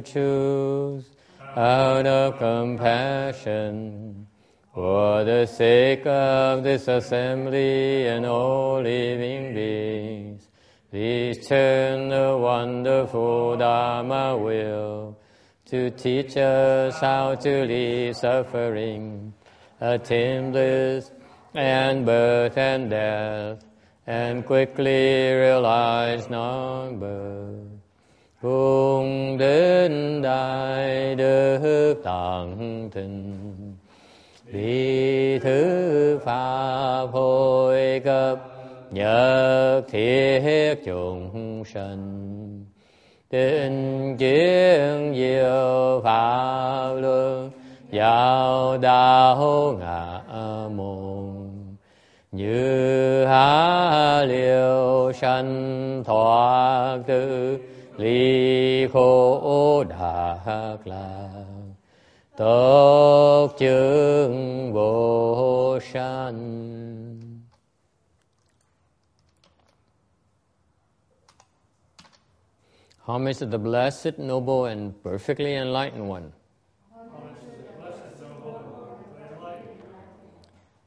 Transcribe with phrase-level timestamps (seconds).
[0.00, 1.04] choose
[1.56, 4.26] out of compassion
[4.74, 10.48] for the sake of this assembly and all living beings.
[10.90, 15.18] Please turn the wonderful Dharma will
[15.66, 19.34] to teach us how to leave suffering,
[19.80, 21.10] attain bliss
[21.54, 23.64] and birth and death,
[24.06, 27.47] and quickly realize non-birth.
[28.42, 33.36] Cùng đến đại đức tạng thịnh,
[34.44, 38.38] vì thứ pháp hồi cấp
[38.90, 42.64] nhật thiết chúng sanh.
[43.28, 47.50] Tinh chiến diệu pháp luân
[47.90, 50.20] giáo đạo ngã
[50.76, 51.48] môn.
[52.32, 57.58] Như há liều sanh thoát tư
[57.98, 61.44] ly khổ đạc lạc
[62.36, 66.68] tốt chứng vô sanh
[73.08, 76.30] Homage to the blessed, noble, and perfectly enlightened one.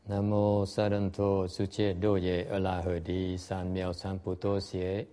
[0.08, 1.48] Nam mô Sa Doye Thô
[2.00, 2.82] Đô Ye La
[3.38, 5.06] San Miao San Puto Tô Xie.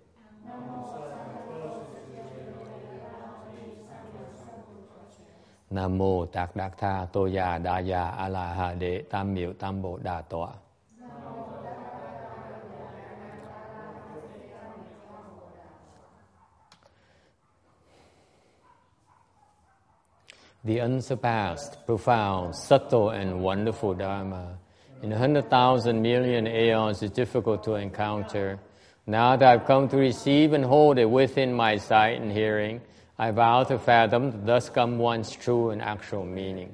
[5.70, 9.52] Nam mô Tạc Đạc Tha Tô Già Đa Già A La Hà Đệ Tam Miệu
[9.52, 10.48] Tam Bộ Đà Tọa.
[20.64, 24.58] the unsurpassed, profound, subtle, and wonderful Dharma.
[25.02, 28.58] In a hundred thousand million aeons, is difficult to encounter.
[29.06, 32.82] Now that I've come to receive and hold it within my sight and hearing,
[33.20, 36.68] I vow to fathom the thus come one's true and actual meaning.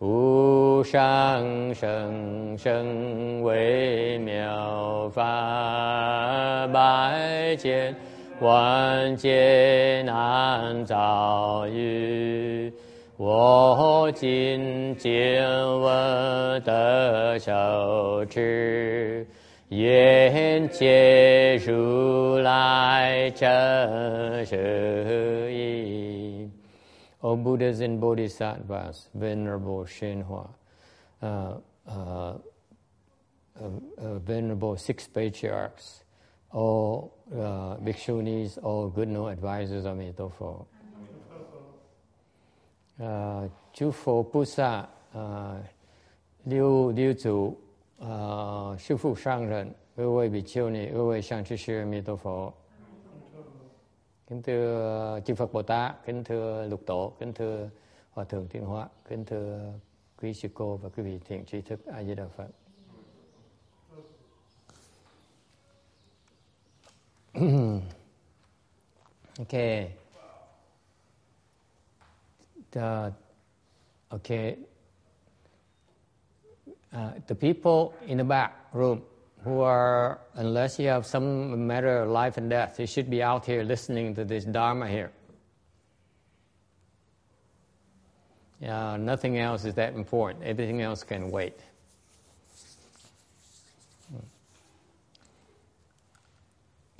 [0.00, 7.94] 无上甚深微妙法，百千
[8.40, 12.72] 万劫难遭遇。
[13.18, 15.46] 我今见
[15.80, 19.26] 闻得受持，
[19.69, 26.49] 愿解如来真实义。
[27.21, 30.49] O Buddhas and Bodhisattvas, Venerable Shenhua,
[31.21, 31.55] uh,
[31.85, 32.33] uh,
[33.59, 36.03] uh, Venerable Six Patriarchs,
[36.51, 40.65] all uh, Bhikshunis, all good no advisors of Mitofo.
[42.99, 45.57] Uh, chư Phổ Bồ Sát, uh,
[46.45, 47.55] Liu Liu Chủ,
[48.03, 52.51] uh, Sư Phụ Sang Rần, 各位比丘尼、各位上师sư Mi Tô Phật.
[54.27, 57.69] Kính thưa chư Phật Bồ Tát, kính thưa Lục Tổ, kính thưa
[58.11, 59.73] Hòa Thượng Thiên Hóa, kính thưa
[60.21, 62.47] quý sư cô và quý vị thiện tri thức A Di Đà Phật.
[69.39, 69.91] okay.
[72.71, 73.11] The,
[74.09, 74.55] okay.
[76.94, 79.02] Uh, the people in the back room
[79.42, 83.44] who are, unless you have some matter of life and death, you should be out
[83.44, 85.10] here listening to this Dharma here.
[88.64, 90.44] Uh, nothing else is that important.
[90.44, 91.58] Everything else can wait.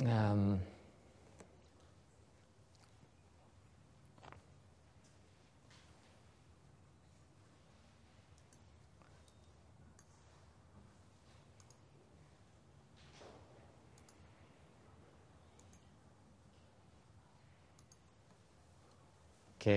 [0.05, 0.61] Um,
[19.67, 19.75] Ok.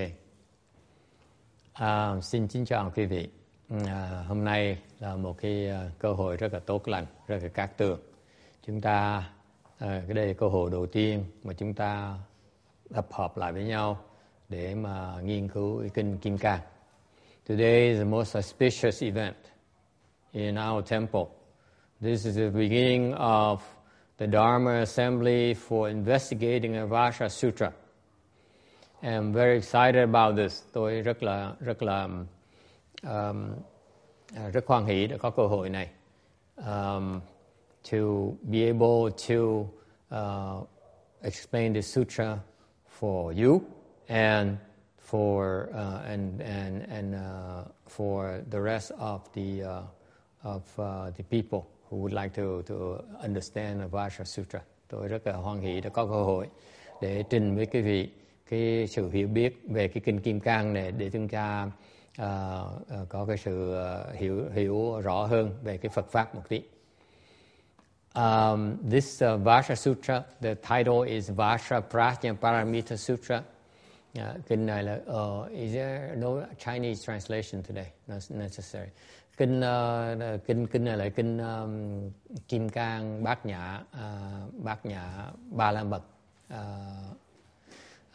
[1.73, 3.29] À, xin kính chào quý vị.
[3.69, 7.43] Ừ, à, hôm nay là một cái à, cơ hội rất là tốt lành, rất
[7.43, 7.99] là cát tường.
[8.67, 9.23] Chúng ta
[9.79, 12.15] à, cái đây là cơ hội đầu tiên mà chúng ta
[12.93, 13.99] tập hợp lại với nhau
[14.49, 16.59] để mà nghiên cứu kinh Kim Cang.
[17.49, 19.35] Today is the most auspicious event
[20.31, 21.25] in our temple.
[22.01, 23.57] This is the beginning of
[24.17, 27.71] the Dharma Assembly for investigating the Vasha Sutra.
[29.03, 30.63] I'm very excited about this.
[30.73, 32.07] Tôi rất là rất là
[33.03, 33.55] um,
[34.53, 35.89] rất hoan hỷ đã có cơ hội này
[36.55, 37.19] um,
[37.91, 37.97] to
[38.41, 39.65] be able to
[40.15, 40.67] uh,
[41.21, 42.37] explain the sutra
[42.99, 43.61] for you
[44.07, 44.57] and
[45.11, 49.83] for uh, and and and uh, for the rest of the uh,
[50.43, 54.61] of uh, the people who would like to to understand the Vasha Sutra.
[54.87, 56.47] Tôi rất là hoan hỷ đã có cơ hội
[57.01, 58.09] để trình với quý vị
[58.49, 61.71] cái sự hiểu biết về cái kinh Kim Cang này để chúng ta
[62.21, 62.27] uh,
[63.01, 66.61] uh, có cái sự uh, hiểu hiểu rõ hơn về cái Phật pháp một tí.
[68.15, 73.41] Um, this uh, Vasha Sutra, the title is Vasha Prajnaparamita Sutra.
[74.17, 77.87] Uh, kinh này là uh, is there no Chinese translation today?
[78.07, 78.89] Not necessary.
[79.37, 82.11] Kinh uh, kinh kinh này là kinh um,
[82.47, 86.01] Kim Cang Bát Nhã uh, Bát Nhã Ba La Mật.
[86.53, 86.57] Uh,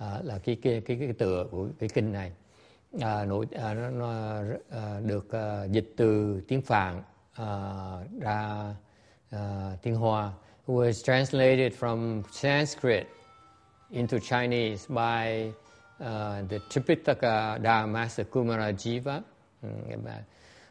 [0.03, 2.33] à, là cái cái cái cái tựa của cái kinh này.
[3.01, 4.11] À, nổi à, nó, nó
[4.71, 7.03] à, được à, dịch từ tiếng Phạn
[7.33, 7.47] à,
[8.21, 8.75] ra
[9.31, 10.33] à, tiếng Hoa.
[10.67, 13.07] Was translated from Sanskrit
[13.91, 15.53] into Chinese by
[16.01, 19.21] uh, the Tripitaka Dharmasa Kumarajiva.
[19.63, 19.69] Ừ,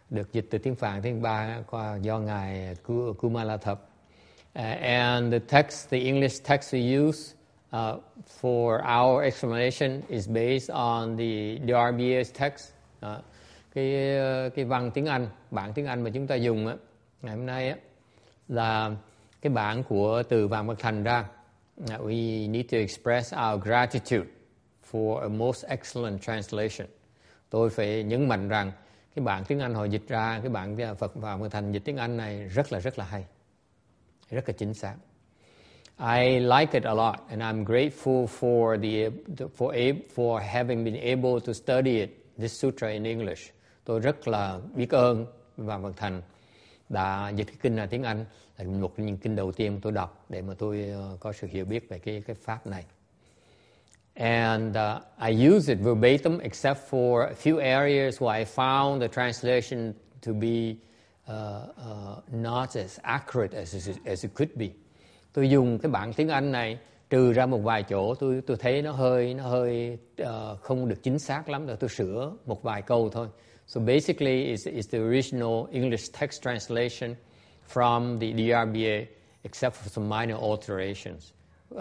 [0.10, 2.76] được dịch từ tiếng Phạn tiếng Ba qua do ngài
[3.18, 7.36] Kumalathap uh, and the text the English text we use
[7.76, 8.00] uh,
[8.42, 12.74] for our explanation is based on the DRBA's text
[13.06, 13.24] uh,
[13.74, 13.94] cái
[14.56, 16.76] cái văn tiếng Anh bản tiếng Anh mà chúng ta dùng á
[17.22, 17.76] ngày hôm nay á
[18.48, 18.92] là
[19.42, 21.26] cái bản của từ Vàng Bậc Thành ra.
[21.78, 24.30] We need to express our gratitude
[24.92, 26.88] for a most excellent translation.
[27.50, 28.72] Tôi phải nhấn mạnh rằng
[29.16, 31.98] cái bản tiếng Anh họ dịch ra, cái bản Phật Vàng Bậc Thành dịch tiếng
[31.98, 33.26] Anh này rất là rất là hay.
[34.30, 34.96] Rất là chính xác.
[36.02, 39.12] I like it a lot, and I'm grateful for the
[39.56, 39.74] for
[40.16, 42.10] for having been able to study it,
[42.40, 43.52] this sutra in English.
[43.86, 45.26] Tôi rất là biết ơn
[45.58, 46.22] Vàng Bậc Thành
[46.90, 48.26] đã dịch cái kinh là tiếng Anh
[48.58, 51.90] là một những kinh đầu tiên tôi đọc để mà tôi có sự hiểu biết
[51.90, 52.86] về cái cái pháp này.
[54.14, 59.08] And uh, I use it verbatim except for a few areas where I found the
[59.08, 59.94] translation
[60.26, 60.76] to be
[61.28, 64.70] uh, uh, not as accurate as it, as it could be.
[65.34, 66.80] Tôi dùng cái bảng tiếng Anh này
[67.10, 71.04] trừ ra một vài chỗ tôi tôi thấy nó hơi nó hơi uh, không được
[71.04, 73.28] chính xác lắm rồi tôi sửa một vài câu thôi.
[73.68, 77.16] So basically, it's, it's the original English text translation
[77.74, 79.06] from the DRBA,
[79.44, 81.32] except for some minor alterations,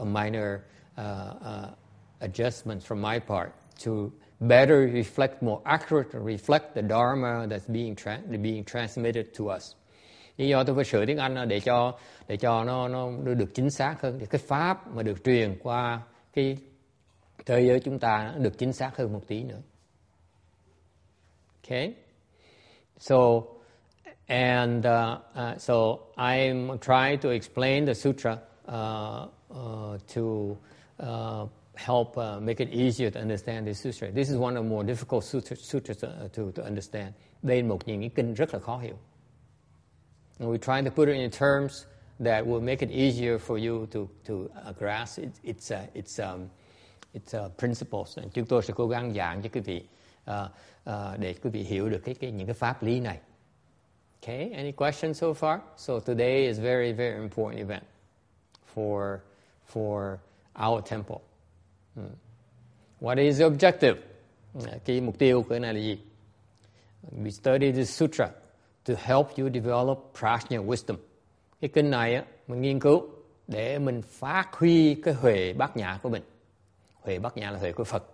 [0.05, 0.61] minor
[0.97, 1.67] uh, uh,
[2.21, 3.51] adjustments from my part
[3.85, 9.75] to better reflect, more accurately reflect the Dharma that's being, tra- being transmitted to us.
[10.41, 11.99] Lý do tôi phải sửa tiếng Anh để cho
[12.29, 16.01] để cho nó nó được chính xác hơn, để cái pháp mà được truyền qua
[16.33, 16.57] cái
[17.47, 19.61] thế giới chúng ta được chính xác hơn một tí nữa.
[21.65, 21.95] Okay?
[22.99, 23.17] So,
[24.27, 25.75] and uh, uh, so
[26.17, 28.39] I'm trying to explain the sutra
[28.69, 30.57] uh, uh to
[31.03, 34.11] uh, help uh, make it easier to understand this sutra.
[34.11, 37.13] This is one of the more difficult sutras to, uh, to, to understand.
[37.43, 38.97] Đây là một những cái kinh rất là khó hiểu.
[40.41, 41.87] And we're trying to put it in terms
[42.19, 46.51] that will make it easier for you to, to grasp it, its, its, um,
[47.13, 48.19] its principles.
[48.33, 49.83] Chúng tôi sẽ cố gắng giảng cho quý vị
[50.31, 50.35] uh,
[50.91, 53.19] uh, để quý vị hiểu được cái, cái những cái pháp lý này.
[54.23, 55.59] Okay, any questions so far?
[55.77, 57.83] So today is very very important event
[58.75, 59.19] for
[59.73, 60.19] for
[60.55, 61.21] our temple.
[61.95, 62.15] Hmm.
[63.01, 63.95] What is the objective?
[64.85, 65.99] Cái mục tiêu của cái này là gì?
[67.23, 68.29] We study this sutra
[68.85, 70.97] to help you develop prajna wisdom.
[71.61, 73.03] Cái kinh này á, mình nghiên cứu
[73.49, 76.23] để mình phát huy cái huệ bát nhã của mình.
[77.01, 78.05] Huệ bát nhã là huệ của Phật.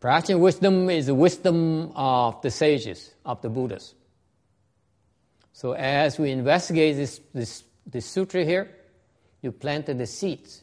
[0.00, 3.92] Prajna wisdom is the wisdom of the sages, of the Buddhas.
[5.52, 7.62] So as we investigate this, this,
[7.92, 8.64] this sutra here,
[9.42, 10.62] you planted the seeds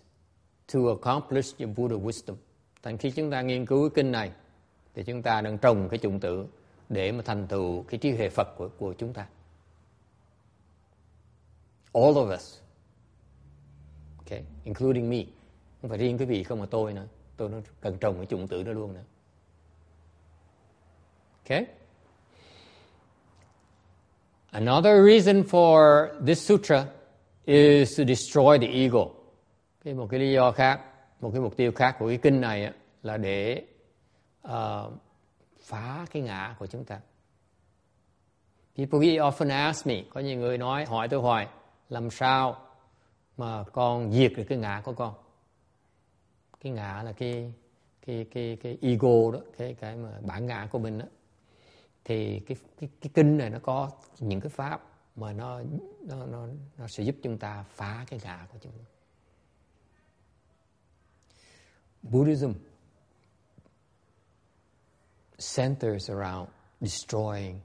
[0.73, 2.35] to accomplish your Buddha wisdom.
[2.83, 4.31] Thành khi chúng ta nghiên cứu cái kinh này,
[4.95, 6.45] thì chúng ta đang trồng cái chủng tử
[6.89, 9.27] để mà thành tựu cái trí huệ Phật của, của chúng ta.
[11.93, 12.59] All of us.
[14.17, 15.23] Okay, including me.
[15.81, 17.07] Không phải riêng cái vị không mà tôi nữa.
[17.37, 19.03] Tôi nó cần trồng cái chủng tử đó luôn nữa.
[21.43, 21.65] Okay?
[24.51, 26.85] Another reason for this sutra
[27.45, 29.05] is to destroy the ego.
[29.83, 30.81] Cái một cái lý do khác,
[31.21, 32.71] một cái mục tiêu khác của cái kinh này
[33.03, 33.63] là để
[34.47, 34.93] uh,
[35.67, 36.99] phá cái ngã của chúng ta.
[38.77, 41.47] People often ask me, có nhiều người nói hỏi tôi hoài,
[41.89, 42.67] làm sao
[43.37, 45.13] mà con diệt được cái ngã của con?
[46.59, 47.53] Cái ngã là cái
[48.05, 51.05] cái cái cái ego đó, cái cái mà bản ngã của mình đó
[52.05, 54.81] thì cái cái, cái kinh này nó có những cái pháp
[55.15, 55.61] mà nó
[56.01, 56.47] nó nó
[56.77, 58.85] nó sẽ giúp chúng ta phá cái ngã của chúng ta.
[62.01, 62.51] Buddhism
[65.39, 66.47] centers around
[66.81, 67.59] destroying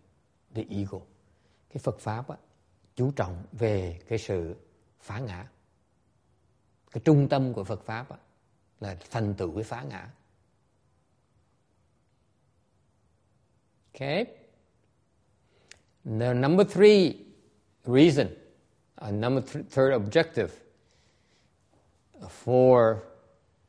[0.55, 0.99] the ego.
[1.69, 2.37] Cái Phật pháp á,
[2.97, 4.55] chú trọng về cái sự
[5.01, 5.49] phá ngã.
[6.91, 8.17] Cái trung tâm của Phật pháp á,
[8.81, 10.11] là thành tựu cái phá ngã
[13.95, 14.27] okay
[16.05, 17.15] the number three
[17.85, 18.29] reason
[19.01, 20.51] uh, number th- third objective
[22.29, 23.03] for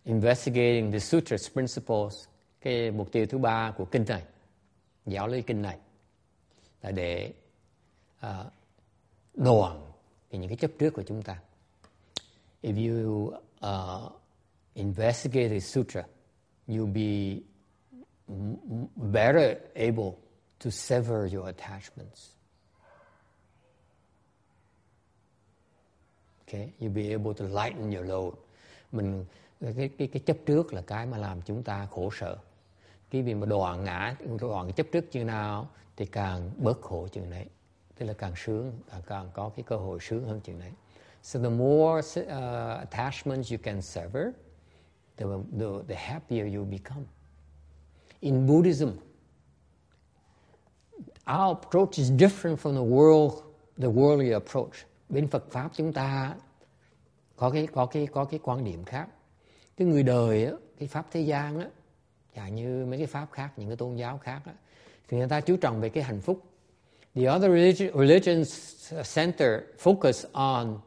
[0.06, 2.28] investigating the sutras principles
[2.64, 4.24] cái mục tiêu thứ ba của kinh này
[5.06, 5.78] giáo lý kinh này
[6.82, 7.34] là để
[8.20, 8.54] à, uh,
[9.34, 9.92] đoạn
[10.32, 11.40] những cái chấp trước của chúng ta.
[12.62, 13.34] If you
[13.66, 14.12] uh,
[14.74, 16.04] investigate the sutra
[16.68, 17.42] you'll be
[18.96, 20.18] better able
[20.60, 22.30] to sever your attachments.
[26.48, 26.74] Okay?
[26.80, 28.34] You'll be able to lighten your load.
[28.92, 29.26] Mình
[29.62, 32.38] cái cái cái chấp trước là cái mà làm chúng ta khổ sở
[33.14, 37.30] quý vị mà đoạn ngã đoạn chấp trước chừng nào thì càng bớt khổ chừng
[37.30, 37.46] đấy.
[37.98, 38.74] Tức là càng sướng
[39.08, 40.72] càng có cái cơ hội sướng hơn chừng đấy.
[41.24, 42.28] So the more uh,
[42.80, 44.28] attachments you can sever
[45.18, 45.26] the,
[45.60, 47.04] the the happier you become.
[48.20, 48.90] In Buddhism
[51.26, 53.32] our approach is different from the world
[53.78, 54.74] the worldly approach.
[55.10, 56.36] Bên Phật pháp chúng ta
[57.36, 59.08] có cái có cái có cái quan điểm khác.
[59.78, 61.68] Cái người đời á, cái pháp thế gian á
[62.36, 64.52] và như mấy cái pháp khác những cái tôn giáo khác đó,
[65.08, 66.42] thì người ta chú trọng về cái hạnh phúc.
[67.16, 70.80] The other religion, religions center focus on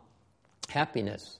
[0.68, 1.38] happiness.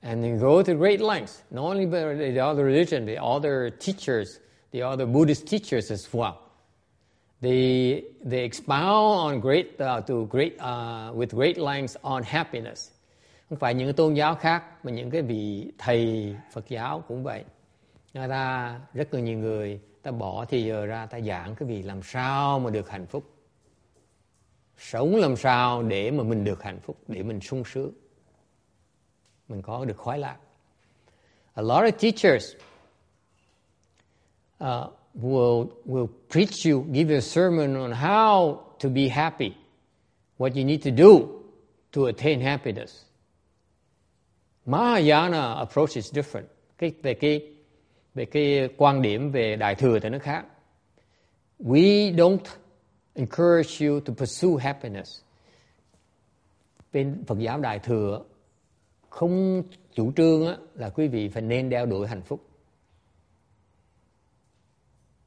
[0.00, 1.42] And they go to great lengths.
[1.50, 4.38] Not only by the other religion the other teachers
[4.72, 6.34] the other Buddhist teachers as well.
[7.40, 12.90] They they expound on great uh, to great uh, with great lengths on happiness.
[13.48, 17.22] Không phải những cái tôn giáo khác mà những cái vị thầy Phật giáo cũng
[17.22, 17.44] vậy
[18.14, 21.82] người ta rất là nhiều người ta bỏ thì giờ ra ta giảng cái việc
[21.82, 23.24] làm sao mà được hạnh phúc.
[24.78, 27.92] Sống làm sao để mà mình được hạnh phúc để mình sung sướng.
[29.48, 30.36] Mình có được khoái lạc.
[31.54, 32.54] A lot of teachers
[34.64, 39.52] uh, will will preach you give you a sermon on how to be happy.
[40.38, 41.26] What you need to do
[41.92, 43.04] to attain happiness.
[44.66, 46.46] Mahayana approach is different.
[46.78, 47.53] Cái về cái
[48.14, 50.46] về cái quan điểm về đại thừa thì nó khác.
[51.58, 52.38] We don't
[53.14, 55.20] encourage you to pursue happiness.
[56.92, 58.24] Bên Phật giáo đại thừa
[59.10, 59.62] không
[59.94, 62.40] chủ trương á, là quý vị phải nên đeo đuổi hạnh phúc.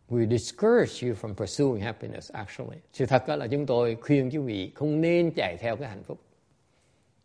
[0.10, 2.78] We discourage you from pursuing happiness actually.
[2.94, 6.20] Sự thật là chúng tôi khuyên quý vị không nên chạy theo cái hạnh phúc.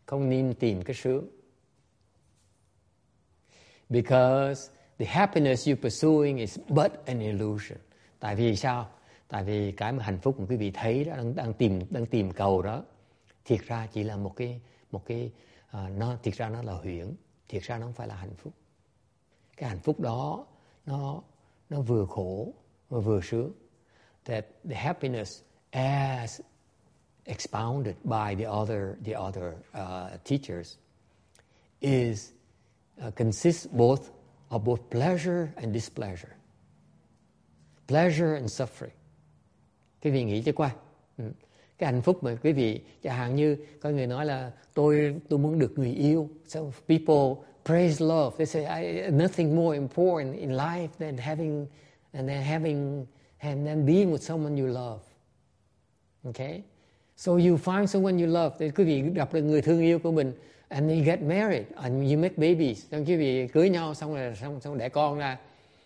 [0.05, 1.27] Không nên tìm cái sướng
[3.89, 4.69] because
[5.03, 7.77] the happiness you pursuing is but an illusion.
[8.19, 8.89] Tại vì sao?
[9.27, 12.05] Tại vì cái mà hạnh phúc mà quý vị thấy đó đang, đang tìm đang
[12.05, 12.83] tìm cầu đó,
[13.45, 15.31] thiệt ra chỉ là một cái một cái
[15.67, 17.15] uh, nó thiệt ra nó là huyễn,
[17.47, 18.53] thiệt ra nó không phải là hạnh phúc.
[19.57, 20.45] Cái hạnh phúc đó
[20.85, 21.21] nó
[21.69, 22.53] nó vừa khổ
[22.89, 23.51] và vừa sướng.
[24.25, 25.41] That the happiness
[25.71, 26.41] as
[27.23, 30.75] expounded by the other the other uh, teachers
[31.79, 32.31] is
[33.07, 34.22] uh, consists both
[34.53, 36.35] of both pleasure and displeasure.
[37.87, 38.93] Pleasure and suffering.
[40.03, 40.75] Quý vị nghĩ cho qua.
[41.17, 41.23] Ừ.
[41.77, 45.39] Cái hạnh phúc mà quý vị, chẳng hạn như có người nói là tôi tôi
[45.39, 46.29] muốn được người yêu.
[46.47, 48.37] So people praise love.
[48.37, 51.67] They say I, nothing more important in life than having
[52.11, 53.05] and then having
[53.39, 54.99] and then being with someone you love.
[56.25, 56.61] Okay?
[57.17, 58.55] So you find someone you love.
[58.59, 60.33] Thì quý vị gặp được người thương yêu của mình
[60.73, 61.65] and you get married.
[61.75, 62.85] And you make babies.
[62.91, 65.37] Xong quý vị cưới nhau xong rồi xong xong đẻ con ra.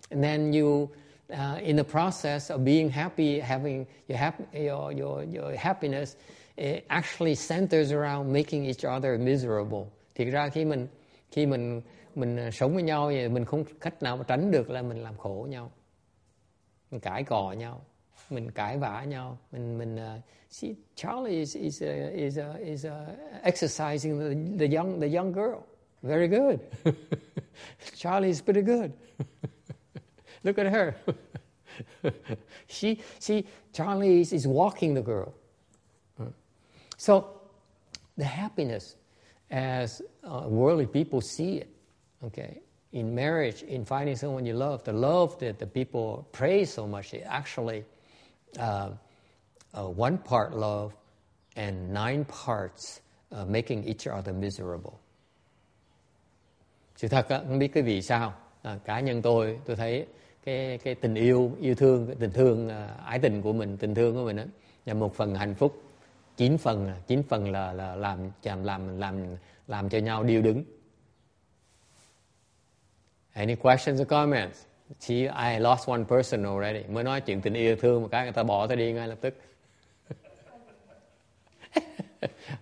[0.10, 0.88] And then you
[1.34, 6.16] uh, in the process of being happy having your hap your your your happiness
[6.56, 9.86] it actually centers around making each other miserable.
[10.16, 10.88] Thì ra khi mình
[11.32, 11.82] khi mình
[12.16, 15.04] mình ờ, sống với nhau thì mình không cách nào mà tránh được là mình
[15.04, 15.72] làm khổ nhau
[16.92, 17.82] mình cãi cò nhau.
[18.30, 19.38] Mình cãi vã nhau.
[19.52, 22.92] Mình mình uh, see Charlie is is uh, is uh, is uh,
[23.44, 25.60] exercising the, the young the young girl.
[26.04, 26.60] Very good.
[27.96, 28.92] Charlie is pretty good.
[30.44, 30.94] Look at her.
[32.68, 35.34] She see Charlie is, is walking the girl.
[36.98, 37.26] So
[38.18, 38.96] the happiness
[39.52, 41.70] as uh, worldly people see it
[42.24, 42.60] okay?
[42.94, 47.14] In marriage in finding someone you love the love that the people praise so much
[47.14, 47.84] it actually
[48.60, 48.92] uh,
[49.78, 50.94] uh, one part love
[51.56, 53.00] and nine parts
[53.36, 54.94] uh, making each other miserable.
[56.96, 60.08] Sự thật á, không biết cái vì sao à, cá nhân tôi tôi thấy
[60.46, 63.96] cái cái tình yêu yêu thương cái tình thương uh, ái tình của mình tình
[63.96, 64.44] thương của mình đó,
[64.86, 65.84] là một phần hạnh phúc
[66.38, 69.36] chín phần à, chín phần là là làm làm làm làm
[69.68, 70.64] làm cho nhau điêu đứng
[73.38, 74.67] Any questions or comments?
[75.00, 76.84] She, I lost one person already.
[76.90, 79.18] Mới nói chuyện tình yêu thương một cái người ta bỏ tôi đi ngay lập
[79.22, 79.36] tức.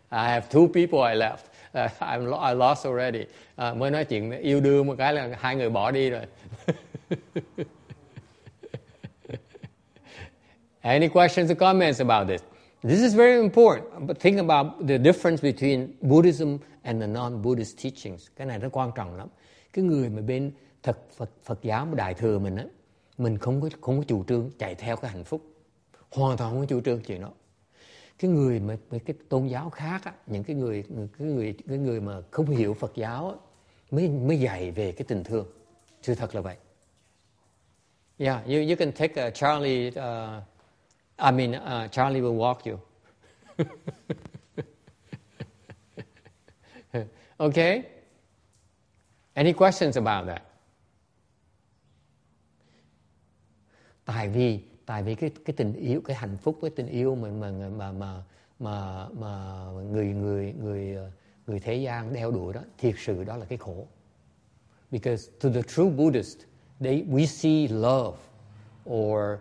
[0.10, 1.38] I have two people I left.
[1.74, 3.26] Uh, I'm, I lost already.
[3.62, 6.22] Uh, mới nói chuyện yêu đương một cái là hai người bỏ đi rồi.
[10.82, 12.42] Any questions or comments about this?
[12.84, 14.08] This is very important.
[14.08, 18.28] But think about the difference between Buddhism and the non-Buddhist teachings.
[18.36, 19.28] Cái này rất quan trọng lắm.
[19.74, 20.52] Cái người mà bên
[20.86, 22.66] thật Phật, Phật giáo đại thừa mình á,
[23.18, 25.42] mình không có không có chủ trương chạy theo cái hạnh phúc.
[26.12, 27.32] Hoàn toàn không có chủ trương chuyện đó.
[28.20, 32.02] Cái người mà cái tôn giáo khác á, những cái người cái người cái người
[32.02, 33.36] mà không hiểu Phật giáo á,
[33.92, 35.48] mới mới dạy về cái tình thương.
[36.02, 36.56] Sự thật là vậy.
[38.18, 39.94] Yeah, you you can take uh, Charlie uh,
[41.18, 42.80] I mean, uh, Charlie will walk you.
[47.38, 47.82] okay?
[49.34, 50.55] Any questions about that?
[54.06, 57.30] Tại vì tại vì cái cái tình yêu cái hạnh phúc cái tình yêu mà
[57.30, 58.24] mà mà mà
[58.60, 60.98] mà, mà người người người
[61.48, 63.88] người thế gian đeo đuổi đó thiệt sự đó là cái khổ.
[64.92, 66.38] Because to the true Buddhist,
[66.80, 68.18] they we see love
[68.90, 69.40] or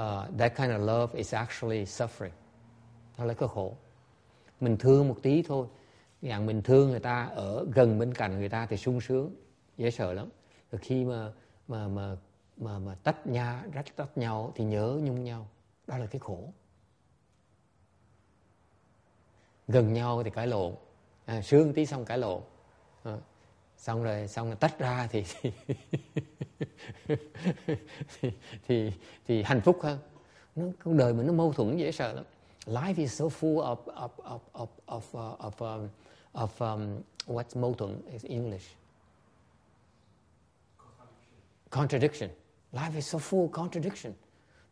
[0.00, 2.30] uh, that kind of love is actually suffering.
[3.18, 3.76] Nó là cái khổ.
[4.60, 5.66] Mình thương một tí thôi.
[6.22, 9.34] Dạng mình thương người ta ở gần bên cạnh người ta thì sung sướng,
[9.76, 10.28] dễ sợ lắm.
[10.72, 11.32] Rồi khi mà
[11.68, 12.16] mà mà
[12.56, 15.48] mà mà tách nhà rách tách nhau thì nhớ nhung nhau.
[15.86, 16.52] Đó là cái khổ.
[19.68, 20.74] Gần nhau thì cãi lộn,
[21.24, 22.40] à, sướng tí xong cãi lộn.
[23.02, 23.16] À,
[23.76, 25.52] xong rồi xong rồi tách ra thì thì,
[28.20, 28.30] thì
[28.68, 28.92] thì
[29.26, 29.98] thì hạnh phúc hơn
[30.56, 32.24] nó cuộc đời mình nó mâu thuẫn dễ sợ lắm
[32.66, 35.88] life is so full of of of of of uh, of, um,
[36.32, 38.66] of um, what's mâu thuẫn is English
[41.70, 42.30] contradiction
[42.72, 44.12] life is so full of contradiction.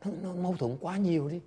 [0.05, 1.41] Nó, nó mâu thuẫn quá nhiều đi.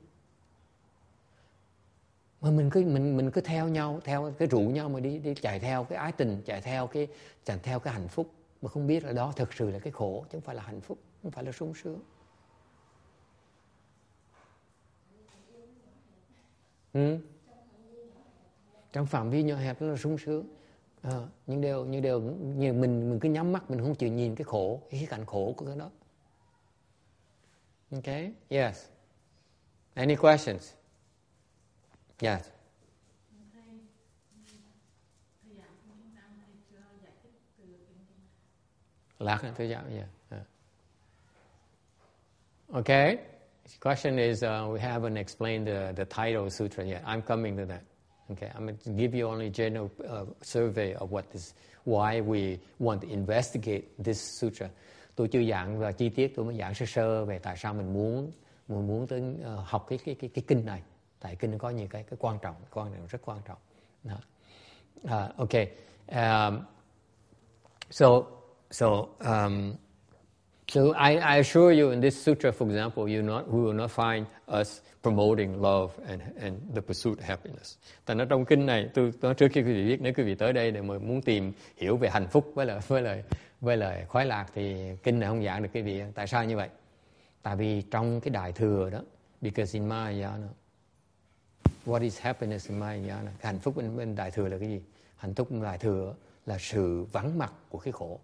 [2.42, 5.36] Mà mình cứ mình mình cứ theo nhau theo cái rủ nhau mà đi đi
[5.36, 7.08] chạy theo cái ái tình chạy theo cái
[7.46, 8.32] chạy theo cái hạnh phúc.
[8.62, 10.82] Mà không biết là đó thực sự là cái khổ chứ không phải là hạnh
[10.82, 12.00] phúc không phải là sung sướng.
[16.94, 17.18] Ừ.
[18.92, 20.46] trong phạm vi nhỏ hẹp nó là sung sướng.
[21.02, 24.36] À, nhưng đều nhưng đều như mình mình cứ nhắm mắt mình không chịu nhìn
[24.36, 25.90] cái khổ cái cảnh khổ của cái đó.
[27.94, 28.88] Okay yes
[29.96, 30.74] any questions
[32.22, 32.50] Yes.
[39.56, 40.06] Thư giãn, yeah.
[40.32, 40.40] yeah.
[42.74, 43.20] Okay.
[43.64, 47.04] The question is, uh, we haven't explained the, the title sutra yet.
[47.06, 47.84] I'm coming to that.
[48.32, 51.54] Okay, I'm going to give you only general uh, survey of what is,
[51.86, 54.70] why we want to investigate this sutra.
[55.18, 57.94] Tôi chưa giảng và chi tiết, tôi mới giảng sơ sơ về tại sao mình
[57.94, 58.32] muốn
[58.68, 60.82] mình muốn tới uh, học cái, cái cái cái kinh này.
[61.20, 63.58] Tại kinh có nhiều cái cái quan trọng quan trọng rất quan trọng.
[64.04, 64.18] Đó.
[65.04, 65.54] Uh, ok.
[66.08, 66.60] Um,
[67.90, 68.08] so
[68.72, 68.88] so
[69.20, 69.74] um,
[70.68, 73.92] so I, I assure you in this sutra for example you not we will not
[73.92, 74.26] find
[74.62, 77.76] us promoting love and and the pursuit of happiness.
[78.06, 80.36] Tại nó trong kinh này tôi nói trước khi quý vị biết nếu quý vị
[80.36, 83.24] tới đây để mà muốn tìm hiểu về hạnh phúc với lời, với lời,
[83.62, 86.02] với lời khoái lạc thì kinh này không giảng được quý vị.
[86.16, 86.70] Tại sao như vậy?
[87.42, 89.00] Tại vì trong cái đại thừa đó
[89.42, 90.48] because in Mahayana
[91.88, 93.32] What is happiness in Mahayana?
[93.42, 94.82] Hạnh phúc bên, bên Đại Thừa là cái gì?
[95.16, 98.20] Hạnh phúc bên Đại Thừa là sự vắng mặt của cái khổ.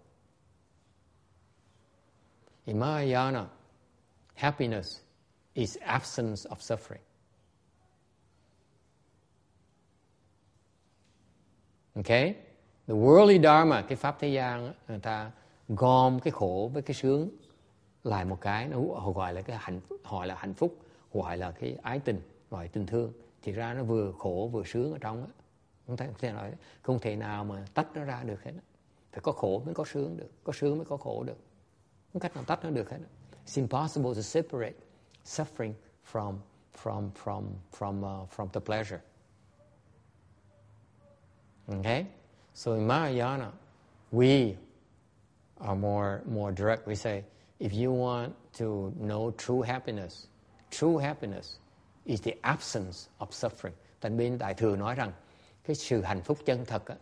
[2.64, 3.46] In Mahayana,
[4.34, 5.00] happiness
[5.54, 7.02] is absence of suffering.
[11.96, 12.34] Okay?
[12.86, 15.30] The worldly dharma, cái pháp thế gian, người ta
[15.68, 17.28] gom cái khổ với cái sướng
[18.04, 18.80] lại một cái, nó
[19.14, 20.78] gọi là cái hạnh, gọi là hạnh phúc,
[21.12, 24.92] gọi là cái ái tình, gọi tình thương thì ra nó vừa khổ vừa sướng
[24.92, 25.28] ở trong á
[25.86, 28.52] không thể, không thể nói không thể nào mà tách nó ra được hết
[29.12, 31.36] phải có khổ mới có sướng được có sướng mới có khổ được
[32.14, 32.98] không cách nào tách nó được hết
[33.46, 34.74] it's impossible to separate
[35.24, 35.72] suffering
[36.12, 36.34] from
[36.82, 39.00] from from from uh, from the pleasure
[41.68, 42.06] okay
[42.54, 43.52] so in Mahayana
[44.12, 44.54] we
[45.60, 47.22] are more more direct we say
[47.58, 50.26] if you want to know true happiness
[50.70, 51.58] true happiness
[52.04, 53.74] is the absence of suffering.
[54.00, 55.12] Thành bên Đại Thừa nói rằng
[55.64, 56.96] cái sự hạnh phúc chân thật á,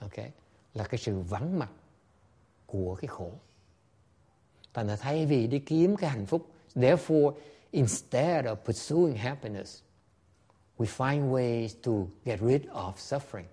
[0.00, 0.30] okay,
[0.74, 1.70] là cái sự vắng mặt
[2.66, 3.32] của cái khổ.
[4.74, 7.32] Thành là thay vì đi kiếm cái hạnh phúc, therefore
[7.70, 9.82] instead of pursuing happiness,
[10.78, 11.92] we find ways to
[12.24, 13.44] get rid of suffering.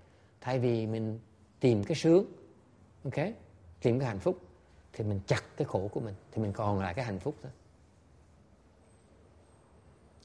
[0.41, 1.19] Thay vì mình
[1.59, 2.25] tìm cái sướng,
[3.03, 3.27] ok
[3.81, 4.39] tìm cái hạnh phúc,
[4.93, 7.51] thì mình chặt cái khổ của mình thì mình còn lại cái hạnh phúc thôi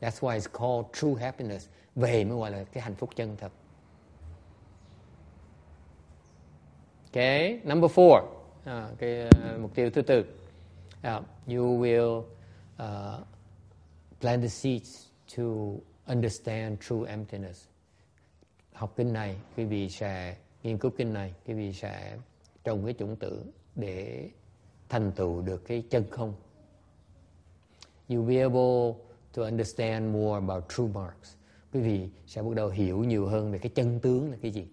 [0.01, 1.69] That's why it's called true happiness.
[1.95, 3.53] Về mới gọi là cái hạnh phúc chân thật.
[7.05, 8.23] Okay, number four.
[8.65, 10.25] À, cái uh, mục tiêu thứ tư.
[11.05, 12.25] Uh, you will
[12.79, 13.25] uh,
[14.21, 15.07] plant the seeds
[15.37, 15.43] to
[16.07, 17.67] understand true emptiness.
[18.73, 22.19] Học kinh này, quý vị sẽ nghiên cứu kinh này, quý vị sẽ
[22.65, 24.31] trồng cái chủng tử để
[24.89, 26.35] thành tựu được cái chân không.
[28.09, 29.05] You will be able
[29.35, 31.35] to understand more about true marks.
[31.73, 34.67] Quý vị sẽ bắt đầu hiểu nhiều hơn về cái chân tướng là cái gì.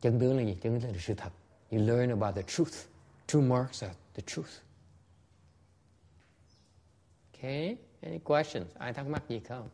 [0.00, 0.58] Chân tướng là gì?
[0.62, 1.32] Chân tướng là sự thật.
[1.70, 2.93] You learn about the truth.
[3.26, 4.60] Two marks are the truth.
[7.34, 8.66] Okay, any questions?
[8.78, 9.68] Ai thắc mắc gì không?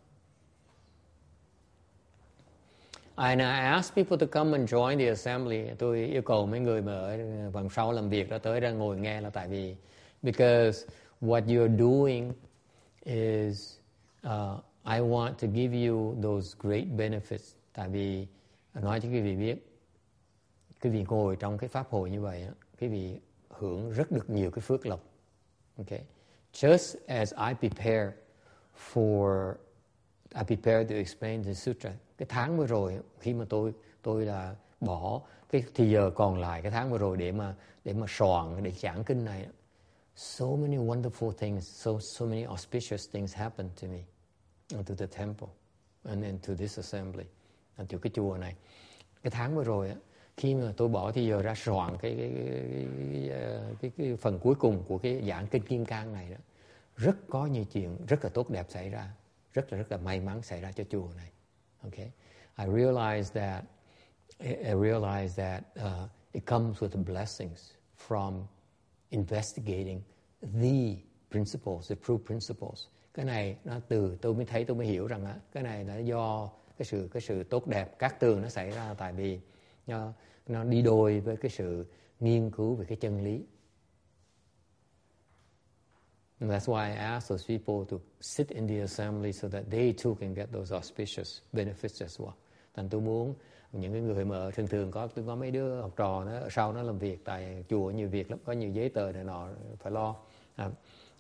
[3.17, 5.71] And I ask people to come and join the assembly.
[5.79, 7.19] Tôi yêu cầu mấy người mà ở
[7.51, 9.77] vòng sau làm việc đó tới ra ngồi nghe là tại vì
[10.23, 10.87] because
[11.21, 12.33] what you're doing
[13.05, 13.79] is
[14.27, 17.55] uh, I want to give you those great benefits.
[17.73, 18.27] Tại vì
[18.75, 19.57] nói cho quý vị biết,
[20.83, 22.47] quý vị ngồi trong cái pháp hội như vậy,
[22.81, 23.21] quý vị
[23.61, 25.01] hưởng rất được nhiều cái phước lộc.
[25.77, 26.01] Okay.
[26.53, 28.13] Just as I prepare
[28.93, 29.55] for
[30.35, 31.93] I prepare to explain the sutra.
[32.19, 36.63] Cái tháng vừa rồi khi mà tôi tôi là bỏ cái thì giờ còn lại
[36.63, 39.47] cái tháng vừa rồi để mà để mà soạn để giảng kinh này
[40.17, 44.05] so many wonderful things, so, so many auspicious things happened to me
[44.75, 45.49] and to the temple
[46.05, 47.25] and then to this assembly
[47.77, 48.55] and to cái chùa này.
[49.23, 49.93] Cái tháng vừa rồi
[50.41, 54.17] khi mà tôi bỏ thì giờ ra soạn cái cái, cái, cái, ờ, cái, cái
[54.17, 56.37] phần cuối cùng của cái giảng kinh kim cang này đó
[56.97, 59.09] rất có nhiều chuyện rất là tốt đẹp xảy ra
[59.53, 61.31] rất là rất là may mắn xảy ra cho chùa này
[61.83, 62.11] okay
[62.59, 63.65] I realized that
[64.39, 67.73] I realized that uh, it comes with the blessings
[68.09, 68.47] from
[69.11, 70.03] investigating
[70.41, 70.97] the
[71.31, 72.87] principles, the true principles.
[73.15, 75.97] Cái này nó từ tôi mới thấy tôi mới hiểu rằng á, cái này là
[75.97, 79.41] do cái sự cái sự tốt đẹp các tường nó xảy ra tại vì
[79.87, 80.13] nó,
[80.51, 81.87] nó đi đôi với cái sự
[82.21, 83.45] nghiên cứu về cái chân lý.
[86.41, 89.95] And that's why I asked those people to sit in the assembly so that they
[90.05, 92.33] too can get those auspicious benefits as well.
[92.75, 93.35] Thành tôi muốn
[93.73, 96.49] những cái người mà thường thường có tôi có mấy đứa học trò nó ở
[96.51, 99.49] sau nó làm việc tại chùa nhiều việc lắm có nhiều giấy tờ này nọ
[99.79, 100.17] phải lo
[100.57, 100.71] à,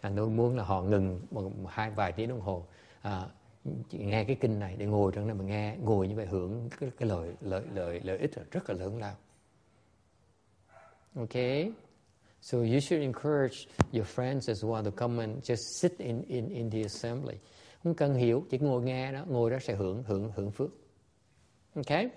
[0.00, 2.64] anh tôi muốn là họ ngừng một, hai vài tiếng đồng hồ
[3.02, 3.26] à,
[3.64, 6.68] chị nghe cái kinh này để ngồi trong này mà nghe ngồi như vậy hưởng
[6.80, 9.16] cái, cái lợi lợi lợi lợi ích rất là lớn lao
[11.14, 11.72] okay
[12.40, 13.56] so you should encourage
[13.92, 17.34] your friends as well to come and just sit in in in the assembly
[17.82, 20.70] không cần hiểu chỉ ngồi nghe đó ngồi đó sẽ hưởng hưởng hưởng phước
[21.74, 22.10] okay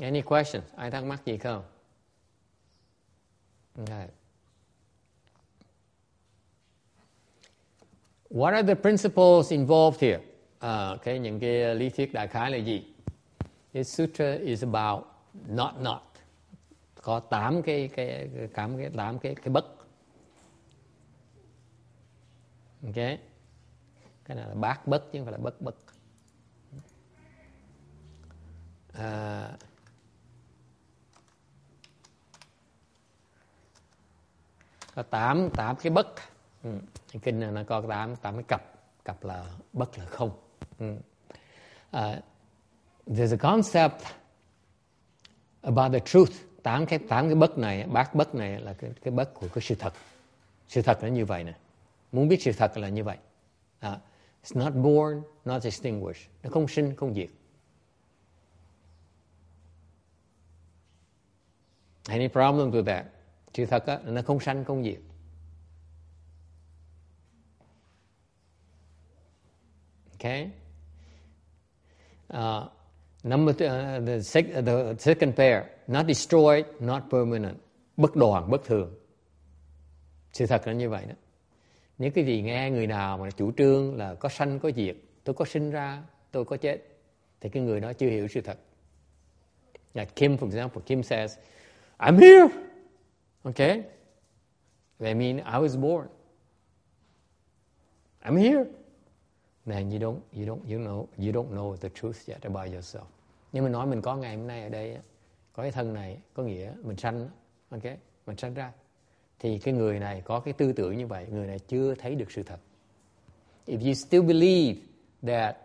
[0.00, 0.64] Any questions?
[0.76, 1.64] Ai thắc mắc gì không?
[3.76, 4.08] Okay.
[8.30, 10.20] What are the principles involved here?
[10.58, 12.84] À, okay, những cái ờ, lý thuyết đại khái là gì?
[13.72, 15.04] This sutra is about
[15.46, 16.02] not not.
[17.02, 19.66] Có tám cái cái tám cái tám cái cái bất.
[22.86, 23.18] Okay.
[24.24, 25.76] Cái này là bát bất chứ không phải là bất bất.
[28.92, 29.50] À,
[34.94, 36.06] có tám tám cái bất
[37.12, 37.18] ừ.
[37.22, 38.62] kinh này nó có tám tám cái cặp.
[39.04, 40.30] Cặp là bất là không.
[40.78, 40.94] Ừ.
[41.96, 42.24] uh,
[43.06, 44.02] there's a concept
[45.62, 46.32] about the truth.
[46.62, 49.62] Tám cái tám cái bất này bát bất này là cái cái bất của cái
[49.62, 49.92] sự thật.
[50.68, 51.54] Sự thật là như vậy nè.
[52.12, 53.16] Muốn biết sự thật là như vậy.
[53.86, 53.92] Uh,
[54.44, 56.30] it's not born not extinguished.
[56.42, 57.28] Nó không sinh không diệt.
[62.08, 63.06] Any problem with that?
[63.54, 64.98] Sự thật á, nó không sanh không diệt.
[70.18, 70.50] Okay
[72.32, 72.68] uh,
[73.24, 77.56] number two, uh, the, sec, the second pair not destroyed not permanent
[77.96, 78.94] bất đoàn bất thường
[80.32, 81.14] sự thật là như vậy đó
[81.98, 85.34] nếu cái gì nghe người nào mà chủ trương là có sanh có diệt tôi
[85.34, 86.82] có sinh ra tôi có chết
[87.40, 88.58] thì cái người đó chưa hiểu sự thật
[89.94, 91.38] like Kim for example Kim says
[91.98, 92.66] I'm here
[93.46, 93.84] Okay?
[95.00, 96.08] I mean, I was born.
[98.24, 98.66] I'm here.
[99.66, 103.04] Then you don't, you don't, you know, you don't know the truth yet about yourself.
[103.52, 104.98] Nhưng mình nói mình có ngày hôm nay ở đây,
[105.52, 107.28] có cái thân này, có nghĩa mình sanh,
[107.70, 107.84] ok,
[108.26, 108.72] mình sanh ra.
[109.38, 112.30] Thì cái người này có cái tư tưởng như vậy, người này chưa thấy được
[112.30, 112.58] sự thật.
[113.66, 114.80] If you still believe
[115.22, 115.56] that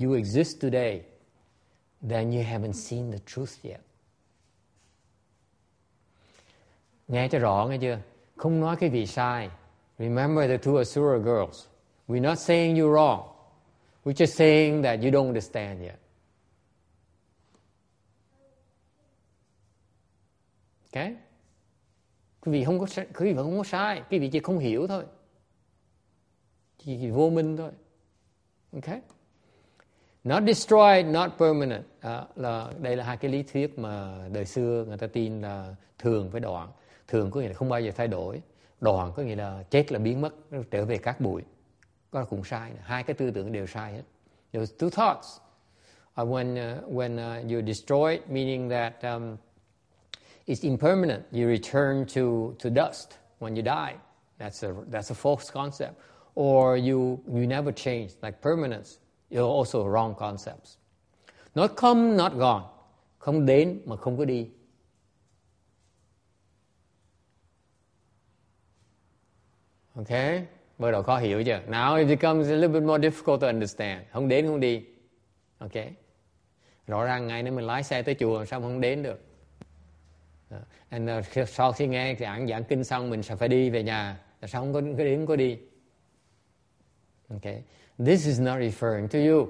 [0.00, 1.02] you exist today,
[2.08, 3.80] then you haven't seen the truth yet.
[7.08, 7.98] nghe cho rõ nghe chưa
[8.36, 9.50] không nói cái vị sai
[9.98, 11.66] remember the two Asura girls
[12.08, 13.22] we're not saying you're wrong.
[14.04, 15.98] We're just saying that you don't understand yet.
[20.92, 21.16] Okay?
[22.40, 24.02] Quý vị không có quý vị không có sai.
[24.10, 25.04] Quý vị chỉ không hiểu thôi.
[26.78, 27.70] Chỉ, vô minh thôi.
[28.72, 29.00] Okay?
[30.24, 31.84] Not destroyed not permanent.
[32.00, 35.74] À, là đây là hai cái lý thuyết mà đời xưa người ta tin là
[35.98, 36.68] thường với đoạn.
[37.08, 38.42] Thường có nghĩa là không bao giờ thay đổi.
[38.80, 40.34] Đoạn có nghĩa là chết là biến mất
[40.70, 41.42] trở về các bụi.
[42.24, 44.02] Cũng sai hai cái tư tưởng đều sai hết.
[44.52, 45.40] Those two thoughts.
[46.22, 49.36] Uh, when uh, when uh, you destroy meaning that um,
[50.46, 53.94] it's impermanent you return to to dust when you die.
[54.38, 55.94] That's a that's a false concept.
[56.34, 58.98] Or you you never change like permanence
[59.30, 60.78] you're also wrong concepts.
[61.54, 62.64] Not come not gone.
[63.18, 64.48] Không đến mà không có đi.
[69.96, 70.46] Okay?
[70.78, 71.60] Bắt đầu khó hiểu chưa?
[71.68, 74.00] Now it becomes a little bit more difficult to understand.
[74.12, 74.82] Không đến không đi.
[75.58, 75.72] ok
[76.86, 79.20] Rõ ràng ngày nếu mình lái xe tới chùa sao không đến được?
[80.88, 81.10] And
[81.40, 84.20] uh, sau khi nghe giảng giảng kinh xong mình sẽ phải đi về nhà.
[84.42, 85.58] Sao không có, có đến không có đi?
[87.28, 87.54] ok
[87.98, 89.48] This is not referring to you.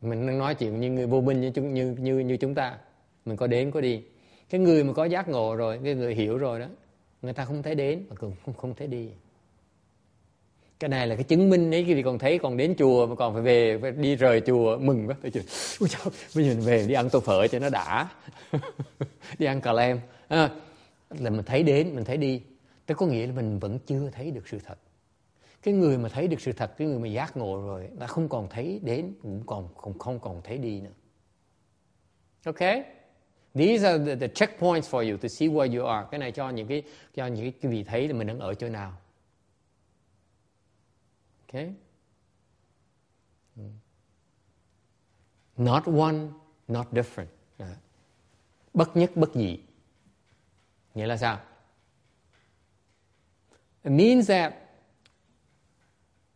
[0.00, 2.78] Mình đang nói chuyện như người vô minh như, như, như, như chúng ta.
[3.24, 4.02] Mình có đến có đi.
[4.50, 6.66] Cái người mà có giác ngộ rồi, cái người hiểu rồi đó,
[7.22, 9.10] người ta không thấy đến mà cũng không, không thấy đi
[10.80, 13.34] cái này là cái chứng minh ấy khi còn thấy còn đến chùa mà còn
[13.34, 15.16] phải về phải đi rời chùa mừng quá.
[15.22, 15.32] Tôi
[15.80, 18.08] ôi chào bây giờ mình về đi ăn tô phở cho nó đã.
[19.38, 20.00] Đi ăn cà lem.
[20.28, 20.50] À,
[21.10, 22.42] là mình thấy đến mình thấy đi.
[22.86, 24.78] Tức có nghĩa là mình vẫn chưa thấy được sự thật.
[25.62, 28.28] Cái người mà thấy được sự thật cái người mà giác ngộ rồi đã không
[28.28, 30.90] còn thấy đến cũng còn không không còn thấy đi nữa.
[32.44, 32.84] Ok?
[33.54, 36.06] These are the, the checkpoints for you to see where you are.
[36.10, 36.82] Cái này cho những cái
[37.14, 38.92] cho những cái vị thấy là mình đang ở chỗ nào.
[41.56, 41.72] Okay?
[43.56, 43.62] Ừ.
[45.56, 46.28] Not one,
[46.68, 47.28] not different.
[47.58, 47.76] À.
[48.74, 49.58] Bất nhất, bất dị.
[50.94, 51.40] Nghĩa là sao?
[53.82, 54.54] It means that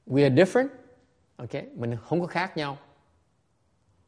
[0.06, 0.68] we are different.
[1.36, 1.66] Okay?
[1.74, 2.78] Mình không có khác nhau.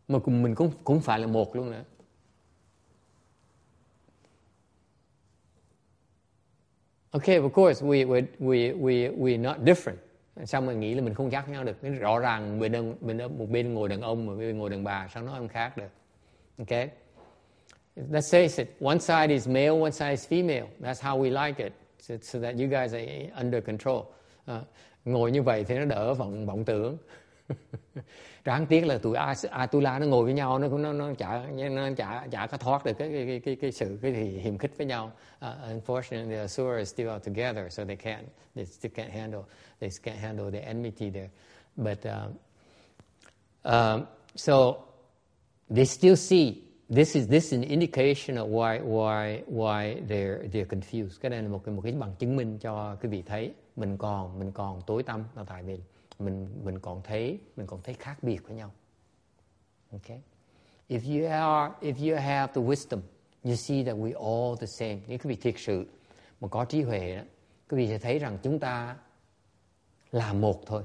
[0.08, 1.84] Mà cùng mình cũng cũng phải là một luôn nữa.
[7.10, 9.96] Okay, of course, we, we, we, we, we're not different
[10.44, 11.76] sao mà nghĩ là mình không khác nhau được?
[12.00, 14.84] Rõ ràng bên đơn, bên đơn, một bên ngồi đàn ông một bên ngồi đàn
[14.84, 15.90] bà sao nói không khác được?
[16.58, 16.88] Okay
[17.96, 20.68] let's face it one side is male one side is female.
[20.80, 24.04] That's how we like it so, so that you guys are under control.
[24.50, 24.62] Uh,
[25.04, 26.98] ngồi như vậy thì nó đỡ vọng vọng tưởng
[28.44, 29.16] đáng tiếc là tụi
[29.50, 32.84] Atula nó ngồi với nhau nó cũng nó nó chả nó chả chả có thoát
[32.84, 35.12] được cái cái cái cái, sự cái thì hiềm khích với nhau.
[35.44, 39.42] Uh, unfortunately, the Asura is still out together, so they can't they still can't handle
[39.80, 41.30] they can't handle the enmity there.
[41.76, 42.30] But uh,
[43.62, 44.74] um, so
[45.74, 46.54] they still see
[46.88, 51.20] this is this is an indication of why why why they're they're confused.
[51.20, 53.96] Cái này là một cái một cái bằng chứng minh cho quý vị thấy mình
[53.96, 55.78] còn mình còn tối tâm là tại vì
[56.24, 58.72] mình mình còn thấy mình còn thấy khác biệt với nhau.
[59.92, 60.20] Okay?
[60.88, 63.00] If you are if you have the wisdom,
[63.44, 64.98] you see that we all the same.
[65.06, 65.86] Nếu quý vị thiệt sự
[66.40, 67.22] mà có trí huệ đó,
[67.68, 68.96] quý vị sẽ thấy rằng chúng ta
[70.12, 70.82] là một thôi.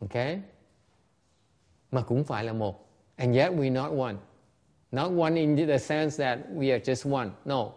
[0.00, 0.40] Okay?
[1.90, 2.88] Mà cũng phải là một.
[3.16, 4.16] And yet we're not one.
[4.92, 7.30] Not one in the sense that we are just one.
[7.44, 7.72] No.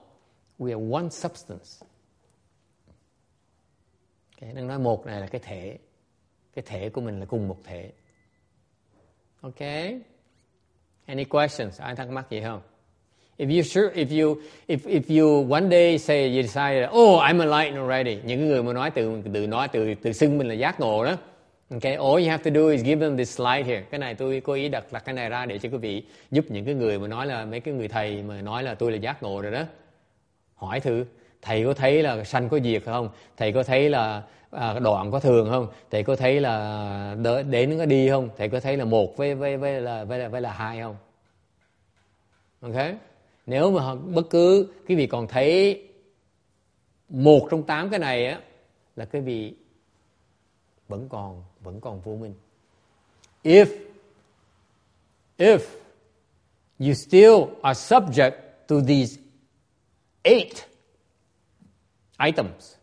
[0.60, 1.86] We are one substance.
[4.36, 5.78] Okay, đang nói một này là cái thể
[6.58, 7.92] cái thể của mình là cùng một thể
[9.42, 9.60] ok
[11.06, 12.62] any questions ai thắc mắc gì không
[13.38, 17.40] if you sure if you if if you one day say you decide oh I'm
[17.40, 20.80] enlightened already những người mà nói từ từ nói từ từ xưng mình là giác
[20.80, 21.18] ngộ đó
[21.70, 23.82] Okay, all you have to do is give them this slide here.
[23.82, 26.46] Cái này tôi cố ý đặt đặt cái này ra để cho quý vị giúp
[26.50, 28.98] những cái người mà nói là mấy cái người thầy mà nói là tôi là
[28.98, 29.64] giác ngộ rồi đó.
[30.56, 31.06] Hỏi thử,
[31.42, 33.10] thầy có thấy là sanh có diệt không?
[33.38, 34.24] Thầy có thấy là
[34.58, 35.68] à, đoạn có thường không?
[35.92, 37.16] Thầy có thấy là
[37.50, 38.30] đến có đi không?
[38.38, 40.98] Thầy có thấy là một với với với là với là, với là hai không?
[42.62, 42.76] Ok.
[43.46, 45.84] Nếu mà bất cứ cái vị còn thấy
[47.10, 48.42] một trong tám cái này á
[48.96, 49.54] là cái vị
[50.88, 52.34] vẫn còn vẫn còn vô minh.
[53.44, 53.66] If
[55.38, 55.60] if
[56.80, 58.32] you still are subject
[58.68, 59.22] to these
[60.24, 60.54] eight
[62.26, 62.77] items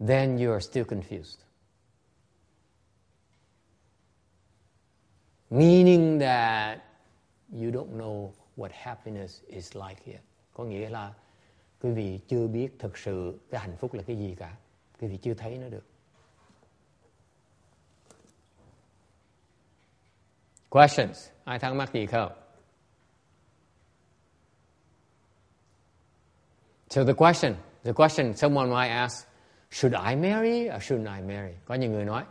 [0.00, 1.44] then you are still confused.
[5.50, 6.84] Meaning that
[7.52, 10.22] you don't know what happiness is like yet.
[10.54, 11.12] Có nghĩa là
[11.82, 14.56] quý vị chưa biết thực sự cái hạnh phúc là cái gì cả
[15.00, 15.84] quý vị chưa thấy nó được
[20.70, 22.32] questions ai thắc mắc gì không
[26.90, 29.27] so the question the question someone might ask
[29.70, 31.54] should I marry or shouldn't I marry?
[31.64, 32.24] Có nhiều người nói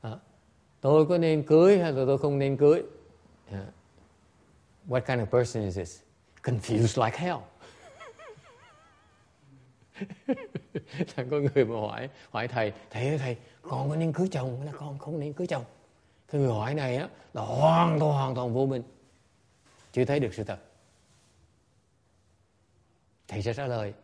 [0.00, 0.18] ờ,
[0.80, 2.82] tôi có nên cưới hay là tôi không nên cưới?
[3.50, 3.66] Ờ,
[4.88, 6.00] What kind of person is this?
[6.42, 7.38] Confused like hell.
[11.16, 14.56] Là có người mà hỏi hỏi thầy thầy ơi, thầy, con có nên cưới chồng
[14.56, 15.64] hay là con không nên cưới chồng?
[16.28, 18.82] Cái người hỏi này á, là hoàn toàn hoàn toàn vô minh.
[19.92, 20.58] Chưa thấy được sự thật.
[23.28, 23.94] Thầy sẽ trả lời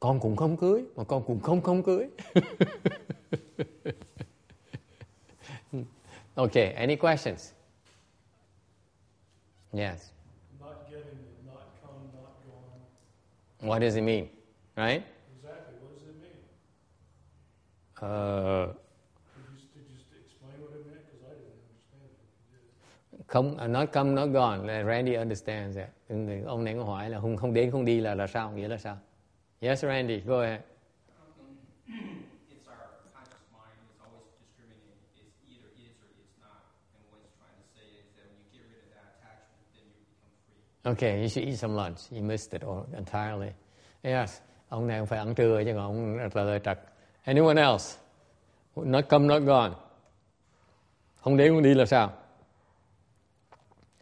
[0.00, 2.08] con cũng không cưới mà con cũng không không cưới
[6.34, 7.52] okay any questions
[9.72, 10.10] yes
[10.60, 13.70] Not getting it, not come, not gone.
[13.70, 14.26] what does it mean
[14.76, 15.02] right
[15.36, 15.74] Exactly.
[15.82, 16.36] What does it mean?
[18.02, 18.66] uh,
[19.34, 21.02] Could you, could you just explain what it meant?
[21.06, 22.16] Because I didn't understand it.
[22.42, 22.58] If you
[23.18, 23.26] did.
[23.26, 25.88] không uh, not come not gone Randy understands that
[26.46, 28.78] ông này có hỏi là không không đến không đi là là sao nghĩa là
[28.78, 28.98] sao
[29.60, 30.60] yes Randy go ahead.
[40.86, 42.12] Okay, you should eat some lunch.
[42.12, 43.52] You missed it all entirely.
[44.02, 46.78] Yes, ông này phải ăn trưa chứ ông trả lời trật.
[47.24, 47.98] Anyone else?
[48.76, 49.74] Not come, not gone.
[51.16, 52.12] Không đến không đi là sao?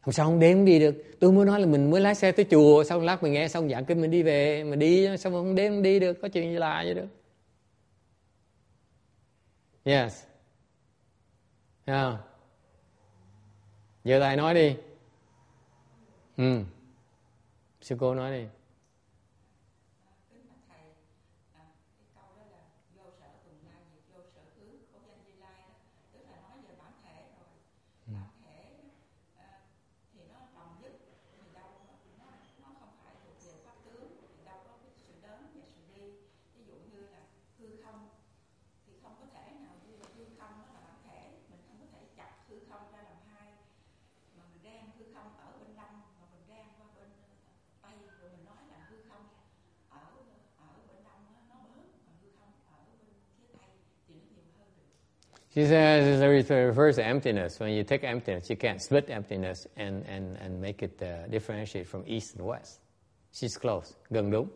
[0.02, 0.94] Không sao không đến không đi được.
[1.20, 3.68] Tôi mới nói là mình mới lái xe tới chùa, xong lát mình nghe xong
[3.68, 6.52] giảng kinh mình đi về, mà đi xong không đến không đi được, có chuyện
[6.52, 7.06] gì lạ vậy được.
[9.84, 10.24] Yes.
[11.84, 12.14] Yeah.
[14.04, 14.76] Giờ tài nói đi.
[16.36, 16.60] Ừ.
[17.80, 18.46] Sư cô nói đi.
[55.54, 57.60] She says it refers to emptiness.
[57.60, 61.86] When you take emptiness, you can't split emptiness and, and, and make it uh, differentiate
[61.86, 62.80] from east and west.
[63.32, 63.94] She's close.
[64.10, 64.48] Gần đúng.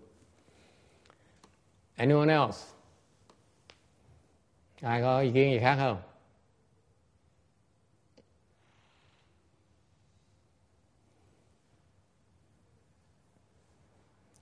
[1.99, 2.73] Anyone else?
[4.81, 6.03] Ai có ý kiến gì khác không?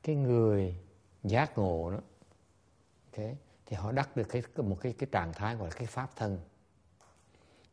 [0.02, 0.74] Cái người
[1.22, 2.00] giác ngộ đó,
[3.12, 3.36] okay,
[3.74, 6.38] thì họ đắc được cái một cái cái trạng thái gọi là cái pháp thân.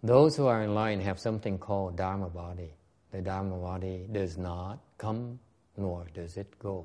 [0.02, 2.70] Those who are in line have something called Dharma body.
[3.12, 5.36] The Dharma body does not come
[5.78, 6.84] nor does it go.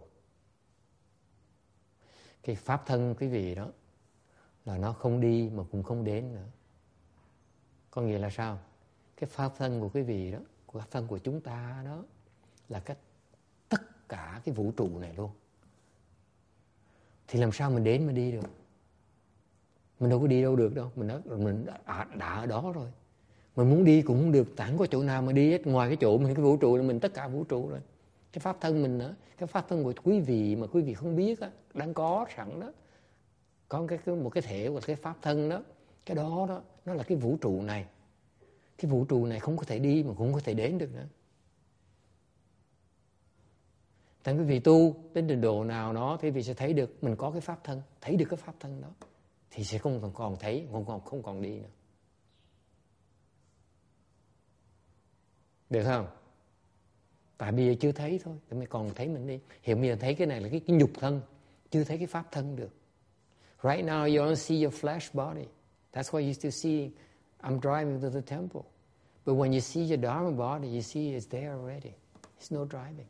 [2.43, 3.69] Cái pháp thân quý vị đó
[4.65, 6.47] là nó không đi mà cũng không đến nữa.
[7.91, 8.59] Có nghĩa là sao?
[9.17, 12.05] Cái pháp thân của quý vị đó, của pháp thân của chúng ta đó
[12.69, 12.97] là cái
[13.69, 15.31] tất cả cái vũ trụ này luôn.
[17.29, 18.66] Thì làm sao mình đến mà đi được?
[20.01, 22.73] Mình đâu có đi đâu được đâu, mình đã, mình đã, à, đã ở đó
[22.75, 22.89] rồi.
[23.57, 25.97] Mình muốn đi cũng không được, chẳng có chỗ nào mà đi hết, ngoài cái
[26.01, 27.81] chỗ mình cái vũ trụ là mình tất cả vũ trụ rồi.
[28.33, 31.17] Cái pháp thân mình nữa, cái pháp thân của quý vị mà quý vị không
[31.17, 32.73] biết á, đang có sẵn đó.
[33.69, 35.63] Có cái, cái một cái thể của cái pháp thân đó,
[36.07, 37.87] cái đó đó, nó là cái vũ trụ này.
[38.79, 40.95] Cái vũ trụ này không có thể đi mà cũng không có thể đến được
[40.95, 41.07] nữa.
[44.23, 47.17] Tại quý vị tu đến trình độ nào đó thì vị sẽ thấy được mình
[47.17, 48.89] có cái pháp thân, thấy được cái pháp thân đó
[49.57, 51.69] thì sẽ không còn thấy, không còn không còn đi nữa.
[55.71, 56.07] Được không?
[57.39, 59.41] Tại bây giờ chưa thấy thôi, thì mới còn thấy mình đi.
[59.63, 61.21] Hiện bây giờ thấy cái này là cái, cái nhục thân,
[61.71, 62.71] chưa thấy cái pháp thân được.
[63.63, 65.47] Right now you don't see your flesh body.
[65.93, 66.91] That's why you still see
[67.41, 68.63] I'm driving to the temple.
[69.25, 71.93] But when you see your Dharma body, you see it's there already.
[72.39, 73.09] It's no driving.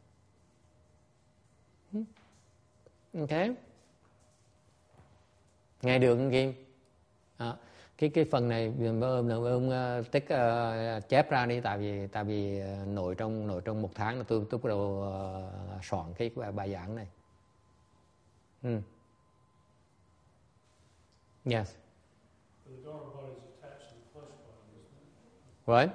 [1.92, 2.03] Hmm?
[3.22, 3.57] Okay?
[5.82, 6.52] Nghe được không Kim?
[7.36, 7.56] À,
[7.98, 12.24] cái cái phần này ông ông uh, tích uh, chép ra đi tại vì tại
[12.24, 15.04] vì uh, nội trong nội trong một tháng là tôi tôi bắt đầu
[15.78, 17.06] uh, soạn cái bài, bài giảng này.
[18.62, 18.80] Hmm.
[21.44, 21.74] Yes.
[22.64, 25.66] But the Dharma body is attached to the flesh body, isn't it?
[25.66, 25.88] What?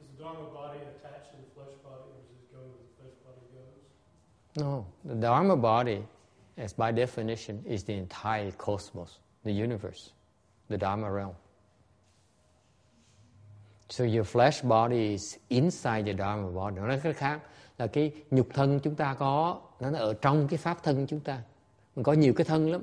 [0.00, 2.92] Is the Dharma body attached to the flesh body, or does it go where the
[2.98, 3.82] flesh body goes?
[4.62, 6.02] No, the Dharma body
[6.56, 10.10] as by definition, is the entire cosmos, the universe,
[10.68, 11.34] the Dharma realm.
[13.88, 16.76] So your flesh body is inside the Dharma body.
[16.76, 17.40] Nói cách khác
[17.78, 21.42] là cái nhục thân chúng ta có, nó ở trong cái pháp thân chúng ta.
[21.96, 22.82] Mình có nhiều cái thân lắm.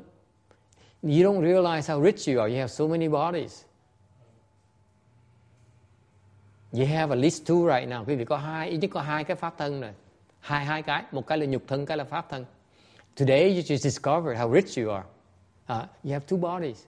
[1.03, 2.53] You don't realize how rich you are.
[2.53, 3.63] You have so many bodies.
[6.72, 8.05] You have at least two right now.
[8.05, 9.93] Quý vị có hai, ít nhất có hai cái pháp thân này.
[10.39, 12.45] Hai hai cái, một cái là nhục thân, cái là pháp thân.
[13.16, 15.05] Today you just discovered how rich you are.
[15.70, 16.86] Uh, you have two bodies.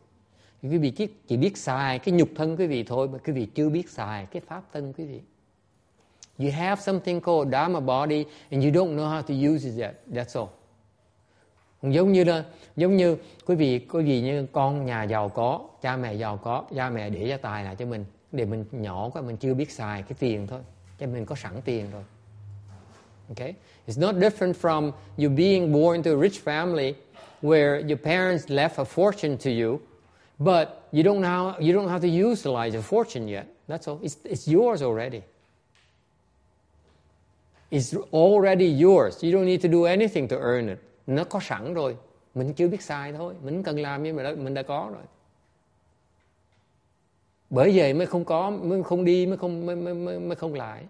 [0.61, 0.91] Quý vị
[1.28, 4.26] chỉ, biết xài cái nhục thân quý vị thôi mà quý vị chưa biết xài
[4.26, 5.21] cái pháp thân quý vị.
[6.38, 9.95] You have something called Dharma body and you don't know how to use it yet.
[10.11, 10.49] That's all.
[11.93, 12.45] Giống như là
[12.76, 16.65] giống như quý vị quý vị như con nhà giàu có, cha mẹ giàu có,
[16.76, 19.71] cha mẹ để gia tài lại cho mình để mình nhỏ quá mình chưa biết
[19.71, 20.59] xài cái tiền thôi.
[20.99, 22.03] Cho mình có sẵn tiền rồi.
[23.30, 23.53] Okay?
[23.88, 26.95] It's not different from you being born into a rich family
[27.41, 29.81] where your parents left a fortune to you,
[30.39, 33.47] but you don't know you don't have to utilize the fortune yet.
[33.67, 33.99] That's all.
[34.01, 35.23] It's, it's yours already.
[37.71, 39.23] It's already yours.
[39.23, 40.79] You don't need to do anything to earn it.
[41.07, 41.97] Nó có sẵn rồi.
[42.36, 43.34] Mình chưa biết xài thôi.
[43.43, 45.03] Mình cần làm nhưng mà mình đã có rồi.
[47.49, 50.84] Bởi vậy mới không có, mới không đi, mới không mới, mới, mới không lại.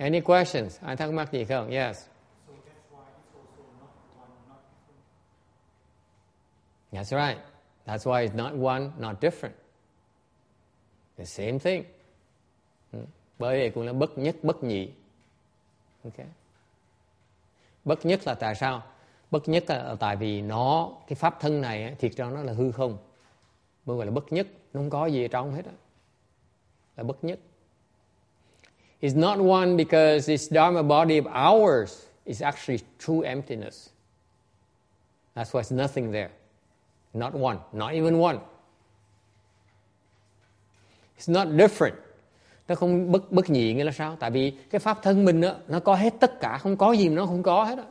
[0.00, 0.78] Any questions?
[0.80, 1.70] Ai thắc mắc gì không?
[1.70, 2.06] Yes.
[6.92, 7.38] That's right.
[7.86, 9.54] That's why it's not one, not different.
[11.16, 11.84] The same thing.
[12.92, 12.98] Ừ.
[13.38, 14.90] Bởi vậy cũng là bất nhất, bất nhị.
[16.04, 16.26] Okay.
[17.84, 18.82] Bất nhất là tại sao?
[19.30, 22.72] Bất nhất là tại vì nó, cái pháp thân này thiệt ra nó là hư
[22.72, 22.98] không.
[23.86, 24.46] Mới gọi là bất nhất.
[24.72, 25.66] Nó không có gì ở trong hết.
[25.66, 25.72] Đó.
[26.96, 27.38] Là bất nhất.
[29.00, 33.90] It's not one because this Dharma body of ours is actually true emptiness.
[35.34, 36.30] That's why it's nothing there.
[37.14, 38.40] Not one, not even one.
[41.16, 41.94] It's not different.
[42.68, 44.16] Nó không bất bất nhị nghĩa là sao?
[44.20, 47.08] Tại vì cái pháp thân mình đó, nó có hết tất cả, không có gì
[47.08, 47.84] mà nó không có hết Đó.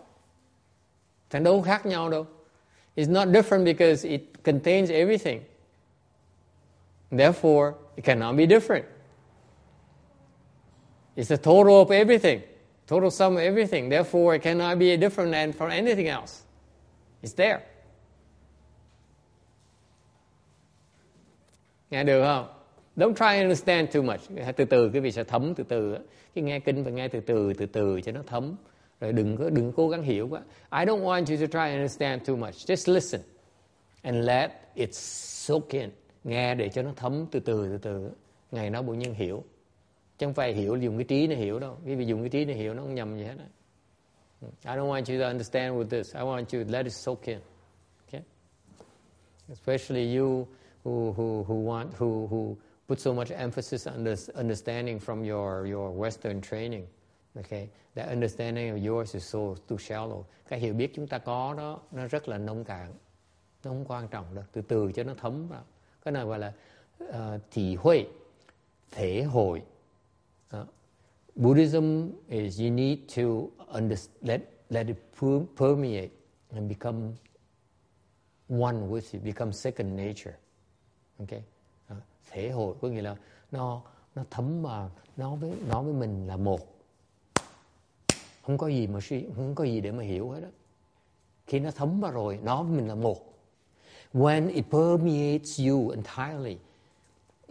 [1.29, 2.25] Thành đâu khác nhau đâu.
[2.95, 5.41] It's not different because it contains everything.
[7.11, 8.83] Therefore, it cannot be different.
[11.19, 12.41] It's the total of everything,
[12.87, 13.89] total sum of everything.
[13.89, 16.43] Therefore, it cannot be different than from anything else.
[17.21, 17.59] It's there.
[21.91, 22.47] Nghe được không?
[22.95, 24.21] Don't try to understand too much.
[24.55, 25.97] Từ từ quý vị sẽ thấm từ từ.
[26.35, 28.55] Cái nghe kinh phải nghe từ từ, từ từ cho nó thấm.
[28.99, 30.41] Rồi đừng có đừng cố gắng hiểu quá.
[30.71, 32.55] I don't want you to try to understand too much.
[32.55, 33.21] Just listen
[34.01, 35.89] and let it soak in.
[36.23, 38.11] Nghe để cho nó thấm từ từ từ từ.
[38.51, 39.43] Ngày nó bổ nhiên hiểu.
[40.19, 41.77] Chứ không phải hiểu dùng cái trí nó hiểu đâu.
[41.83, 43.35] Vì dùng cái trí nó hiểu nó không nhầm gì hết.
[44.41, 46.15] I don't want you to understand with this.
[46.15, 47.39] I want you to let it soak in.
[48.07, 48.23] Okay?
[49.49, 50.47] Especially you
[50.83, 52.55] who, who, who want, who, who
[52.87, 56.87] put so much emphasis on this understanding from your, your Western training.
[57.37, 57.69] Okay?
[57.95, 60.23] That understanding of yours is so too shallow.
[60.49, 62.93] Cái hiểu biết chúng ta có đó, nó rất là nông cạn.
[63.63, 64.43] Nó không quan trọng đâu.
[64.51, 65.63] Từ từ cho nó thấm vào.
[66.05, 66.53] Cái này gọi là
[67.03, 68.05] uh, thị huệ,
[68.91, 69.61] thể hội.
[71.39, 73.49] Buddhism is you need to
[74.21, 74.97] let, let it
[75.55, 76.11] permeate
[76.51, 77.15] and become
[78.47, 80.35] one with you, become second nature.
[81.21, 81.43] Okay?
[81.87, 81.95] À,
[82.31, 83.15] thể hội có nghĩa là
[83.51, 83.81] nó
[84.15, 86.59] nó thấm vào nó với nó với mình là một
[88.41, 90.47] không có gì mà suy không có gì để mà hiểu hết đó
[91.47, 93.17] khi nó thấm vào rồi nó với mình là một
[94.13, 96.57] when it permeates you entirely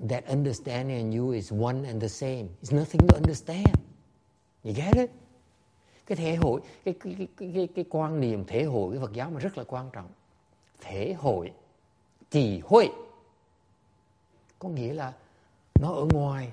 [0.08, 2.48] that understanding and you is one and the same.
[2.62, 3.74] It's nothing to understand.
[4.64, 5.10] You get it?
[6.06, 9.30] Cái thể hội cái cái cái cái, cái, quan niệm thể hội cái Phật giáo
[9.30, 10.08] mà rất là quan trọng.
[10.80, 11.52] Thể hội
[12.30, 12.92] trì hội
[14.58, 15.12] có nghĩa là
[15.80, 16.52] nó ở ngoài.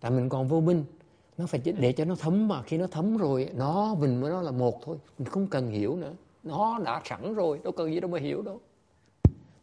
[0.00, 0.84] Tại mình còn vô minh.
[1.38, 2.62] Nó phải để cho nó thấm mà.
[2.62, 4.96] Khi nó thấm rồi nó mình với nó là một thôi.
[5.18, 6.12] Mình không cần hiểu nữa.
[6.42, 7.60] Nó đã sẵn rồi.
[7.64, 8.60] Đâu cần gì đâu mà hiểu đâu.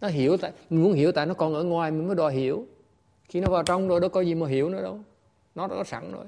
[0.01, 2.65] Nó hiểu tại mình muốn hiểu tại nó còn ở ngoài mình mới đòi hiểu
[3.31, 4.99] khi nó vào trong rồi đâu có gì mà hiểu nữa đâu.
[5.55, 6.25] Nó đã có sẵn rồi.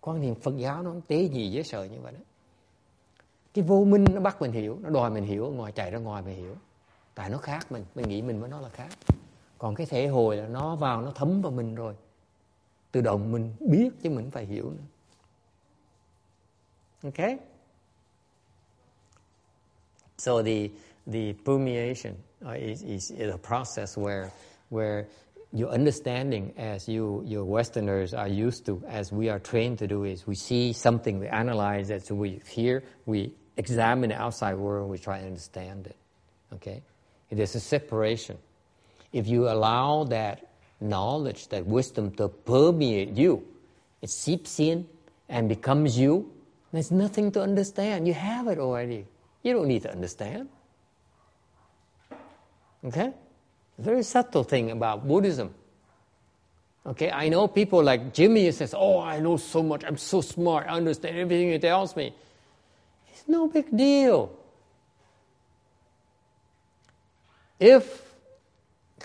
[0.00, 2.18] Quan niệm Phật giáo nó tế gì dễ sợ như vậy đó.
[3.54, 6.22] Cái vô minh nó bắt mình hiểu nó đòi mình hiểu ngoài chạy ra ngoài
[6.22, 6.54] mình hiểu.
[7.14, 8.88] Tại nó khác mình mình nghĩ mình với nó là khác.
[9.58, 11.94] Còn cái thể hồi là nó vào nó thấm vào mình rồi.
[12.92, 14.84] Tự động mình biết chứ mình phải hiểu nữa.
[17.02, 17.38] Okay
[20.18, 20.68] so the
[21.06, 24.28] the permeation uh, is, is, is a process where
[24.70, 25.04] where
[25.52, 30.04] your understanding as you, your Westerners are used to, as we are trained to do,
[30.04, 34.90] is we see something, we analyze it, so we hear, we examine the outside world,
[34.90, 35.96] we try to understand it.
[36.54, 36.82] Okay?
[37.30, 38.36] There's a separation.
[39.12, 43.46] If you allow that knowledge, that wisdom to permeate you,
[44.02, 44.86] it seeps in
[45.28, 46.30] and becomes you,
[46.72, 48.06] there's nothing to understand.
[48.06, 49.06] You have it already.
[49.42, 50.48] You don't need to understand.
[52.84, 53.12] Okay?
[53.78, 55.48] Very subtle thing about Buddhism.
[56.86, 60.66] Okay, I know people like Jimmy says, Oh, I know so much, I'm so smart,
[60.66, 62.12] I understand everything he tells me.
[63.12, 64.28] It's no big deal.
[67.58, 67.80] If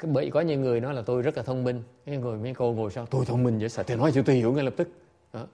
[0.03, 2.74] bởi có nhiều người nói là tôi rất là thông minh cái người mấy cô
[2.74, 4.89] ngồi sau tôi thông minh vậy sao thầy nói cho tôi hiểu ngay lập tức
[5.34, 5.47] đó.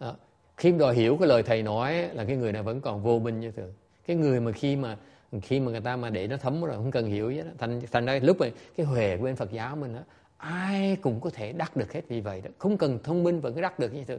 [0.00, 0.16] Đó.
[0.56, 3.40] khi đòi hiểu cái lời thầy nói là cái người này vẫn còn vô minh
[3.40, 3.72] như thường
[4.06, 4.96] cái người mà khi mà
[5.42, 7.80] khi mà người ta mà để nó thấm rồi không cần hiểu vậy đó thành
[7.92, 10.00] thành ra lúc này cái huệ của bên Phật giáo mình đó
[10.44, 12.50] ai cũng có thể đắc được hết vì vậy đó.
[12.58, 14.18] Không cần thông minh vẫn đắc được như thế.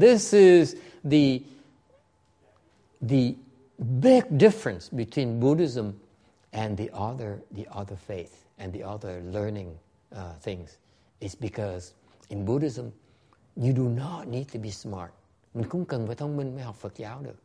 [0.00, 0.74] This is
[1.10, 1.38] the
[3.08, 3.32] the
[3.78, 5.90] big difference between Buddhism
[6.50, 9.76] and the other the other faith and the other learning
[10.14, 10.70] uh, things.
[11.20, 11.92] Is because
[12.28, 12.84] in Buddhism
[13.56, 15.10] you do not need to be smart.
[15.54, 17.36] Mình không cần phải thông minh mới học Phật giáo được.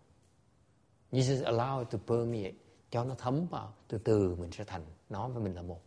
[1.11, 2.53] You just allow it to permeate
[2.91, 5.81] cho nó thấm vào, từ từ mình sẽ thành, nó với mình là một.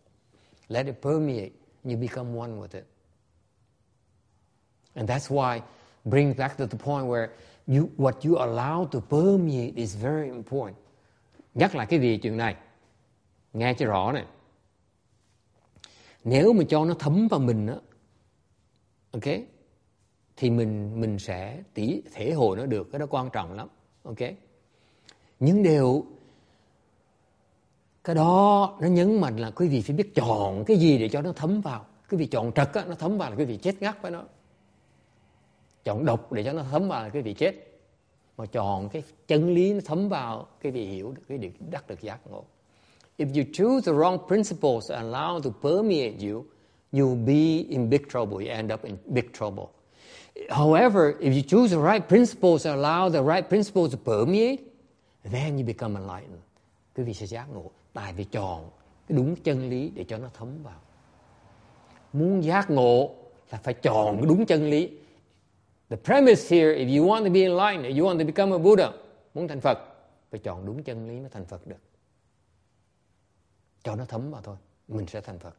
[0.68, 1.50] Let it permeate
[1.84, 2.84] you become one with it.
[4.94, 5.60] And that's why,
[6.04, 7.28] bring back to the point where
[7.66, 10.76] you, what you allow to permeate is very important.
[11.54, 12.56] Nhắc lại cái gì chuyện này.
[13.52, 14.26] Nghe cho rõ này.
[16.24, 17.76] Nếu mà cho nó thấm vào mình á,
[19.10, 19.34] ok,
[20.36, 23.68] thì mình mình sẽ tỉ, thể hội nó được, cái đó quan trọng lắm,
[24.02, 24.18] ok?
[25.40, 26.06] Nhưng điều
[28.04, 31.22] cái đó nó nhấn mạnh là quý vị phải biết chọn cái gì để cho
[31.22, 31.86] nó thấm vào.
[32.10, 34.22] Quý vị chọn trật á, nó thấm vào là quý vị chết ngắt với nó.
[35.84, 37.54] Chọn độc để cho nó thấm vào là quý vị chết.
[38.36, 41.88] Mà chọn cái chân lý nó thấm vào quý vị hiểu được cái điều đắc
[41.88, 42.44] được giác ngộ.
[43.18, 46.44] If you choose the wrong principles and allow to permeate you
[46.92, 48.46] you'll be in big trouble.
[48.46, 49.64] You end up in big trouble.
[50.50, 54.60] However if you choose the right principles and allow the right principles to permeate
[55.22, 56.42] then you become enlightened.
[56.96, 58.70] Quý vị sẽ giác ngộ tại vì chọn
[59.08, 60.80] cái đúng chân lý để cho nó thấm vào.
[62.12, 63.14] Muốn giác ngộ
[63.50, 64.90] là phải chọn cái đúng chân lý.
[65.88, 68.58] The premise here if you want to be enlightened if you want to become a
[68.58, 68.90] Buddha
[69.34, 69.78] muốn thành Phật
[70.30, 71.76] phải chọn đúng chân lý mới thành Phật được.
[73.82, 74.56] Cho nó thấm vào thôi
[74.88, 75.56] mình sẽ thành Phật.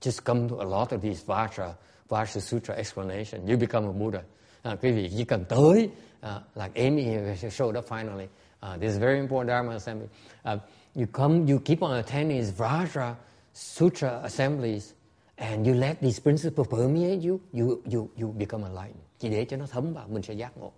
[0.00, 1.72] Just come to a lot of these Vajra
[2.08, 3.46] Vajra Sutra explanation.
[3.46, 4.22] You become a Buddha.
[4.62, 5.90] À, quý vị chỉ cần tới
[6.20, 8.26] à, uh, like Amy here showed up finally.
[8.64, 10.08] Uh, this is very important Dharma assembly.
[10.42, 10.58] Uh,
[10.94, 13.14] you come, you keep on attending these Vajra
[13.52, 14.94] Sutra assemblies,
[15.36, 19.04] and you let these principles permeate you, you, you, you become enlightened.
[19.18, 20.72] Chỉ để cho nó thấm vào, mình sẽ giác ngộ.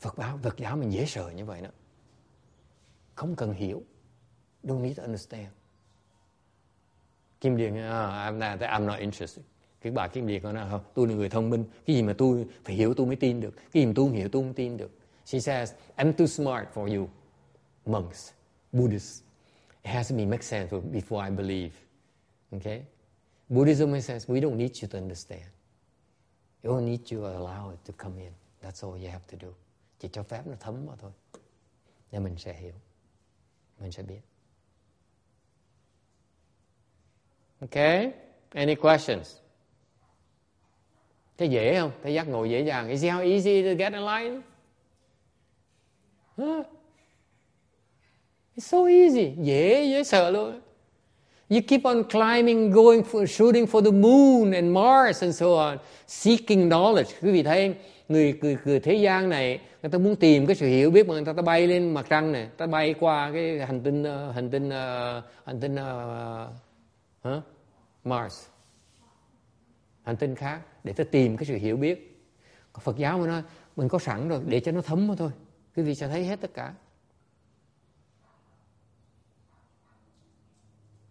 [0.00, 1.68] Phật giáo, Phật giáo mình dễ sợ như vậy đó.
[3.14, 3.82] Không cần hiểu.
[4.64, 5.48] Don't need to understand.
[7.40, 9.44] Kim Điền, uh, I'm, not, I'm not interested.
[9.80, 11.64] Cái bà Kim Điền nói, không, tôi là người thông minh.
[11.86, 13.54] Cái gì mà tôi phải hiểu tôi mới tin được.
[13.72, 14.90] Cái gì mà tôi không hiểu tôi không tin được.
[15.28, 17.10] She says, I'm too smart for you,
[17.84, 18.32] monks,
[18.72, 19.22] Buddhists.
[19.84, 21.74] It has to be make sense before I believe.
[22.54, 22.86] Okay?
[23.50, 25.44] Buddhism says, we don't need you to understand.
[26.64, 28.32] You don't need you to allow it to come in.
[28.62, 29.54] That's all you have to do.
[30.00, 31.10] Chỉ cho phép nó thấm vào thôi.
[32.12, 32.74] Để mình sẽ hiểu.
[33.80, 34.20] Mình sẽ biết.
[37.60, 38.12] Okay?
[38.52, 39.36] Any questions?
[41.38, 41.92] Thấy dễ không?
[42.02, 42.88] Thấy giác ngộ dễ dàng.
[42.88, 44.42] Is it how easy to get enlightened?
[46.38, 46.64] Huh?
[48.56, 49.34] It's so easy.
[49.42, 50.60] Dễ, dễ sợ luôn.
[51.48, 55.78] You keep on climbing, going for, shooting for the moon and Mars and so on,
[56.06, 57.10] seeking knowledge.
[57.22, 57.74] Quý vị thấy
[58.08, 61.14] người, người, người thế gian này, người ta muốn tìm cái sự hiểu biết mà
[61.14, 64.34] người ta, ta bay lên mặt trăng này, ta bay qua cái hành tinh uh,
[64.34, 66.48] hành tinh uh, hành tinh ờ,
[67.28, 67.42] uh, huh?
[68.04, 68.46] Mars,
[70.02, 72.24] hành tinh khác để ta tìm cái sự hiểu biết.
[72.72, 73.42] Còn Phật giáo mới nói
[73.76, 75.30] mình có sẵn rồi để cho nó thấm thôi.
[75.78, 76.74] Quý vị sẽ thấy hết tất cả.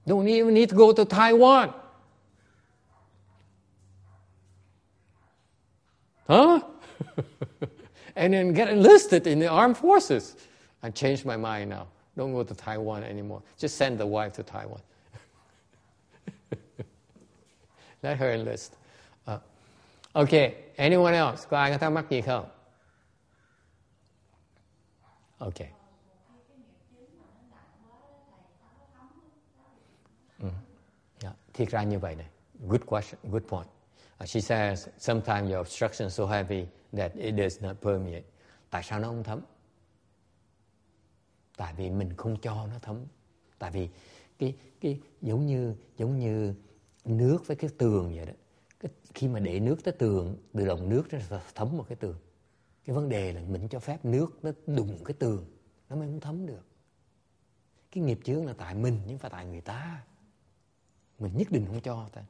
[0.06, 1.70] Don't even need to go to Taiwan.
[6.28, 6.62] Huh?
[8.16, 10.36] and then get enlisted in the armed forces.
[10.84, 11.88] I changed my mind now.
[12.18, 13.42] Don't go to Taiwan anymore.
[13.58, 14.82] Just send the wife to Taiwan.
[18.04, 18.76] Let her enlist.
[19.26, 19.40] Uh,
[20.14, 21.48] okay, anyone else?
[21.50, 22.57] Có ai có thắc mắc gì không?
[25.38, 25.56] Ok.
[30.40, 30.50] Ừ.
[31.20, 32.28] Dạ, thiệt ra như vậy này.
[32.68, 33.68] Good question good point.
[34.24, 36.66] Uh, she says sometimes your obstruction is so heavy
[36.98, 38.26] that it does not permeate.
[38.70, 39.42] Tại sao nó không thấm?
[41.58, 43.06] Tại vì mình không cho nó thấm.
[43.60, 43.90] Tại vì
[44.40, 46.54] cái cái giống như giống như
[47.06, 48.34] nước với cái tường vậy đó.
[48.80, 52.16] Cái, khi mà để nước tới tường từ lòng nước nó thấm một cái tường
[52.88, 55.46] cái vấn đề là mình cho phép nước nó đụng cái tường
[55.90, 56.66] nó mới không thấm được.
[57.92, 60.04] Cái nghiệp chướng là tại mình nhưng phải tại người ta.
[61.20, 62.22] Mình nhất định không cho ta.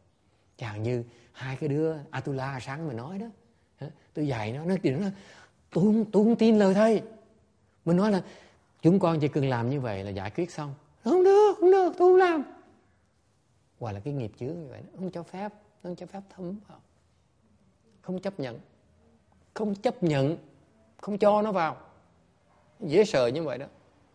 [0.57, 3.27] Chẳng như hai cái đứa Atula sáng mà nói đó
[4.13, 5.07] tôi dạy nó nó thì nó
[5.71, 7.01] tôi không, tôi không tin lời thầy.
[7.85, 8.23] Mình nói là
[8.81, 10.73] chúng con chỉ cần làm như vậy là giải quyết xong.
[11.03, 12.43] Không được không được tôi không làm.
[13.79, 16.21] Hoặc là cái nghiệp chướng như vậy nó không cho phép nó không cho phép
[16.29, 16.81] thấm vào.
[18.01, 18.59] Không chấp nhận.
[19.53, 20.37] Không chấp nhận
[21.01, 21.77] không cho nó vào.
[22.79, 23.65] Dễ sợ như vậy đó.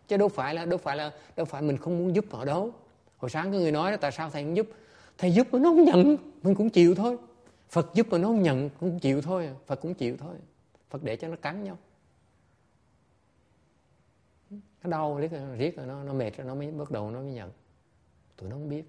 [0.07, 2.71] Chứ đâu phải là, đâu phải là, đâu phải mình không muốn giúp họ đâu.
[3.17, 4.67] Hồi sáng có người nói đó, tại sao thầy không giúp?
[5.17, 7.17] Thầy giúp mà nó không nhận, mình cũng chịu thôi.
[7.69, 9.49] Phật giúp mà nó không nhận, cũng chịu thôi.
[9.65, 10.35] Phật cũng chịu thôi.
[10.89, 11.77] Phật để cho nó cắn nhau.
[14.83, 17.31] Nó đau riết riết rồi nó nó mệt rồi nó mới bắt đầu nó mới
[17.31, 17.51] nhận.
[18.37, 18.83] Tụi nó không biết.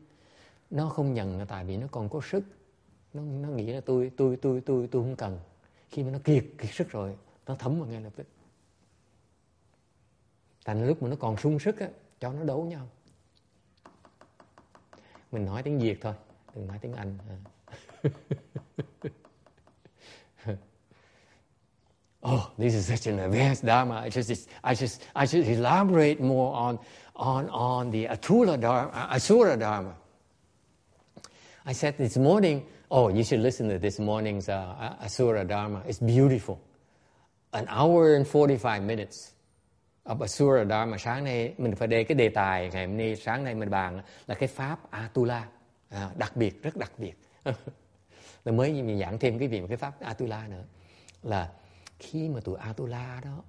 [0.70, 2.44] Nó không nhận là tại vì nó còn có sức.
[3.14, 5.38] Nó nó nghĩ là tôi tôi tôi tôi tôi không cần.
[5.90, 7.16] Khi mà nó kiệt kiệt sức rồi
[7.46, 8.26] nó thấm vào ngay lập tức
[10.64, 11.88] thành lúc mà nó còn sung sức á
[12.20, 12.88] cho nó đấu nhau
[15.32, 16.14] mình nói tiếng việt thôi
[16.54, 17.18] đừng nói tiếng anh
[22.24, 24.02] oh, this is such an advanced Dharma.
[24.06, 26.78] I just, I just, I should elaborate more on,
[27.14, 29.94] on, on the Atula Dharma, Asura Dharma.
[31.66, 35.82] I said this morning, oh, you should listen to this morning's uh, Asura Dharma.
[35.86, 36.60] It's beautiful.
[37.54, 39.30] An hour and 45 minutes
[40.04, 40.98] of Asura Dharma.
[40.98, 44.00] Sáng nay mình phải đề cái đề tài ngày hôm nay, sáng nay mình bàn
[44.26, 45.48] là cái pháp Atula.
[45.88, 47.14] À, đặc biệt, rất đặc biệt.
[48.44, 50.64] Rồi mới mình giảng thêm cái gì một cái pháp Atula nữa.
[51.22, 51.50] Là
[51.98, 53.42] khi mà tụi Atula đó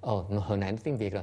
[0.00, 1.22] Oh, hồi nãy tiếng Việt rồi.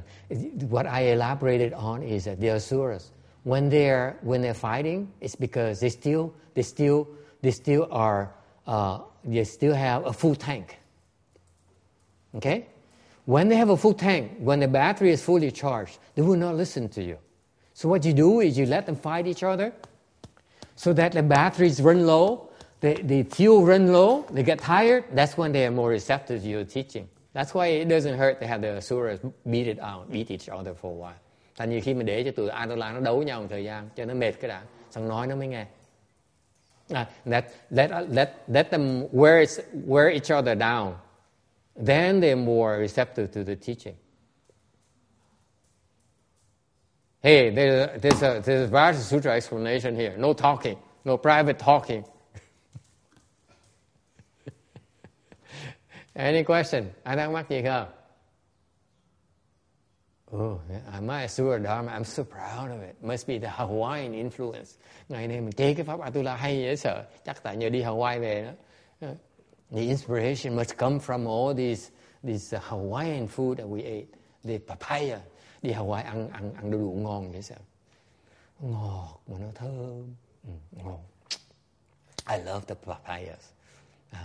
[0.70, 3.10] What I elaborated on is that the Asuras,
[3.44, 7.04] when they're when they're fighting, it's because they still they still
[7.42, 8.26] they still are
[8.66, 10.79] uh, they still have a full tank.
[12.34, 12.66] Okay,
[13.24, 16.54] when they have a full tank, when the battery is fully charged, they will not
[16.54, 17.18] listen to you.
[17.74, 19.72] So what you do is you let them fight each other,
[20.76, 22.48] so that the batteries run low,
[22.80, 26.48] the, the fuel run low, they get tired, that's when they are more receptive to
[26.48, 27.08] your teaching.
[27.32, 30.74] That's why it doesn't hurt to have the asuras beat it out, beat each other
[30.74, 31.18] for a while.
[31.56, 34.04] Tại nhiều khi mình để cho tụi Atula nó đấu nhau một thời gian, cho
[34.04, 35.66] nó mệt cái đã, xong nói nó mới nghe.
[36.92, 39.44] Uh, let, let, let, let them wear,
[39.86, 40.92] wear each other down.
[41.80, 43.96] Then they're more receptive to the teaching.
[47.22, 50.14] Hey, there's, there's a, there's a Vajra Sutra explanation here.
[50.16, 52.04] No talking, no private talking.
[56.16, 56.92] Any question?
[57.04, 57.62] Ai thắc mắc gì?
[60.32, 60.60] Oh,
[60.92, 61.90] I might Asura Dharma.
[61.90, 62.96] I'm so proud of it.
[63.02, 64.78] Must be the Hawaiian influence.
[65.08, 67.04] Ngày nay mình chế cái pháp Atula hay dễ sợ.
[67.24, 68.52] Chắc tại nhờ đi Hawaii về
[69.00, 69.08] đó.
[69.70, 71.90] The inspiration must come from all these
[72.22, 74.08] these uh, Hawaiian food that we ate.
[74.44, 75.18] The papaya.
[75.62, 77.56] Đi Hawaii ăn ăn ăn đồ đủ ngon dễ sợ.
[78.60, 80.14] Ngọt mà nó thơm.
[80.44, 80.98] Ừ, ngon.
[82.26, 83.52] I love the papayas.
[84.12, 84.18] Uh,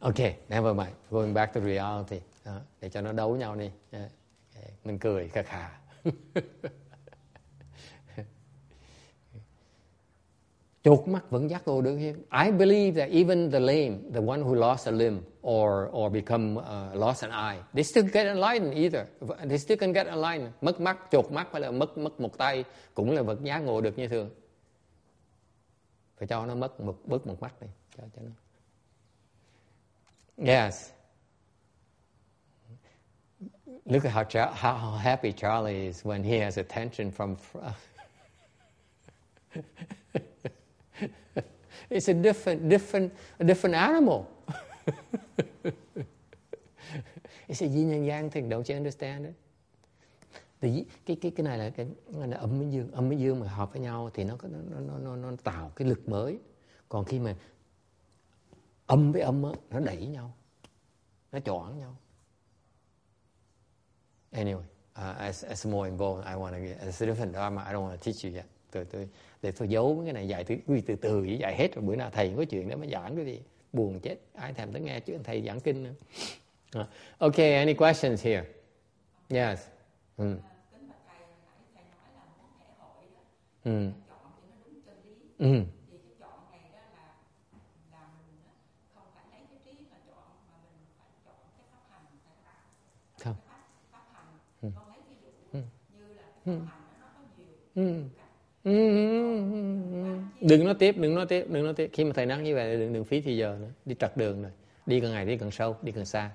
[0.00, 0.92] Okay, never mind.
[1.10, 2.20] Going back to reality.
[2.44, 3.70] Đó, để cho nó đấu nhau đi.
[4.84, 5.78] Mình cười khà khà.
[10.86, 11.98] Chột mắt vẫn giác ngộ được
[12.44, 16.56] I believe that even the lame, the one who lost a limb or or become
[16.56, 19.06] uh, lost an eye, they still get enlightened either.
[19.48, 20.52] They still can get enlightened.
[20.60, 22.64] Mất mắt, chột mắt hay là mất mất một tay
[22.94, 24.30] cũng là vật giác ngộ được như thường.
[26.18, 28.30] Phải cho nó mất một bớt một mắt đi, cho cho nó.
[30.52, 30.90] Yes.
[33.84, 37.36] Look at how, how happy Charlie is when he has attention from.
[41.90, 44.26] it's a different, different, a different animal.
[47.48, 48.48] it's a yin and yang thing.
[48.48, 49.34] Don't you understand it?
[50.60, 53.48] Thì cái cái cái này là cái là âm với dương, âm với dương mà
[53.48, 56.38] hợp với nhau thì nó nó nó nó, nó tạo cái lực mới.
[56.88, 57.34] Còn khi mà
[58.86, 60.32] âm với âm đó, nó đẩy nhau
[61.32, 61.96] nó choảng nhau
[64.32, 64.64] anyway
[64.96, 67.64] uh, as, as more involved I want to get as a different dharma.
[67.68, 69.08] I don't want to teach you yet tôi tôi
[69.42, 70.56] để tôi giấu mấy cái này dạy từ
[70.86, 73.24] từ từ với dạy hết rồi bữa nào thầy có chuyện đó mới giảng cái
[73.24, 73.40] gì
[73.72, 75.94] buồn chết ai thèm tới nghe chuyện thầy giảng kinh nữa
[76.80, 76.86] uh,
[77.18, 78.44] okay any questions here
[79.28, 79.66] yes
[80.18, 80.36] mm.
[83.64, 83.92] Mm.
[85.38, 85.54] ừ.
[85.56, 85.62] á,
[93.18, 93.36] không
[95.52, 95.60] Ừ.
[96.44, 96.60] Ừ.
[97.74, 98.02] Ừ
[100.40, 101.90] đừng nói tiếp đừng nói tiếp đừng nói tiếp.
[101.92, 103.68] Khi mà thầy nói như vậy đừng đừng phí thì giờ nữa.
[103.84, 104.52] Đi trật đường rồi.
[104.86, 106.30] Đi càng ngày đi càng sâu đi càng xa.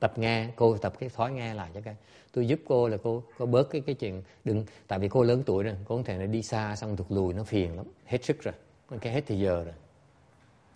[0.00, 1.96] Tập nghe cô tập cái thói nghe lại cho cái.
[2.32, 5.42] Tôi giúp cô là cô có bớt cái cái chuyện đừng tại vì cô lớn
[5.46, 7.86] tuổi rồi cô không thể là đi xa xong thụt lùi nó phiền lắm.
[8.04, 8.54] Hết sức rồi.
[9.00, 9.74] Cái hết thì giờ rồi.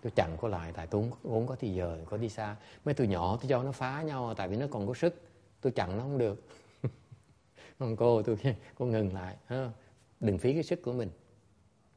[0.01, 2.55] Tôi chặn cô lại tại tôi không, không có thì giờ có đi xa.
[2.85, 5.21] Mấy tôi nhỏ tôi cho nó phá nhau tại vì nó còn có sức.
[5.61, 6.43] Tôi chặn nó không được.
[7.79, 8.37] Còn cô tôi
[8.75, 9.69] cô ngừng lại ha
[10.19, 11.09] đừng phí cái sức của mình.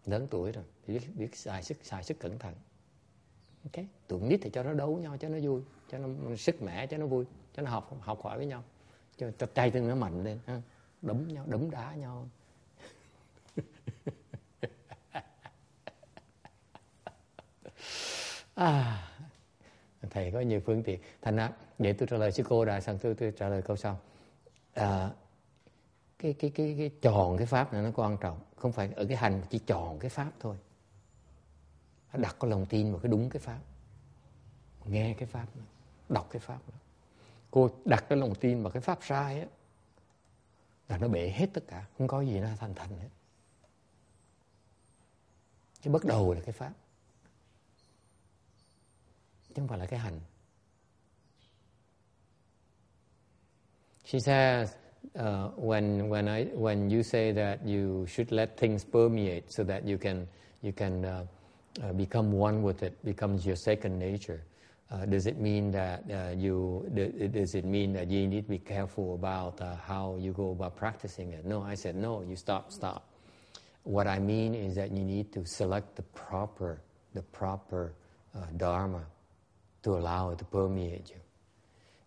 [0.07, 2.55] Lớn tuổi rồi thì biết, biết xài sức xài sức cẩn thận.
[3.65, 6.87] Ok tụi nít thì cho nó đấu nhau cho nó vui cho nó sức mẻ
[6.87, 7.25] cho nó vui
[7.57, 8.65] cho nó học học hỏi với nhau.
[9.17, 10.63] Cho cho tay chân nó mạnh lên ha.
[11.03, 12.29] đấm nhau đấm đá nhau.
[18.55, 19.09] À,
[20.11, 21.01] thầy có nhiều phương tiện.
[21.23, 23.77] Thành ra vậy tôi trả lời sư cô đã xong tôi, tôi trả lời câu
[23.77, 23.99] sau.
[24.75, 25.11] À,
[26.23, 28.41] cái cái cái cái tròn cái pháp này nó quan trọng.
[28.57, 30.57] Không phải ở cái hành chỉ tròn cái pháp thôi.
[32.13, 33.59] Đặt có lòng tin vào cái đúng cái pháp.
[34.85, 35.63] Nghe cái pháp đó,
[36.09, 36.75] đọc cái pháp đó.
[37.51, 39.47] cô đặt cái lòng tin vào cái pháp sai á
[40.89, 41.87] là nó bể hết tất cả.
[41.99, 43.09] Không có gì nó thành thành hết.
[45.83, 46.73] Cái bắt đầu là cái pháp.
[49.49, 50.21] Chứ không phải là cái hành.
[54.05, 54.75] She says
[55.19, 59.87] uh, when when I when you say that you should let things permeate so that
[59.87, 60.27] you can
[60.63, 61.25] you can uh,
[61.83, 64.43] uh, become one with it becomes your second nature
[64.91, 66.87] uh, does it mean that uh, you
[67.33, 70.77] does it mean that you need to be careful about uh, how you go about
[70.77, 71.45] practicing it?
[71.45, 73.09] No I said no you stop stop.
[73.85, 76.81] What I mean is that you need to select the proper
[77.15, 77.93] the proper
[78.57, 79.05] dharma
[79.83, 81.21] to allow it to permeate you.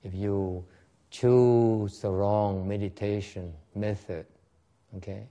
[0.03, 0.65] If you
[1.21, 4.25] choose the wrong meditation method,
[4.97, 5.27] okay,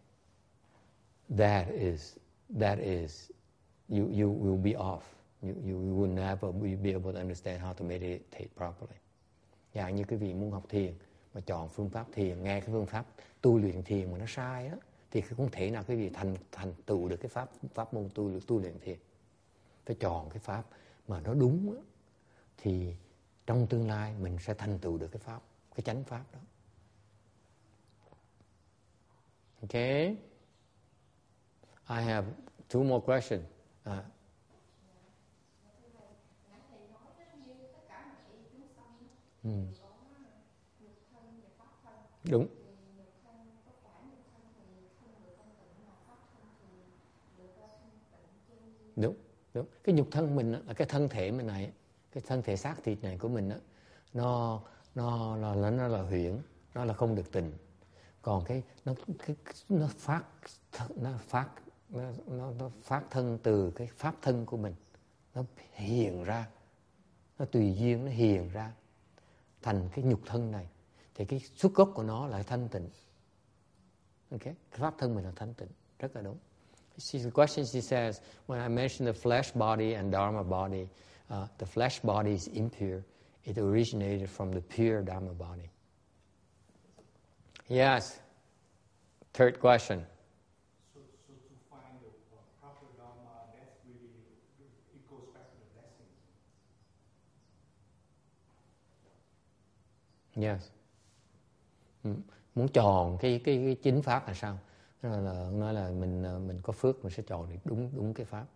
[1.36, 2.16] that is
[2.58, 3.30] that is
[3.88, 5.02] you you will be off.
[5.42, 8.98] You you will never be able to understand how to meditate properly.
[9.74, 10.94] Dạng như quý vị muốn học thiền
[11.34, 13.06] mà chọn phương pháp thiền, nghe cái phương pháp
[13.40, 14.76] tu luyện thiền mà nó sai á,
[15.10, 18.40] thì không thể nào quý vị thành thành tựu được cái pháp pháp môn tu
[18.46, 18.98] tu luyện thiền.
[19.86, 20.64] Phải chọn cái pháp
[21.08, 21.82] mà nó đúng á,
[22.56, 22.94] thì
[23.46, 25.40] trong tương lai mình sẽ thành tựu được cái pháp
[25.74, 26.38] cái chánh pháp đó.
[29.62, 30.16] Okay
[31.88, 32.26] I have
[32.68, 33.44] two more questions
[33.84, 34.04] à,
[39.44, 39.50] ừ.
[42.24, 42.46] đúng.
[48.96, 49.14] Đúng
[49.54, 49.66] đúng.
[49.84, 51.72] Cái nhục thân mình là cái thân thể mình này
[52.12, 53.56] cái thân thể xác thịt này của mình đó,
[54.14, 54.60] nó
[54.94, 56.42] nó là nó, nó là huyễn
[56.74, 57.52] nó là không được tình.
[58.22, 58.94] Còn cái nó
[59.26, 59.36] cái,
[59.68, 60.24] nó phát
[60.96, 61.48] nó phát
[61.88, 64.74] nó, nó, nó phát thân từ cái pháp thân của mình.
[65.34, 66.48] Nó hiện ra.
[67.38, 68.72] Nó tùy duyên nó hiện ra
[69.62, 70.68] thành cái nhục thân này.
[71.14, 72.88] Thì cái xuất gốc của nó là thanh tịnh.
[74.30, 74.42] Ok?
[74.44, 75.68] Cái pháp thân mình là thanh tịnh.
[75.98, 76.38] Rất là đúng.
[76.98, 81.48] She, the question she says when I mention the flesh body and dharma body uh,
[81.58, 83.02] the flesh body is impure
[83.44, 85.70] it originated from the pure Dharma body.
[87.68, 88.20] Yes.
[89.32, 90.04] Third question.
[90.94, 94.12] So, so to find the uh, proper Dharma, that's really,
[94.94, 96.14] it goes back to the blessings.
[100.36, 100.70] Yes.
[102.04, 102.10] Ừ.
[102.54, 104.58] Muốn chọn cái cái cái chính pháp là sao?
[105.02, 108.26] Nói là nói là mình mình có phước mình sẽ chọn được đúng đúng cái
[108.26, 108.46] pháp.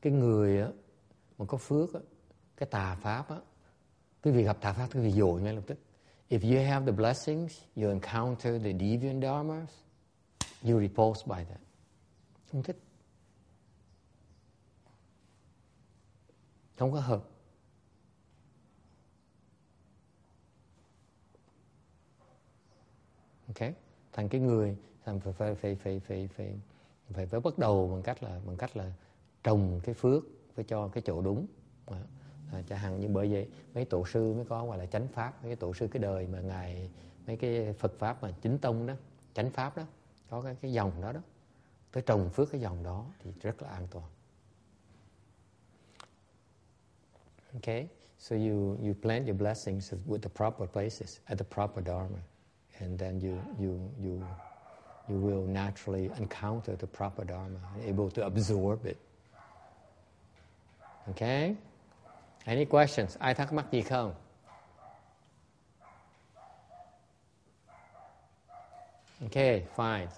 [0.00, 0.68] Cái người á
[1.38, 2.00] mà có phước á,
[2.56, 3.36] cái tà pháp á
[4.22, 5.78] quý vị gặp tà pháp quý vị dội ngay lập tức.
[6.28, 9.70] If you have the blessings you encounter the deviant dharmas
[10.62, 11.60] you repulse by that.
[12.52, 12.76] Không thích.
[16.76, 17.24] Không có hợp.
[23.46, 23.72] Ok?
[24.12, 26.58] Thành cái người thành phải phải phải phải phải phải
[27.14, 28.92] phải, phải bắt đầu bằng cách là bằng cách là
[29.42, 31.46] trồng cái phước phải cho cái chỗ đúng
[32.52, 35.42] à, chẳng hạn như bởi vậy mấy tổ sư mới có gọi là chánh pháp
[35.42, 36.90] mấy cái tổ sư cái đời mà ngài
[37.26, 38.94] mấy cái Phật pháp mà chính tông đó
[39.34, 39.82] chánh pháp đó
[40.30, 41.20] có cái cái dòng đó đó
[41.92, 44.04] tới trồng phước cái dòng đó thì rất là an toàn
[47.52, 47.88] okay
[48.18, 52.18] so you you plant your blessings with the proper places at the proper dharma
[52.78, 54.20] and then you you you
[55.08, 58.98] you will naturally encounter the proper Dharma, and able to absorb it.
[61.10, 61.56] Okay?
[62.44, 63.16] Any questions?
[63.18, 64.14] Ai thắc mắc gì không?
[69.26, 70.08] Okay, fine.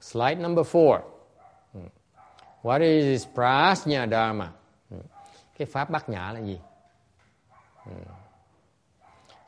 [0.00, 1.00] Slide number four.
[1.72, 1.88] Hmm.
[2.62, 4.52] What is this prajna dharma?
[5.58, 6.58] Cái pháp bát nhã là gì?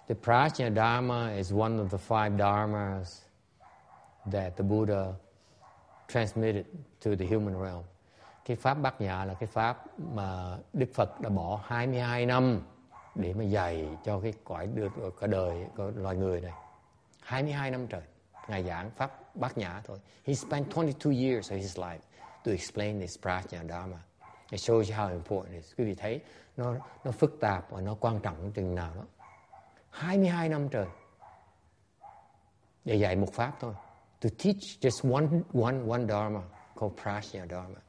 [0.06, 3.20] The prajna dharma is one of the five dharmas
[4.30, 5.14] that the Buddha
[6.08, 6.64] transmitted
[7.00, 7.84] to the human realm.
[8.46, 12.62] Cái pháp bát nhã là cái pháp mà Đức Phật đã bỏ 22 năm
[13.14, 16.52] để mà dạy cho cái cõi được cả đời của loài người này.
[17.20, 18.02] 22 năm trời.
[18.48, 19.98] Ngài giảng pháp bát nhã thôi.
[20.24, 21.98] He spent 22 years of his life
[22.44, 23.98] to explain this prajna dharma.
[24.50, 25.74] It shows you how important it is.
[25.78, 26.20] Quý vị thấy,
[26.56, 26.74] nó
[27.04, 29.02] nó phức tạp và nó quan trọng chừng nào đó.
[29.90, 30.86] 22 năm trời
[32.84, 33.74] để dạy một pháp thôi.
[34.20, 35.26] To teach just one
[35.62, 36.40] one one dharma
[36.80, 37.80] called prajna dharma.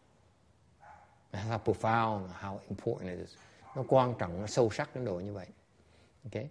[1.33, 3.35] How profound, how important it is.
[3.75, 5.47] Nó quan trọng, nó sâu sắc đến độ như vậy.
[6.23, 6.49] Okay?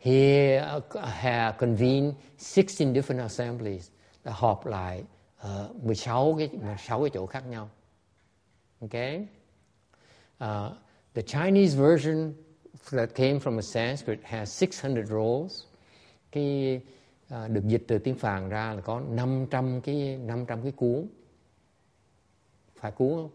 [0.00, 3.88] He uh, had convened 16 different assemblies
[4.24, 5.04] đã họp lại
[5.40, 7.70] uh, 16 cái 16 cái chỗ khác nhau.
[8.80, 9.26] Okay?
[10.44, 10.72] Uh,
[11.14, 12.32] the Chinese version
[12.90, 15.64] that came from a Sanskrit has 600 roles.
[16.32, 16.80] Cái
[17.34, 21.06] uh, được dịch từ tiếng Phạn ra là có 500 cái 500 cái cuốn.
[22.76, 23.30] Phải cuốn không?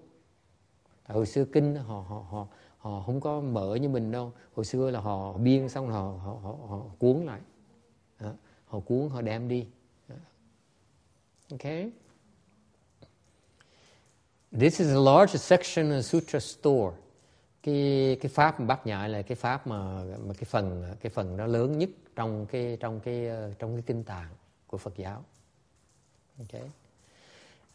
[1.08, 2.48] Hồi xưa kinh họ họ họ
[2.78, 4.32] họ không có mở như mình đâu.
[4.56, 7.40] Hồi xưa là họ biên xong họ họ họ, họ cuốn lại.
[8.66, 9.68] Họ cuốn họ đem đi.
[10.08, 10.16] Đó.
[11.52, 11.92] okay
[14.52, 16.98] this is a large section of sutra store.
[17.64, 21.48] Cái cái pháp bác nhai là cái pháp mà mà cái phần cái phần nó
[21.48, 23.30] lớn nhất trong cái trong cái
[23.60, 24.30] trong cái kinh tạng
[24.68, 25.24] của Phật giáo.
[26.40, 26.70] Okay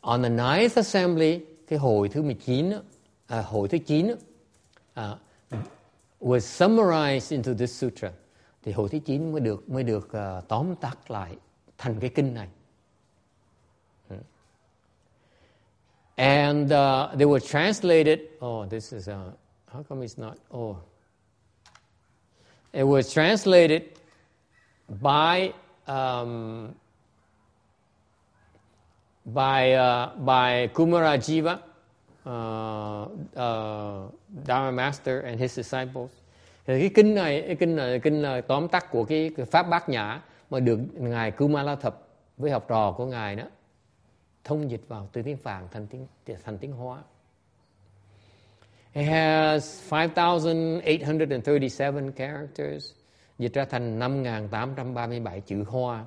[0.03, 2.83] on the ninth assembly cái hồi thứ 19 đó,
[3.33, 4.16] 9
[4.97, 5.16] uh,
[6.20, 8.11] was summarized into this sutra
[8.62, 11.37] thì hồi thứ 9 mới được mới được uh, tóm tắt lại
[11.78, 12.49] thành cái kinh này.
[16.16, 18.18] And uh, they were translated.
[18.45, 19.14] Oh, this is uh,
[19.66, 20.37] how come it's not?
[20.55, 20.76] Oh,
[22.72, 23.83] it was translated
[24.89, 25.53] by
[25.87, 26.74] um,
[29.24, 31.59] by uh, by Kumarajiva
[32.29, 34.12] uh, uh,
[34.47, 36.11] Dharma Master and his disciples.
[36.66, 39.62] Thì cái kinh này, cái kinh này, kinh là tóm tắt của cái, cái pháp
[39.62, 43.45] bát nhã mà được ngài Kumala Thập với học trò của ngài đó
[44.45, 46.07] thông dịch vào từ tiếng Phạn thành tiếng
[46.45, 46.99] thành tiếng Hoa.
[48.93, 52.93] It has 5,837 characters,
[53.39, 56.05] dịch ra thành 5.837 chữ Hoa.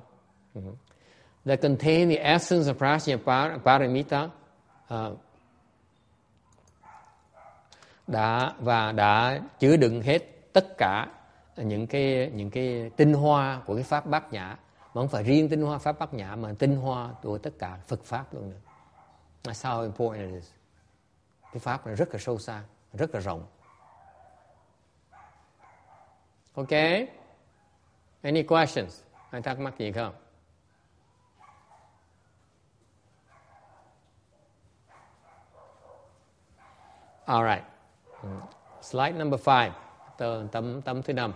[0.54, 0.60] Ừ.
[1.44, 3.18] That contain the essence of Prajna
[3.64, 4.28] Paramita,
[4.94, 5.18] uh,
[8.06, 10.18] đã và đã chứa đựng hết
[10.52, 11.06] tất cả
[11.56, 14.56] những cái những cái tinh hoa của cái pháp bát nhã
[14.94, 17.78] mà không phải riêng tinh hoa pháp bát nhã mà tinh hoa của tất cả
[17.86, 18.60] Phật pháp luôn nữa.
[19.42, 20.50] That's how important it is.
[21.52, 23.46] Cái pháp này rất là sâu xa, rất là rộng.
[26.54, 26.72] Ok?
[28.22, 29.02] Any questions?
[29.30, 30.14] Ai thắc mắc gì không?
[37.24, 37.75] All right.
[38.82, 39.70] Slide number five,
[40.18, 41.32] tờ, tấm tấm thứ năm.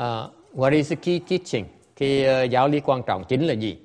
[0.00, 1.66] Uh, what is the key teaching?
[1.96, 3.78] Cái uh, giáo lý quan trọng chính là gì?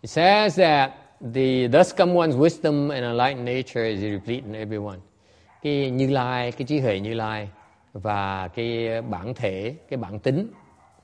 [0.00, 0.92] It says that
[1.34, 4.98] the thus come one's wisdom and enlightened nature is replete in everyone.
[5.62, 7.48] Cái Như Lai, cái trí huệ Như Lai
[7.92, 10.52] và cái bản thể, cái bản tính,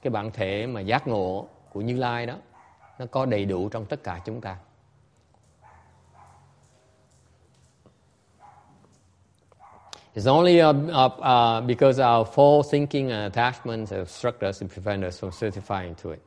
[0.03, 2.35] cái bản thể mà giác ngộ của Như Lai đó
[2.99, 4.57] nó có đầy đủ trong tất cả chúng ta.
[10.15, 15.05] It's only uh, uh, because our false thinking and attachments have struck us and prevent
[15.05, 16.21] us from certifying to it.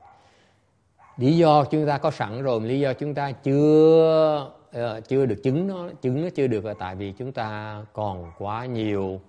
[1.18, 5.44] Lý do chúng ta có sẵn rồi, lý do chúng ta chưa uh, chưa được
[5.44, 9.22] chứng nó, chứng nó chưa được là tại vì chúng ta còn quá nhiều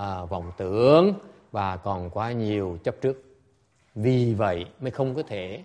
[0.00, 1.12] uh, vọng tưởng
[1.52, 3.22] và còn quá nhiều chấp trước.
[3.94, 5.62] Vì vậy mới không có thể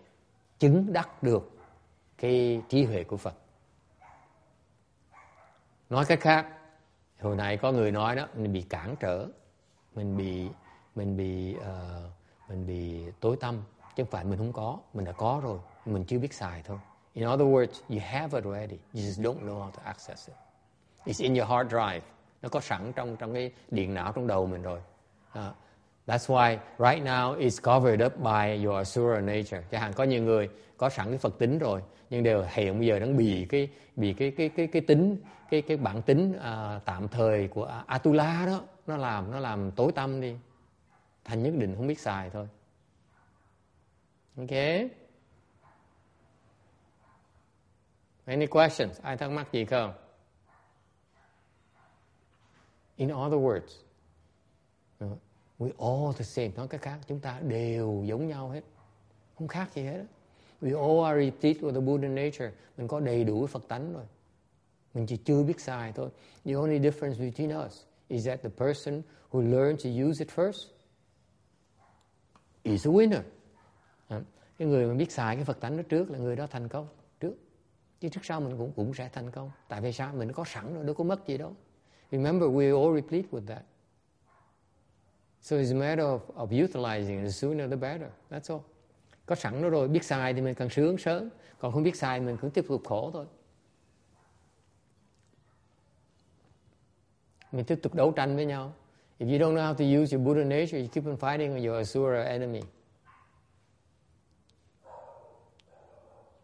[0.60, 1.52] chứng đắc được
[2.18, 3.34] cái trí huệ của Phật.
[5.90, 6.46] Nói cách khác,
[7.22, 9.28] hồi nãy có người nói đó mình bị cản trở
[9.96, 10.50] mình bị
[10.96, 13.64] mình bị uh, mình bị tối tâm
[13.96, 16.78] chứ không phải mình không có mình đã có rồi mình chưa biết xài thôi.
[17.14, 20.38] In other words you have it already you just don't know how to access it.
[21.06, 22.02] It's in your hard drive
[22.42, 24.80] nó có sẵn trong trong cái điện não trong đầu mình rồi.
[25.34, 25.54] À,
[26.08, 29.62] That's why right now it's covered up by your asura nature.
[29.72, 32.88] Chẳng hạn có nhiều người có sẵn cái Phật tính rồi, nhưng đều hiện bây
[32.88, 35.18] giờ đang bị cái bị cái cái cái cái tính
[35.50, 39.92] cái cái bản tính à, tạm thời của Atula đó nó làm nó làm tối
[39.96, 40.36] tâm đi.
[41.24, 42.48] Thành nhất định không biết xài thôi.
[44.38, 44.52] Ok.
[48.26, 49.02] Any questions?
[49.02, 49.94] Ai thắc mắc gì không?
[52.96, 53.85] In other words
[55.60, 58.62] we all the same nói cái khác chúng ta đều giống nhau hết
[59.36, 60.04] không khác gì hết
[60.62, 64.04] we all are replete with the Buddha nature mình có đầy đủ Phật tánh rồi
[64.94, 66.10] mình chỉ chưa biết xài thôi
[66.46, 69.02] the only difference between us is that the person
[69.32, 70.76] who learns to use it first
[72.66, 73.22] is a winner.
[74.08, 74.22] À,
[74.58, 76.88] cái người mà biết xài cái Phật tánh đó trước là người đó thành công
[77.20, 77.34] trước.
[78.00, 79.52] Chứ trước sau mình cũng cũng sẽ thành công.
[79.68, 80.14] Tại vì sao?
[80.14, 81.56] Mình có sẵn rồi, đâu có mất gì đâu.
[82.12, 83.64] Remember, we all replete with that.
[85.46, 87.26] So it's a matter of, of utilizing it.
[87.26, 88.10] The sooner the better.
[88.32, 88.64] That's all.
[89.26, 91.30] Có sẵn nó rồi, biết sai thì mình càng sướng sớm.
[91.60, 93.26] Còn không biết sai mình cứ tiếp tục khổ thôi.
[97.52, 98.74] Mình tiếp tục đấu tranh với nhau.
[99.20, 101.66] If you don't know how to use your Buddha nature, you keep on fighting with
[101.68, 102.62] your Asura enemy.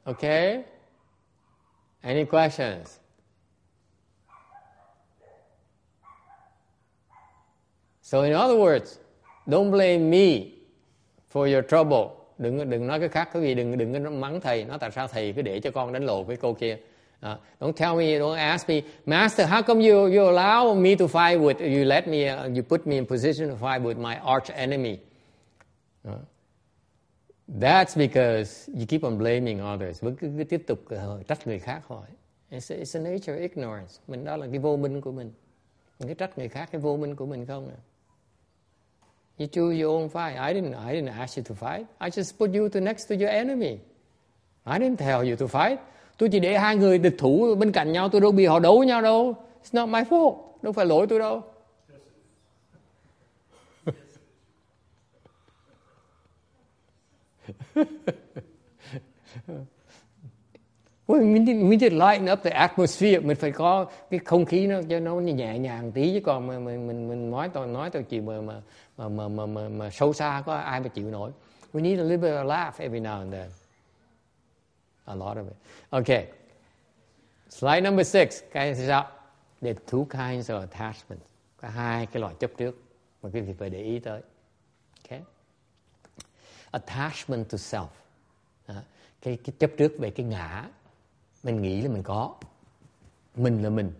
[0.06, 0.64] Okay?
[2.02, 3.01] Any questions?
[8.12, 9.00] So in other words,
[9.46, 10.52] don't blame me
[11.34, 12.10] for your trouble.
[12.38, 15.08] Đừng đừng nói cái khác, cái gì đừng đừng có mắng thầy, nói tại sao
[15.08, 16.78] thầy cứ để cho con đánh lộn với cô kia.
[17.26, 21.06] Uh, don't tell me, don't ask me, Master, how come you, you allow me to
[21.06, 24.16] fight with, you let me, uh, you put me in position to fight with my
[24.16, 24.98] arch enemy?
[26.08, 26.14] Uh,
[27.60, 30.04] that's because you keep on blaming others.
[30.04, 32.08] Vẫn cứ, cứ tiếp tục uh, trách người khác hỏi.
[32.52, 33.94] It's a, it's a nature ignorance.
[34.08, 35.32] Mình đó là cái vô minh của mình.
[36.00, 37.80] Mình cứ trách người khác cái vô minh của mình không à.
[39.42, 40.38] You choose your own fight.
[40.38, 41.88] I didn't, I didn't ask you to fight.
[42.00, 43.80] I just put you to next to your enemy.
[44.68, 45.80] I didn't tell you to fight.
[46.18, 48.84] tôi chỉ để hai người địch thủ bên cạnh nhau tôi đâu bị họ đấu
[48.84, 51.42] nhau đâu it's not my fault đâu phải lỗi tôi đâu
[61.08, 64.82] well, mình, mình need lighten up the atmosphere mình phải có cái không khí nó
[64.90, 68.04] cho nó nhẹ nhàng tí chứ còn mà mình mình mình nói tôi nói tôi
[68.04, 68.62] chỉ mà mà
[69.10, 71.32] mà mà mà, mà, mà sâu xa có ai mà chịu nổi
[71.74, 73.50] we need a little bit of laugh every now and then
[75.06, 75.56] a lot of it.
[75.90, 76.28] Okay.
[77.50, 78.44] Slide number six.
[78.52, 79.08] Cái gì sao?
[79.62, 81.22] There are two kinds of attachment.
[81.58, 82.82] Có hai cái loại chấp trước
[83.22, 84.22] mà quý vị phải để ý tới.
[85.04, 85.22] Okay.
[86.72, 87.88] Attachment to self.
[88.66, 88.84] À,
[89.22, 90.70] cái, cái chấp trước về cái ngã.
[91.44, 92.36] Mình nghĩ là mình có.
[93.36, 93.94] Mình là mình.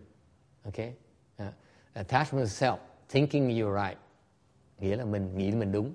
[0.64, 0.94] Okay.
[1.38, 1.54] À,
[1.94, 2.78] attachment to self.
[3.10, 4.01] Thinking you're right.
[4.82, 5.94] Nghĩa là mình nghĩ mình đúng.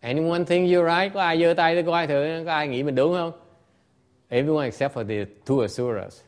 [0.00, 1.14] Anyone think you're right?
[1.14, 3.32] Có ai giơ tay để coi thử có ai nghĩ mình đúng không?
[4.28, 6.20] Everyone except for the two asuras.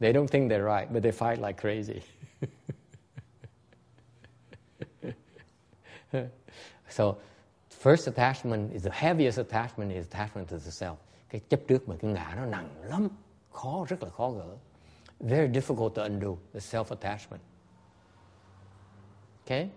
[0.00, 2.00] They don't think they're right, but they fight like crazy.
[6.88, 7.14] so,
[7.82, 10.96] first attachment is the heaviest attachment is attachment to the self.
[11.28, 13.08] Cái chấp trước mà cái ngã nó nặng lắm,
[13.50, 14.56] khó rất là khó gỡ.
[15.20, 17.49] Very difficult to undo the self-attachment.
[19.50, 19.68] Okay?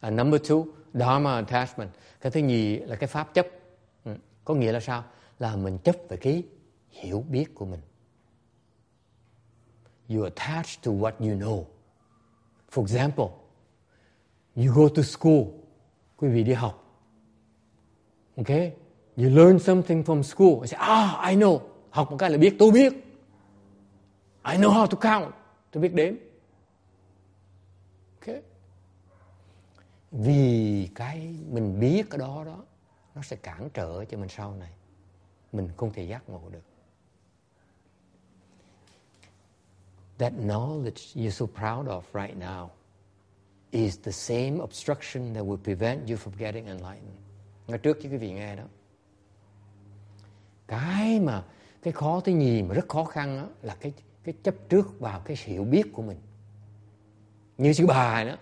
[0.00, 1.90] And number two, dharma attachment.
[2.20, 3.46] Cái thứ nhì là cái pháp chấp.
[4.04, 4.16] Ừ.
[4.44, 5.04] Có nghĩa là sao?
[5.38, 6.42] Là mình chấp về cái
[6.90, 7.80] hiểu biết của mình.
[10.08, 11.64] You attach to what you know.
[12.72, 13.26] For example
[14.56, 15.42] you go to school.
[16.16, 16.80] Quý vị đi học.
[18.36, 18.72] Okay
[19.16, 20.62] you learn something from school.
[20.62, 21.60] I say ah I know.
[21.90, 22.92] Học một cái là biết tôi biết.
[24.44, 25.34] I know how to count.
[25.70, 26.14] Tôi biết đếm
[28.26, 28.42] okay
[30.18, 32.64] vì cái mình biết cái đó đó
[33.14, 34.70] nó sẽ cản trở cho mình sau này
[35.52, 36.64] mình không thể giác ngộ được
[40.18, 42.68] that knowledge you're so proud of right now
[43.70, 47.18] is the same obstruction that will prevent you from getting enlightened.
[47.66, 48.62] Ngay trước cho quý vị nghe đó.
[50.66, 51.44] Cái mà
[51.82, 53.92] cái khó thứ nhì mà rất khó khăn đó, là cái
[54.24, 56.18] cái chấp trước vào cái hiểu biết của mình.
[57.58, 58.36] Như sư bà đó,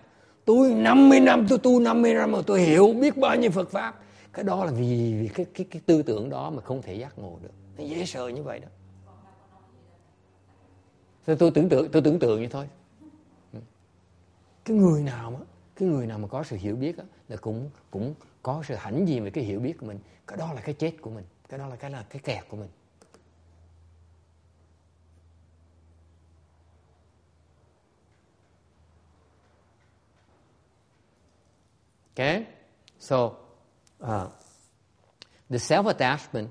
[0.45, 3.99] tôi 50 năm tôi tu 50 năm mà tôi hiểu biết bao nhiêu Phật pháp.
[4.33, 7.19] Cái đó là vì, vì cái, cái, cái tư tưởng đó mà không thể giác
[7.19, 7.51] ngộ được.
[7.77, 8.67] Nó dễ sợ như vậy đó.
[11.25, 12.65] Thế tôi tưởng tượng tôi tưởng tượng như thôi.
[13.53, 13.59] Ừ.
[14.65, 15.39] Cái người nào mà
[15.75, 18.13] cái người nào mà có sự hiểu biết đó, là cũng cũng
[18.43, 19.99] có sự hãnh diện về cái hiểu biết của mình.
[20.27, 21.25] Cái đó là cái chết của mình.
[21.49, 22.69] Cái đó là cái là cái kẹt của mình.
[32.13, 32.45] Okay?
[32.99, 33.37] So,
[34.01, 34.27] uh,
[35.49, 36.49] the self attachment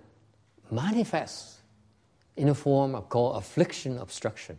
[0.71, 1.57] manifests
[2.37, 4.57] in a form of called affliction obstruction.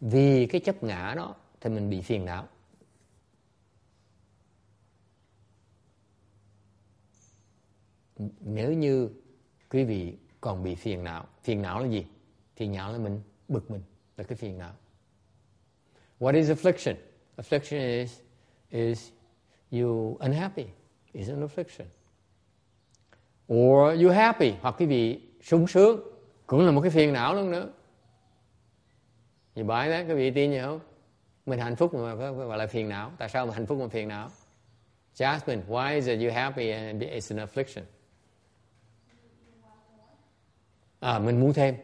[0.00, 2.48] Vì cái chấp ngã đó thì mình bị phiền não.
[8.40, 9.10] Nếu như
[9.70, 12.06] quý vị còn bị phiền não, phiền não là gì?
[12.56, 13.82] Phiền não là mình bực mình,
[14.16, 14.72] là cái phiền não.
[16.20, 16.96] What is affliction?
[17.36, 18.20] Affliction is
[18.70, 19.10] is
[19.72, 20.66] you unhappy,
[21.12, 21.86] is an affliction.
[23.52, 26.00] Or you happy, hoặc quý vị sung sướng,
[26.46, 27.68] cũng là một cái phiền não luôn nữa.
[29.54, 30.80] Vì bởi đó, quý vị tin gì không?
[31.46, 33.12] Mình hạnh phúc mà gọi là phiền não.
[33.18, 34.28] Tại sao mà hạnh phúc mà phiền não?
[35.16, 37.84] Jasmine, why is it you happy and it's an affliction?
[41.00, 41.76] À, mình muốn thêm.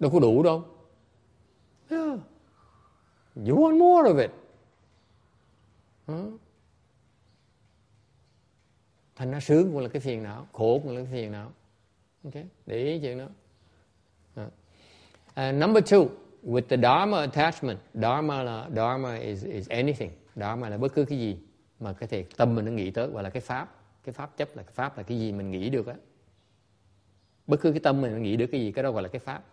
[0.00, 0.64] Đâu có đủ đâu.
[1.90, 2.18] Yeah.
[3.36, 4.30] You want more of it.
[6.06, 6.40] Huh?
[9.16, 11.52] Thành ra sướng cũng là cái phiền não, khổ cũng là cái phiền não.
[12.24, 12.44] Okay?
[12.66, 13.26] Để ý chuyện đó.
[14.40, 16.08] Uh, number two,
[16.42, 20.10] with the dharma attachment, dharma là dharma is is anything.
[20.36, 21.38] Dharma là bất cứ cái gì
[21.80, 23.74] mà cái thể tâm mình nó nghĩ tới gọi là cái pháp.
[24.04, 25.94] Cái pháp chấp là cái pháp là cái gì mình nghĩ được á.
[27.46, 29.44] Bất cứ cái tâm mình nghĩ được cái gì cái đó gọi là cái pháp.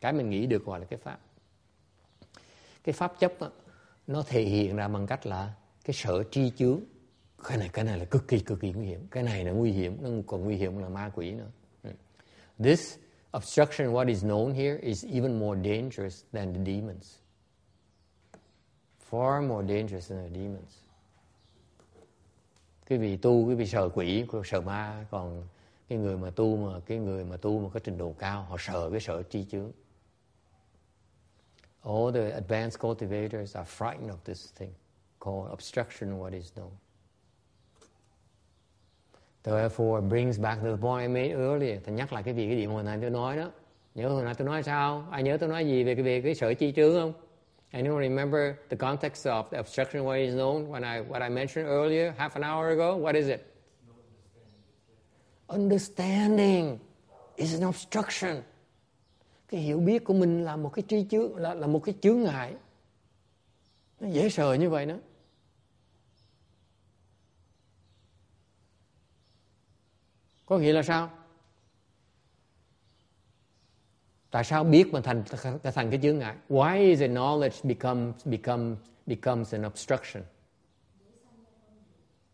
[0.00, 1.18] Cái mình nghĩ được gọi là cái pháp.
[2.84, 3.50] Cái pháp chấp đó,
[4.06, 5.52] nó thể hiện ra bằng cách là
[5.84, 6.80] cái sở tri chướng
[7.44, 9.06] cái này cái này là cực kỳ cực kỳ nguy hiểm.
[9.10, 11.50] Cái này là nguy hiểm, nó còn nguy hiểm là ma quỷ nữa.
[11.82, 11.90] Ừ.
[12.58, 12.96] This
[13.36, 17.18] obstruction, what is known here, is even more dangerous than the demons.
[19.10, 20.78] Far more dangerous than the demons.
[22.86, 25.44] Cái vị tu, cái vị sợ quỷ sợ ma, còn
[25.88, 28.56] cái người mà tu mà, cái người mà tu mà có trình độ cao, họ
[28.58, 29.72] sợ cái sợ tri chướng.
[31.82, 34.72] All the advanced cultivators are frightened of this thing
[35.20, 36.70] called obstruction, what is known.
[39.44, 41.78] Therefore brings back to the point I made earlier.
[41.84, 43.50] Thầy nhắc lại cái việc cái điểm hồi nãy tôi nói đó.
[43.94, 45.06] Nhớ hồi nãy tôi nói sao?
[45.10, 47.12] Ai nhớ tôi nói gì về cái việc cái sở chi trướng không?
[47.70, 51.70] Anyone remember the context of the obstruction what is known when I, what I mentioned
[51.70, 52.98] earlier, half an hour ago?
[52.98, 53.40] What is it?
[55.46, 56.78] Understanding
[57.36, 58.42] is an obstruction.
[59.48, 62.22] Cái hiểu biết của mình là một cái tri chướng, là là một cái chướng
[62.22, 62.54] ngại.
[64.00, 64.94] Nó dễ sợ như vậy đó.
[70.50, 71.10] Có nghĩa là sao?
[74.30, 75.24] Tại sao biết mà thành
[75.62, 76.36] thành cái chướng ngại?
[76.48, 78.76] Why is the knowledge become become,
[79.06, 80.22] becomes an obstruction?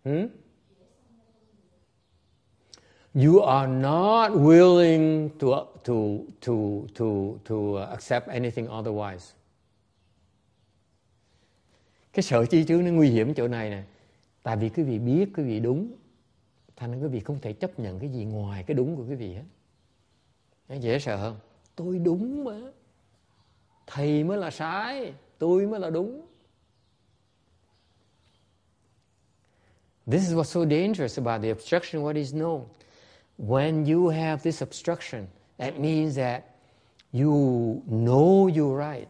[0.05, 0.27] Hmm?
[3.15, 9.33] you are not willing to to to to to accept anything otherwise.
[12.13, 13.83] Cái sợ chi chứ nó nguy hiểm chỗ này nè.
[14.43, 15.89] Tại vì quý vị biết, quý vị đúng
[16.77, 19.15] thành ra quý vị không thể chấp nhận cái gì ngoài cái đúng của quý
[19.15, 19.45] vị hết
[20.69, 21.37] nó dễ sợ hơn
[21.77, 22.61] tôi đúng mà
[23.87, 26.27] thầy mới là sai tôi mới là đúng
[30.07, 32.67] This is what's so dangerous about the obstruction, what is known.
[33.39, 35.27] When you have this obstruction,
[35.59, 36.43] that means that
[37.13, 39.09] you know you're right.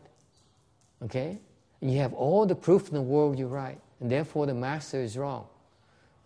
[1.02, 1.38] Okay?
[1.80, 5.18] You have all the proof in the world you're right, and therefore the master is
[5.18, 5.44] wrong.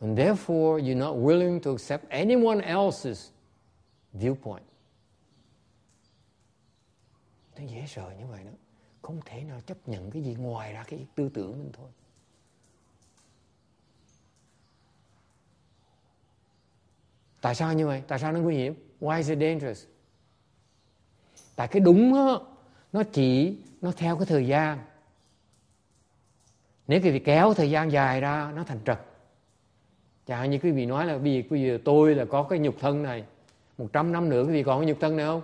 [0.00, 3.30] And therefore, you're not willing to accept anyone else's
[4.14, 4.64] viewpoint.
[7.58, 8.50] Nó dễ sợ như vậy đó.
[9.02, 11.88] Không thể nào chấp nhận cái gì ngoài ra cái tư tưởng mình thôi.
[17.40, 18.02] Tại sao như vậy?
[18.08, 18.74] Tại sao nó nguy hiểm?
[19.00, 19.84] Why is it dangerous?
[21.56, 22.46] Tại cái đúng đó,
[22.92, 24.78] nó chỉ nó theo cái thời gian.
[26.86, 28.98] Nếu cái việc kéo thời gian dài ra nó thành trật
[30.30, 32.74] Dạ, chào như quý vị nói là vì quý vị tôi là có cái nhục
[32.80, 33.24] thân này
[33.78, 35.42] một trăm năm nữa quý vị còn cái nhục thân này không?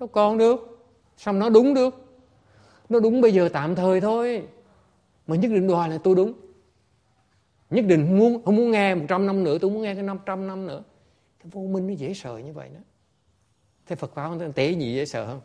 [0.00, 0.78] Nó còn được.
[1.16, 2.18] xong nó đúng được?
[2.88, 4.42] Nó đúng bây giờ tạm thời thôi.
[5.26, 6.32] Mà nhất định đòi là tôi đúng.
[7.70, 10.18] Nhất định muốn, không muốn nghe một trăm năm nữa, tôi muốn nghe cái năm
[10.26, 10.82] trăm năm nữa.
[11.38, 12.80] Cái vô minh nó dễ sợ như vậy đó.
[13.86, 15.40] Thế Phật pháp không tế gì dễ sợ không?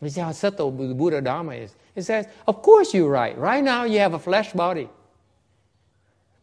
[0.00, 1.72] Vì sao settle Buddha Dharma is?
[1.94, 3.36] It says, of course you're right.
[3.36, 4.86] Right now you have a flesh body.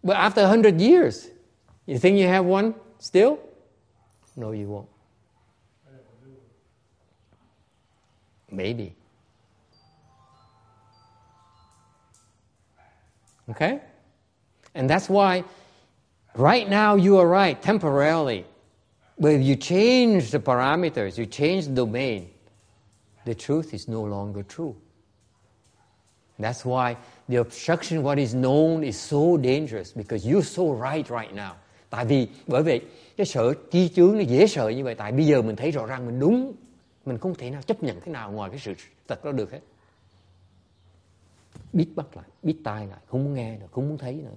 [0.04, 1.35] But after a hundred years,
[1.86, 3.40] you think you have one still?
[4.36, 4.90] No, you won't.
[8.52, 8.96] Maybe.
[13.50, 13.82] Okay?
[14.74, 15.44] And that's why
[16.36, 18.46] right now you are right temporarily.
[19.18, 22.32] But if you change the parameters, you change the domain,
[23.24, 24.76] the truth is no longer true.
[26.38, 26.98] That's why
[27.30, 31.56] the obstruction what is known is so dangerous because you're so right right now.
[31.96, 32.82] Tại vì, bởi vì
[33.18, 35.86] cái sợ chi chướng nó dễ sợ như vậy, tại bây giờ mình thấy rõ
[35.86, 36.54] ràng mình đúng,
[37.06, 38.74] mình không thể nào chấp nhận cái nào ngoài cái sự
[39.08, 39.60] thật đó được hết.
[41.74, 44.36] Biết bắt lại, biết tai lại, không muốn nghe nữa, không muốn thấy nữa.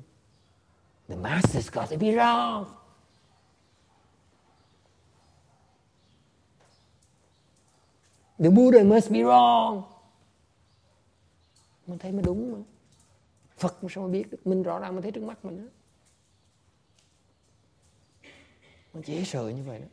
[1.09, 2.64] The masses got to be wrong.
[8.39, 9.82] The Buddha must be wrong.
[11.86, 12.59] Mình thấy mới đúng mà.
[13.56, 14.47] Phật sao mà biết được?
[14.47, 15.70] Mình rõ ràng mình thấy trước mắt mình đó
[18.99, 19.87] nó dễ sợ như vậy đó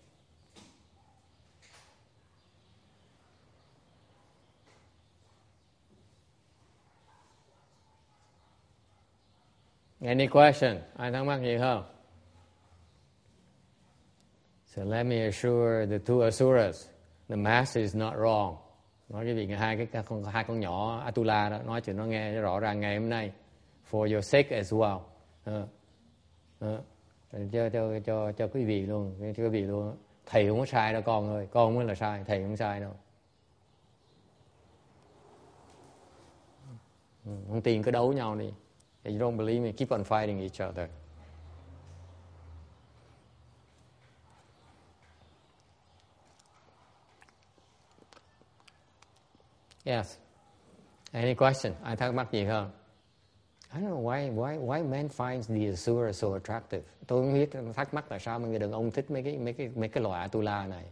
[10.02, 10.82] Any question?
[10.98, 11.84] Ai thắc mắc gì không?
[14.66, 16.88] So let me assure the two asuras,
[17.30, 18.56] the master is not wrong.
[19.10, 22.32] Nói cái việc hai cái con hai con nhỏ Atula đó nói chuyện nó nghe
[22.32, 23.32] rõ ràng ngày hôm nay.
[23.92, 25.00] For your sake as well.
[25.50, 25.70] Uh,
[26.66, 26.95] uh
[27.32, 30.94] cho cho cho cho quý vị luôn cho quý vị luôn thầy không có sai
[30.94, 32.92] đâu, con ơi con mới là sai, thầy không sai đâu
[37.26, 38.54] ừ, không tin cứ đấu nhau đi
[39.04, 40.90] If you don't believe me, keep on fighting each other
[49.86, 50.18] Yes.
[51.12, 51.74] Any question?
[51.84, 52.72] Ai thắc mắc gì không?
[53.76, 56.82] I don't know why why why men finds the Asura so attractive.
[57.08, 59.54] Tôi không biết thắc mắc tại sao mà người đàn ông thích mấy cái mấy
[59.54, 60.84] cái mấy cái loại Atula này.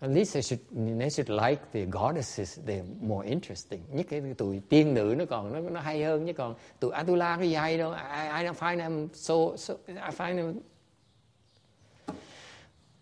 [0.00, 0.60] At least they should,
[0.98, 3.80] they should like the goddesses, they're more interesting.
[3.92, 7.36] Nhất cái tụi tiên nữ nó còn nó nó hay hơn chứ còn tụi Atula
[7.36, 7.92] cái gì hay đâu.
[7.92, 10.54] I, I don't find them so, so I find them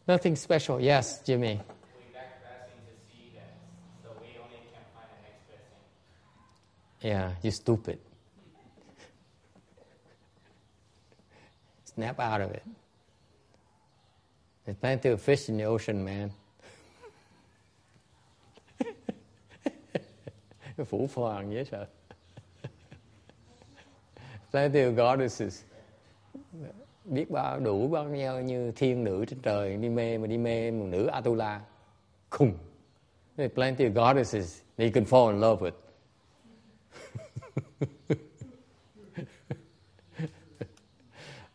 [0.07, 0.89] nothing special.
[0.89, 1.57] Yes, Jimmy.
[7.07, 7.99] Yeah, you stupid.
[11.85, 12.65] Snap out of it.
[14.65, 16.31] There's plenty of fish in the ocean, man.
[20.87, 21.87] Phủ phàng dễ sợ.
[24.51, 25.63] Plenty of goddesses.
[27.05, 30.71] Biết bao đủ bao nhiêu như thiên nữ trên trời đi mê mà đi mê
[30.71, 31.61] một nữ Atula.
[32.31, 32.55] Khùng.
[33.37, 35.86] There's plenty of goddesses that you can fall in love with.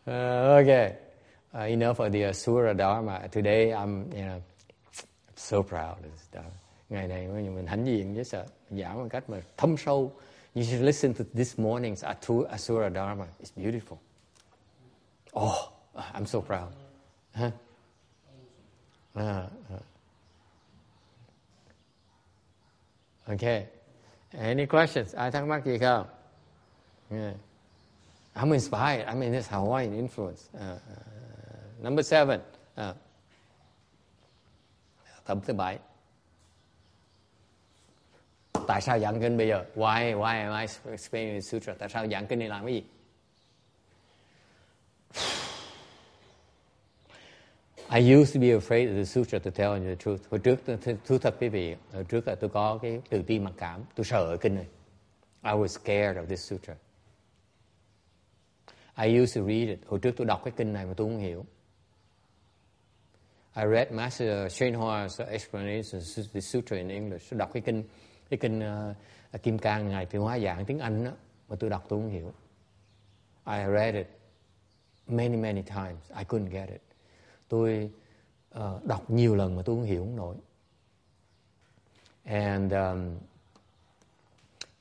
[0.06, 0.96] Uh, okay,
[1.54, 3.28] uh, enough of the Asura Dharma.
[3.28, 4.40] Today I'm, you know,
[5.36, 5.96] so proud.
[6.90, 10.12] Ngày này mình hãnh diện với sợ giảng một cách mà thâm sâu.
[10.54, 12.02] You should listen to this morning's
[12.50, 13.26] Asura Dharma.
[13.40, 13.98] It's beautiful.
[15.34, 15.72] Oh,
[16.14, 16.72] I'm so proud.
[17.34, 17.50] Huh?
[19.14, 19.82] Uh, uh.
[23.28, 23.66] Okay.
[24.38, 25.14] Any questions?
[25.14, 26.06] I mắc gì không?
[27.10, 27.34] Yeah.
[28.34, 29.06] I'm inspired.
[29.06, 30.48] I mean, this Hawaiian influence.
[30.54, 30.78] Uh, uh,
[31.82, 32.40] number seven.
[32.76, 32.94] Uh,
[35.24, 35.78] tập thứ bảy.
[38.66, 39.64] Tại sao giảng kinh bây giờ?
[39.74, 41.74] Why, why am I explaining the sutra?
[41.78, 42.82] Tại sao giảng kinh này làm cái gì?
[47.94, 50.20] I used to be afraid of the sutra to tell you the truth.
[50.30, 50.60] Hồi trước,
[51.04, 53.84] thú thật quý vị, hồi trước là tôi có cái tự ti mặc cảm.
[53.94, 54.66] Tôi sợ kinh này.
[55.42, 56.74] I was scared of this sutra.
[58.96, 59.78] I used to read it.
[59.86, 61.44] Hồi trước tôi đọc cái kinh này mà tôi không hiểu.
[63.56, 67.30] I read Master Shenhua's explanation of the sutra in English.
[67.30, 67.82] Tôi đọc cái kinh
[68.30, 71.10] cái kinh uh, Kim Cang ngày Thiện Hóa giảng tiếng Anh đó
[71.48, 72.32] mà tôi đọc tôi không hiểu.
[73.46, 74.06] I read it
[75.06, 76.10] many many times.
[76.18, 76.91] I couldn't get it.
[77.52, 77.90] Tôi
[78.58, 80.36] uh, đọc nhiều lần mà tôi không hiểu không nổi.
[82.24, 83.18] And um,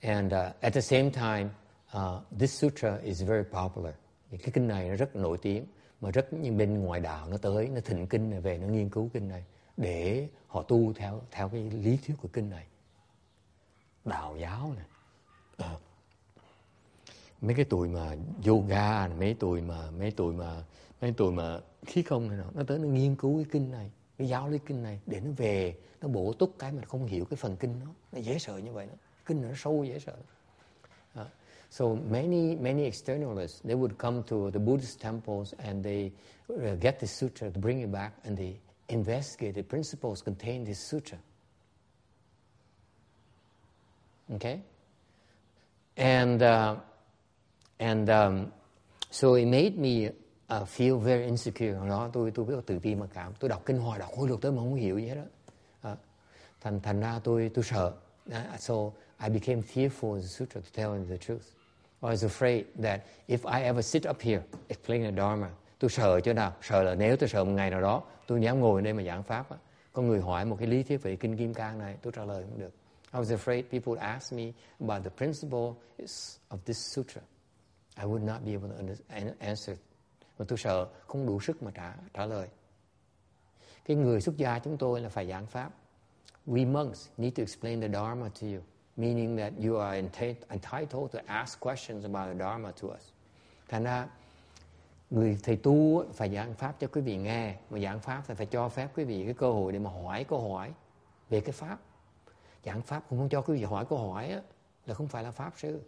[0.02, 1.50] and uh, at the same time,
[1.98, 3.94] uh, this sutra is very popular.
[4.32, 5.66] Cái kinh này nó rất nổi tiếng
[6.02, 8.90] mà rất những bên ngoài đạo nó tới nó thịnh kinh này về nó nghiên
[8.90, 9.44] cứu kinh này
[9.78, 12.66] để họ tu theo theo cái lý thuyết của kinh này
[14.06, 14.86] đạo giáo này
[15.58, 15.68] à.
[15.68, 15.80] Ờ.
[17.42, 18.16] mấy cái tuổi mà
[18.48, 20.64] yoga này, mấy tuổi mà mấy tuổi mà
[21.02, 24.50] mấy tuổi mà khí công này nó tới nó nghiên cứu cái kinh này giáo
[24.50, 27.56] lý kinh này để nó về nó bổ túc cái mà không hiểu cái phần
[27.56, 28.94] kinh nó nó dễ sợ như vậy đó.
[29.26, 30.16] Kinh nó sâu dễ sợ.
[31.72, 36.12] So many many externalists they would come to the Buddhist temples and they
[36.54, 40.66] uh, get the sutra to bring it back and they investigate the principles contained in
[40.66, 41.18] this sutra.
[44.36, 44.60] Okay?
[45.96, 46.76] And uh,
[47.80, 48.52] and um,
[49.10, 50.10] so it made me
[50.56, 53.80] uh, feel very insecure đó tôi tôi biết tự ti mà cảm tôi đọc kinh
[53.80, 55.98] hoài đọc khối luật tới mà không hiểu gì hết đó uh,
[56.62, 57.94] thành thành ra tôi tôi sợ.
[58.30, 58.74] Uh, so
[59.24, 61.44] I became fearful in the sutra to tell him the truth.
[62.02, 65.50] I was afraid that if I ever sit up here explaining the Dharma,
[65.80, 66.54] tôi sợ chỗ nào?
[66.62, 69.24] Sợ là nếu tôi sợ một ngày nào đó tôi dám ngồi đây mà giảng
[69.24, 69.58] pháp á,
[69.94, 72.44] có người hỏi một cái lý thuyết về kinh kim cang này, tôi trả lời
[72.50, 72.72] không được.
[73.14, 75.74] I was afraid people would ask me about the principle
[76.50, 77.22] of this sutra.
[77.98, 79.76] I would not be able to answer
[80.42, 82.48] mà tôi sợ không đủ sức mà trả trả lời.
[83.86, 85.72] Cái người xuất gia chúng tôi là phải giảng pháp.
[86.48, 88.62] We monks need to explain the Dharma to you,
[88.98, 90.08] meaning that you are
[90.50, 93.02] entitled to ask questions about the Dharma to us.
[93.68, 94.08] Thành ra
[95.10, 98.46] người thầy tu phải giảng pháp cho quý vị nghe mà giảng pháp thì phải
[98.46, 100.74] cho phép quý vị cái cơ hội để mà hỏi câu hỏi
[101.30, 101.80] về cái pháp
[102.66, 104.42] giảng pháp cũng không cho quý vị hỏi câu hỏi á,
[104.86, 105.82] là không phải là pháp sư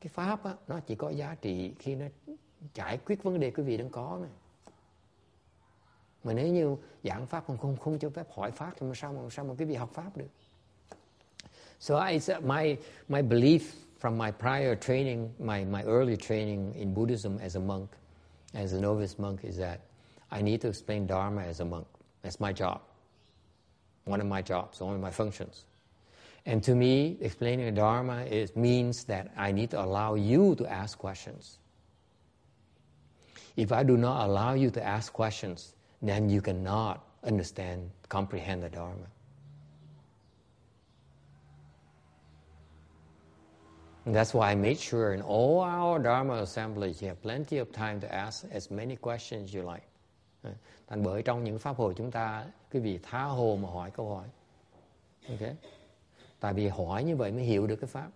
[0.00, 2.06] cái pháp á, nó chỉ có giá trị khi nó
[2.74, 4.30] giải quyết vấn đề quý vị đang có này
[6.24, 9.30] mà nếu như giảng pháp không không không cho phép hỏi pháp thì sao mà
[9.30, 10.28] sao mà quý vị học pháp được
[11.80, 12.76] so I my
[13.08, 13.60] my belief
[13.98, 17.90] from my prior training, my, my early training in Buddhism as a monk,
[18.54, 19.80] as a novice monk, is that
[20.30, 21.86] I need to explain Dharma as a monk.
[22.22, 22.80] That's my job.
[24.04, 25.64] One of my jobs, one of my functions.
[26.48, 30.66] And to me, explaining the Dharma is, means that I need to allow you to
[30.66, 31.58] ask questions.
[33.54, 38.70] If I do not allow you to ask questions, then you cannot understand, comprehend the
[38.70, 39.08] Dharma.
[44.06, 47.70] And that's why I made sure in all our Dharma assemblies you have plenty of
[47.72, 49.84] time to ask as many questions you like.
[50.88, 54.08] Thành bởi trong những pháp hội chúng ta quý vị tha hồ mà hỏi câu
[54.08, 54.26] hỏi.
[55.28, 55.54] Okay?
[56.40, 58.10] Tại vì hỏi như vậy mới hiểu được cái pháp.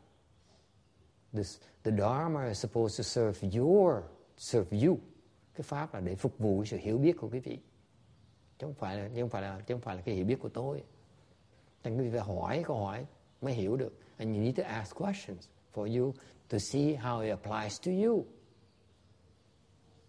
[1.33, 3.95] This, the Dharma is supposed to serve your,
[4.37, 4.99] serve you.
[5.55, 7.59] Cái pháp là để phục vụ sự hiểu biết của quý vị.
[8.59, 10.37] Chứ không phải là, chứ không phải là, chứ không phải là cái hiểu biết
[10.41, 10.83] của tôi.
[11.83, 13.07] Thành quý vị phải hỏi câu hỏi
[13.41, 13.93] mới hiểu được.
[14.17, 16.15] And you need to ask questions for you
[16.49, 18.25] to see how it applies to you.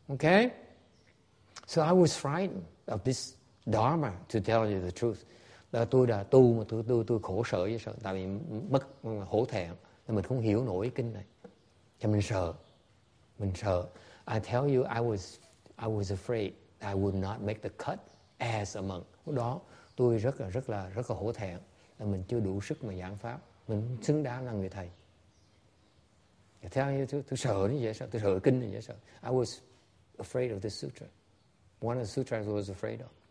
[0.08, 0.50] Okay?
[1.68, 3.36] So I was frightened of this
[3.66, 5.24] Dharma, to tell you the truth.
[5.74, 8.28] Là tôi đã tu mà tôi, tôi, tôi khổ sở với sợ, tại vì
[8.70, 8.88] mất
[9.28, 9.72] hổ thẹn,
[10.08, 11.24] nên mình không hiểu nổi kinh này.
[12.00, 12.54] Cho mình sợ,
[13.40, 13.88] mình sợ.
[14.34, 15.38] I tell you, I was,
[15.78, 18.00] I was afraid I would not make the cut
[18.38, 19.06] as a monk.
[19.26, 19.62] Lúc đó
[19.96, 21.60] tôi rất là rất là rất là hổ thẹn
[22.00, 24.90] là mình chưa đủ sức mà giảng pháp, mình xứng đáng là người thầy.
[26.72, 28.96] Theo như tôi, tôi sợ như vậy sợ, tôi sợ kinh như vậy sợ.
[29.24, 29.60] I was
[30.18, 31.08] afraid of this sutra.
[31.80, 33.23] One of the sutras I was afraid of.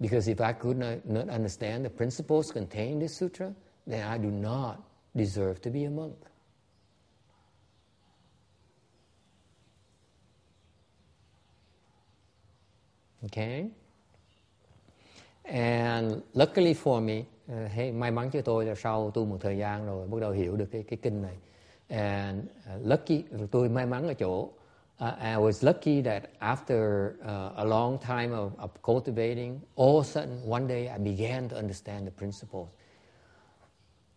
[0.00, 3.54] Because if I could not, not understand the principles contained in this sutra,
[3.86, 4.82] then I do not
[5.14, 6.16] deserve to be a monk.
[13.24, 13.70] Okay?
[15.44, 19.58] And luckily for me, uh, hey, may mắn cho tôi là sau tu một thời
[19.58, 21.36] gian rồi bắt đầu hiểu được cái cái kinh này.
[21.88, 24.50] And uh, lucky, tôi may mắn ở chỗ
[25.00, 30.04] uh, I was lucky that after uh, a long time of, of cultivating, all of
[30.04, 32.68] a sudden one day I began to understand the principles.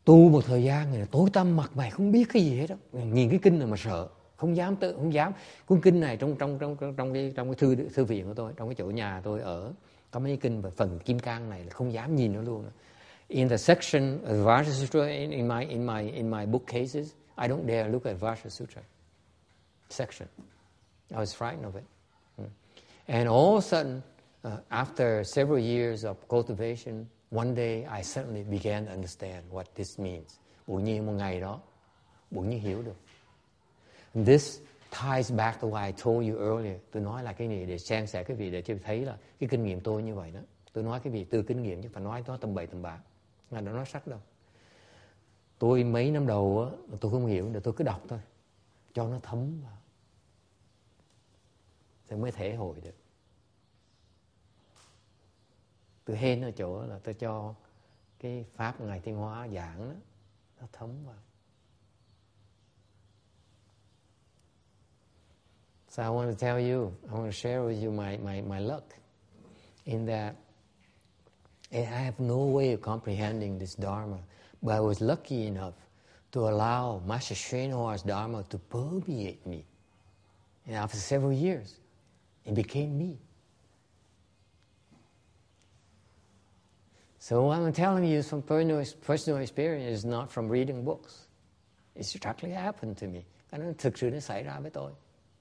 [0.06, 2.76] Tu một thời gian người tối tăm mặt mày không biết cái gì hết đó.
[2.92, 5.34] Nhìn cái kinh này mà sợ, không dám tự không dám.
[5.66, 8.34] Cuốn kinh này trong trong trong trong trong cái trong cái thư thư viện của
[8.34, 9.74] tôi, trong cái chỗ nhà tôi ở
[10.12, 12.66] có mấy kinh về phần kim cang này là không dám nhìn nó luôn.
[13.28, 17.48] In the section of Vajra Sutra in, in my in my in my bookcases, I
[17.48, 18.84] don't dare look at Vajra Sutra
[19.90, 20.28] section.
[21.12, 21.84] I was frightened of it.
[22.38, 22.50] Mm.
[23.08, 24.04] And all of a sudden,
[24.44, 30.00] uh, after several years of cultivation, one day I suddenly began to understand what this
[30.00, 30.40] means.
[30.68, 31.60] Bỗng nhiên một ngày đó,
[32.32, 32.96] bỗng nhiên hiểu được.
[34.14, 34.60] And this
[34.92, 36.78] ties back to what I told you earlier.
[36.92, 39.50] Tôi nói là cái này để sang sẻ cái vị để cho thấy là cái
[39.50, 40.40] kinh nghiệm tôi như vậy đó.
[40.74, 43.00] Tôi nói cái vị từ kinh nghiệm chứ phải nói nó tầm bậy tầm bạ.
[43.52, 44.20] Là nó nói sắc đâu.
[45.60, 48.20] Tôi mấy năm đầu á, tôi không hiểu, tôi cứ đọc thôi.
[48.94, 49.79] Cho nó thấm vào.
[52.10, 52.96] Thì mới thể hội được.
[56.16, 57.54] Hên ở chỗ là tôi cho
[58.20, 59.96] cái Pháp Ngài Thiên Hóa giảng đó,
[60.62, 61.16] nó thấm vào.
[65.90, 68.60] So I want to tell you, I want to share with you my, my, my
[68.60, 68.84] luck
[69.86, 70.36] in that
[71.72, 74.20] I have no way of comprehending this Dharma,
[74.62, 75.76] but I was lucky enough
[76.32, 79.66] to allow Master Srinavar's Dharma to permeate me.
[80.66, 81.80] And after several years,
[82.46, 83.18] it became me.
[87.20, 91.28] So what I'm telling you is from personal, experience, not from reading books.
[91.96, 93.26] It's actually happened to me.
[93.52, 94.92] Cái nó thực sự nó xảy ra với tôi.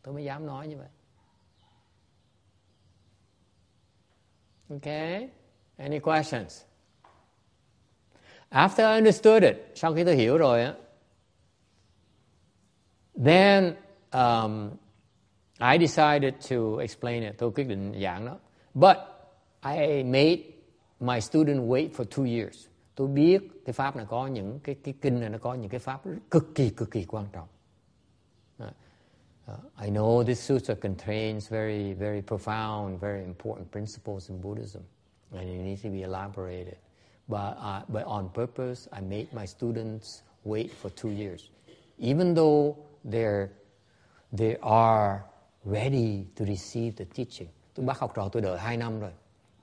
[0.02, 0.88] Tôi mới dám nói như vậy.
[4.70, 5.28] Okay?
[5.76, 6.64] Any questions?
[8.50, 10.74] After I understood it, sau khi tôi hiểu rồi á,
[13.24, 13.74] then
[14.12, 14.70] um,
[15.58, 17.38] I decided to explain it.
[17.38, 18.38] Tôi quyết định giảng.
[18.74, 18.96] But
[19.64, 20.38] I made
[21.00, 22.68] my student wait for two years.
[22.94, 25.80] Tôi biết cái pháp này có những cái cái kinh này nó có những cái
[25.80, 27.48] pháp cực kỳ cực kỳ quan trọng.
[29.48, 34.82] Uh, I know this sutra contains very, very profound, very important principles in Buddhism,
[35.32, 36.76] and it needs to be elaborated.
[37.28, 41.50] But, uh, but on purpose, I made my students wait for two years.
[41.98, 43.50] Even though they're,
[44.32, 45.24] they are
[45.72, 47.48] ready to receive the teaching.
[47.74, 49.12] Tôi bắt học trò tôi đợi hai năm rồi.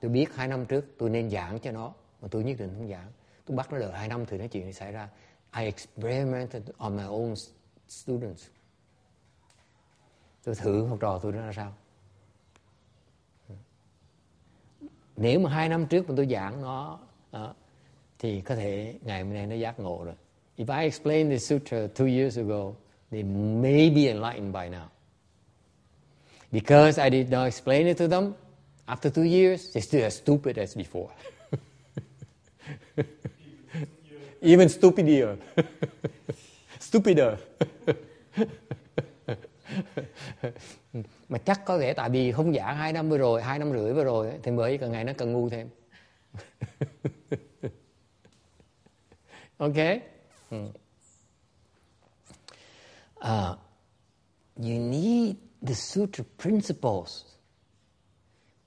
[0.00, 1.92] Tôi biết hai năm trước tôi nên giảng cho nó,
[2.22, 3.12] mà tôi nhất định không giảng.
[3.46, 5.08] Tôi bắt nó đợi hai năm thì nói chuyện này xảy ra.
[5.56, 7.34] I experimented on my own
[7.88, 8.46] students
[10.44, 11.74] tôi thử học trò tôi nó là sao
[15.16, 16.98] nếu mà hai năm trước mà tôi giảng nó
[17.32, 17.54] đó,
[18.18, 20.14] thì có thể ngày hôm nay nó giác ngộ rồi
[20.56, 22.72] if I explained the sutra two years ago
[23.10, 23.22] they
[23.62, 24.86] may be enlightened by now
[26.52, 28.34] because I did not explain it to them
[28.86, 31.10] after two years they're still as stupid as before.
[34.42, 35.36] Even stupider.
[36.80, 37.36] Stupider.
[41.28, 43.92] Mà chắc có thể tại vì không giảng hai năm vừa rồi hai năm rưỡi
[43.92, 45.68] vừa rồi thì mới càng ngày nó càng ngu thêm.
[49.58, 49.76] Ok.
[53.20, 53.58] Uh,
[54.56, 55.36] you need
[55.66, 57.24] the sutra principles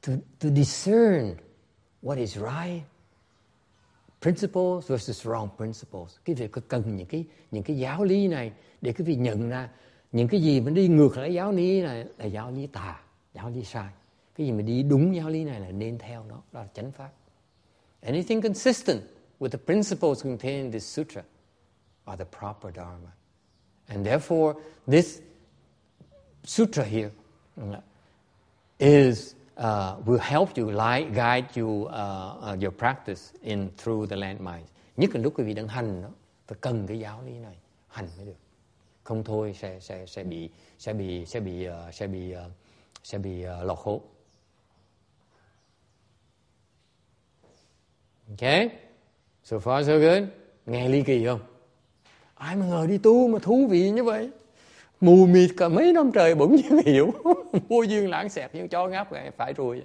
[0.01, 1.39] to, to discern
[2.01, 2.83] what is right
[4.19, 6.17] principles versus wrong principles.
[6.25, 8.51] Cái việc cần những cái những cái giáo lý này
[8.81, 9.69] để cái vị nhận ra
[10.11, 13.01] những cái gì mà đi ngược lại giáo lý này là giáo lý tà
[13.33, 13.89] giáo lý sai.
[14.35, 16.91] Cái gì mà đi đúng giáo lý này là nên theo nó đó là chánh
[16.91, 17.09] pháp.
[18.01, 19.01] Anything consistent
[19.39, 21.23] with the principles contained in this sutra
[22.05, 23.11] are the proper dharma.
[23.87, 24.53] And therefore
[24.87, 25.19] this
[26.49, 27.11] sutra here
[28.79, 34.15] is uh, will help you like, guide you uh, uh, your practice in through the
[34.15, 34.67] landmines
[34.97, 36.09] nhất là lúc quý vị đang hành đó
[36.47, 37.55] phải cần cái giáo lý này
[37.87, 38.37] hành mới được
[39.03, 42.51] không thôi sẽ sẽ sẽ bị sẽ bị sẽ bị uh, sẽ bị uh,
[43.03, 44.01] sẽ bị uh, lọt hố.
[48.29, 48.69] Okay,
[49.43, 50.23] so far so good.
[50.65, 51.39] Nghe ly kỳ không?
[52.35, 54.29] Ai mà ngờ đi tu mà thú vị như vậy?
[55.01, 57.13] Mù mịt cả mấy năm trời bỗng nhiên hiểu.
[57.69, 59.07] Vô duyên lãng xẹt như cho ngáp
[59.37, 59.81] phải rồi.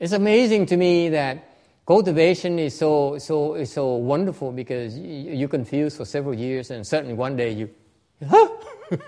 [0.00, 1.38] It's amazing to me that
[1.86, 6.84] cultivation is so so is so wonderful because you, you confuse for several years and
[6.84, 7.68] certainly one day you
[8.28, 8.48] huh?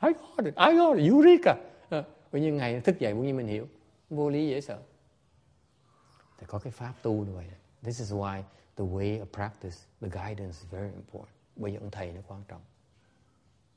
[0.00, 1.56] I got it I got it Eureka
[1.88, 3.66] ờ, bỗng nhiên ngày thức dậy bỗng nhiên mình hiểu
[4.10, 4.78] vô lý dễ sợ
[6.38, 7.44] thì có cái pháp tu như vậy
[7.82, 8.42] this is why
[8.76, 12.40] the way of practice the guidance is very important bây giờ ông thầy nó quan
[12.48, 12.60] trọng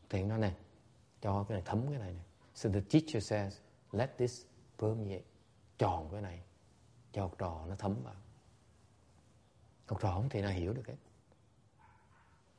[0.09, 0.55] thì nó này
[1.21, 2.23] cho cái này thấm cái này này
[2.55, 3.57] so the teacher says
[3.91, 4.45] let this
[4.79, 5.23] permeate.
[5.77, 6.41] Tròn cái này.
[7.11, 8.15] Cho học trò nó thấm vào.
[9.85, 10.95] Học trò không thể nào hiểu được hết.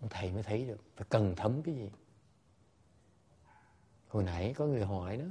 [0.01, 0.81] Ông thầy mới thấy được.
[0.97, 1.91] Phải cần thấm cái gì?
[4.09, 5.25] Hồi nãy có người hỏi đó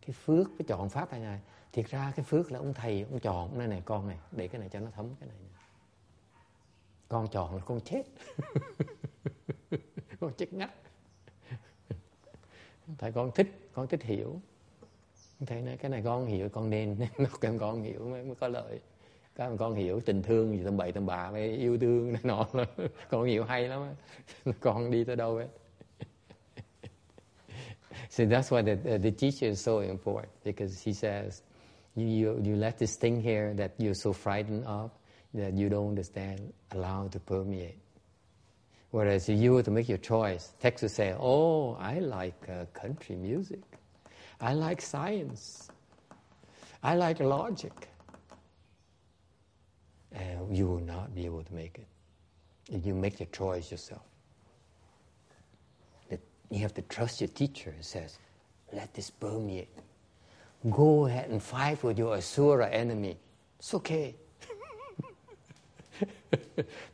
[0.00, 1.40] cái phước cái chọn pháp này này
[1.72, 4.60] thiệt ra cái phước là ông thầy ông chọn này này con này để cái
[4.60, 5.62] này cho nó thấm cái này, này.
[7.08, 8.02] con chọn là con chết.
[10.20, 10.70] Con chết ngắt
[12.98, 14.40] tại con thích con thích hiểu.
[15.46, 16.96] Thế nói cái này con hiểu con nên.
[17.18, 18.80] Nó em con hiểu mới, mới có lợi
[19.36, 22.48] các con hiểu tình thương gì tầm bậy tầm bạ với yêu thương này nọ
[23.10, 23.94] con hiểu hay lắm
[24.60, 25.48] con đi tới đâu ấy
[28.10, 31.42] so that's why the, the teacher is so important because he says
[31.96, 34.90] you, you, you let this thing here that you're so frightened of
[35.34, 36.40] that you don't understand
[36.70, 37.76] allow to permeate.
[38.92, 43.16] Whereas you were to make your choice, text would say, oh, I like uh, country
[43.16, 43.62] music.
[44.40, 45.70] I like science.
[46.82, 47.88] I like logic.
[50.12, 51.86] and you will not be able to make it.
[52.70, 54.02] If you make the choice yourself.
[56.50, 58.18] You have to trust your teacher who says,
[58.74, 59.74] let this permeate.
[60.70, 63.16] Go ahead and fight with your Asura enemy.
[63.58, 64.16] It's okay.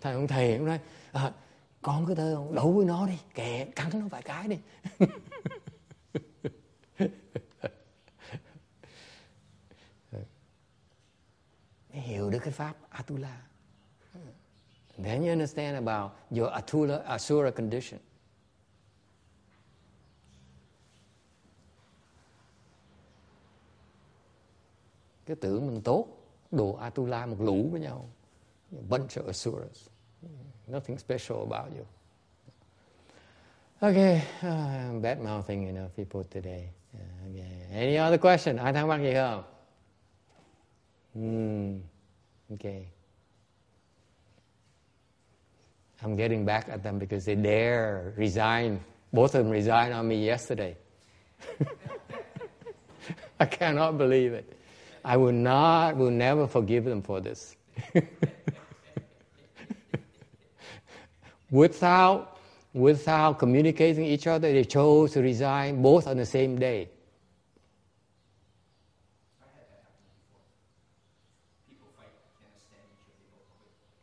[1.82, 4.59] con cứ tới đấu với nó đi kệ cắn nó vài cái đi
[11.90, 13.42] hiểu được cái pháp Atula.
[15.05, 18.00] Then you understand about your Atula, Asura condition.
[25.28, 26.06] cái tưởng mình tốt
[26.50, 28.10] đồ Atula một lũ với nhau
[28.70, 29.88] bunch of asuras
[30.68, 31.86] nothing special about you
[33.82, 37.66] okay uh, bad mouthing enough people today uh, okay.
[37.72, 39.42] any other question ai thắc mắc gì không
[41.14, 41.80] hmm.
[42.50, 42.98] okay
[46.02, 48.80] I'm getting back at them because they dare resign.
[49.12, 50.76] Both of them resigned on me yesterday.
[53.40, 54.52] I cannot believe it.
[55.04, 57.56] I will not, will never forgive them for this.
[61.50, 62.38] without,
[62.72, 66.88] without communicating each other, they chose to resign both on the same day.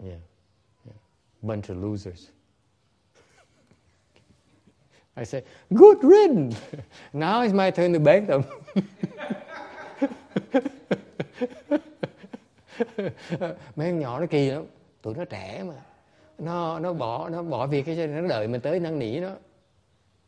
[0.03, 0.11] Yeah,
[0.85, 0.93] yeah.
[1.43, 2.29] Bunch of losers.
[5.17, 5.43] I say,
[5.73, 6.59] good riddance.
[7.13, 8.43] Now it's my turn to beg them.
[13.75, 14.65] mấy nhỏ nó kỳ lắm
[15.01, 15.73] tụi nó trẻ mà
[16.37, 19.29] nó nó bỏ nó bỏ việc cái nó đợi mình tới năn nỉ nó.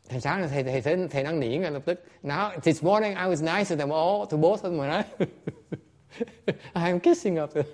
[0.08, 2.04] Thầy sáng là thầy thầy thầy, thầy năn nỉ ngay lập tức.
[2.22, 5.06] Now this morning I was nice to them all to both of them right
[6.74, 7.50] I'm kissing up.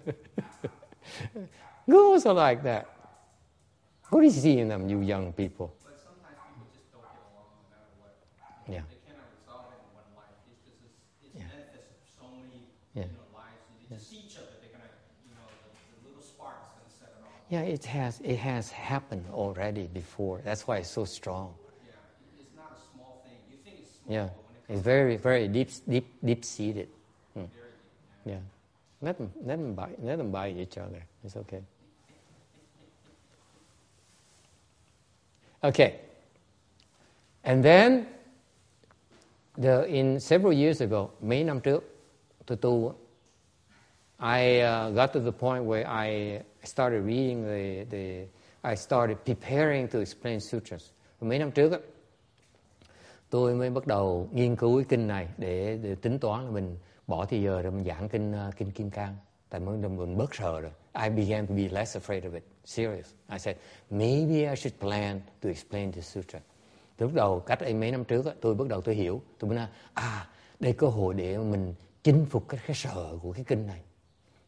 [1.86, 2.86] Girls are like that.
[4.10, 5.70] What do you see in them you young people?
[17.54, 21.54] Yeah it has it has happened already before that's why it's so strong
[21.86, 23.38] Yeah, it's not a small thing.
[23.50, 24.28] You think it's small, yeah
[24.68, 26.88] it it's very very deep deep deep seated
[27.34, 27.46] very
[28.24, 28.40] Yeah.
[29.02, 31.02] Let them let them bite let them bite each other.
[31.24, 31.60] It's okay.
[35.62, 36.00] Okay.
[37.44, 38.06] And then
[39.58, 41.84] the in several years ago, mấy năm trước,
[42.46, 42.94] tôi tu,
[44.18, 48.26] I uh, got to the point where I started reading the, the
[48.72, 50.90] I started preparing to explain sutras.
[51.20, 51.78] Mấy năm trước á,
[53.30, 56.76] tôi mới bắt đầu nghiên cứu cái kinh này để, để tính toán là mình
[57.06, 59.16] bỏ thì giờ rồi mình giảng kinh uh, kinh kim cang.
[59.48, 60.70] Tại mới mình, mình bớt sợ rồi.
[61.02, 62.42] I began to be less afraid of it.
[62.64, 63.06] Serious.
[63.32, 63.56] I said
[63.90, 66.40] maybe I should plan to explain the sutra.
[66.96, 69.22] Từ lúc đầu cách ấy mấy năm trước á, tôi bắt đầu tôi hiểu.
[69.38, 70.28] Tôi mới nói à
[70.60, 73.80] đây cơ hội để mình chinh phục cái, cái sợ của cái kinh này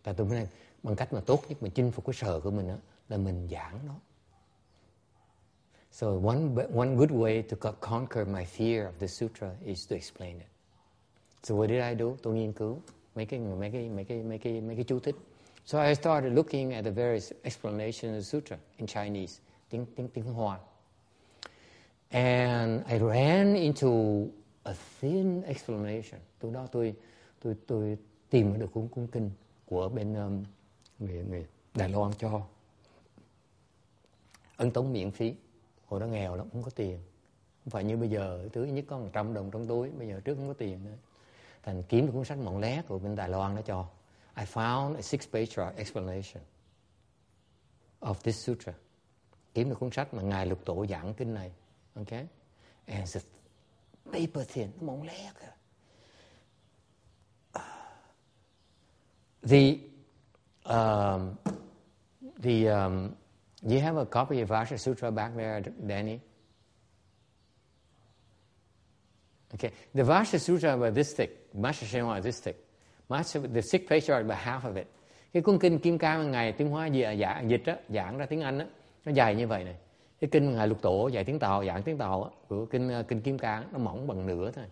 [0.07, 0.49] và tôi mới nói
[0.83, 2.74] bằng cách mà tốt nhất mình chinh phục cái sợ của mình đó
[3.09, 3.95] là mình giảng nó
[5.91, 6.39] So one,
[6.74, 10.47] one good way to conquer my fear of the sutra is to explain it.
[11.43, 12.16] So what did I do?
[12.23, 12.78] Tôi nghiên cứu
[13.15, 15.15] mấy cái mấy cái mấy cái mấy cái mấy cái chú thích.
[15.65, 20.09] So I started looking at the various explanations of the sutra in Chinese, tiếng tiếng
[20.09, 20.59] tiếng Hoa.
[22.11, 23.89] And I ran into
[24.62, 26.20] a thin explanation.
[26.39, 26.95] Từ đó tôi
[27.43, 27.99] tôi tôi
[28.31, 29.31] tìm được cuốn cuốn kinh
[29.66, 30.44] của bên um,
[30.98, 32.43] người người Đài Loan cho.
[34.56, 35.34] Ân tống miễn phí.
[35.86, 37.01] Hồi đó nghèo lắm không có tiền.
[37.64, 40.34] Không phải như bây giờ thứ nhất có 100 đồng trong túi bây giờ trước
[40.34, 40.97] không có tiền nữa.
[41.62, 43.88] Thành kiếm được cuốn sách mọn lét của bên Đài Loan nó cho.
[44.36, 46.43] I found a six page explanation
[48.01, 48.72] of this sutra.
[49.55, 51.52] Kiếm được cuốn sách mà ngài lục tổ giảng kinh này.
[51.94, 52.10] Ok,
[52.86, 53.22] and it's a
[54.12, 55.32] paper thin nó mỏng lé
[59.43, 59.81] the
[60.65, 61.39] um,
[62.39, 63.17] the um,
[63.67, 66.21] you have a copy of Vasha Sutra back there, Danny?
[69.55, 72.67] Okay, the Vasha Sutra about this thick, Vasha Shenhua this thick.
[73.09, 74.87] Master, the six page are about half of it.
[75.33, 76.89] Cái cuốn kinh Kim Cang ngày tiếng Hoa
[77.21, 78.67] giảng dịch á, giảng ra tiếng Anh á,
[79.05, 79.77] nó dài như vậy này.
[80.21, 83.03] Cái kinh ngài Lục Tổ dạy tiếng Tàu, giảng tiếng Tàu á, của kinh ờ,
[83.03, 84.65] kinh Kim Cang nó mỏng bằng nửa thôi.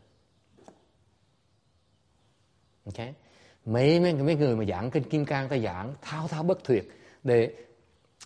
[2.85, 3.15] Okay.
[3.67, 6.91] Mấy mấy mấy người mà giảng kinh Kim Cang ta giảng thao thao bất tuyệt.
[7.25, 7.49] The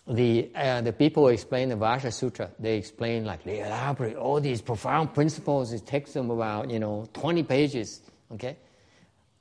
[0.05, 4.41] the uh, the people who explain the Vajra Sutra, they explain like they elaborate all
[4.41, 5.73] these profound principles.
[5.73, 7.99] It takes them about you know 20 pages.
[8.31, 8.55] Okay,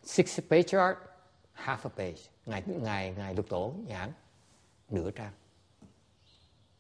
[0.03, 0.99] six page chart,
[1.55, 2.29] half a page.
[2.47, 4.13] Ngài ngài ngài lục tổ giảng
[4.91, 5.33] nửa trang.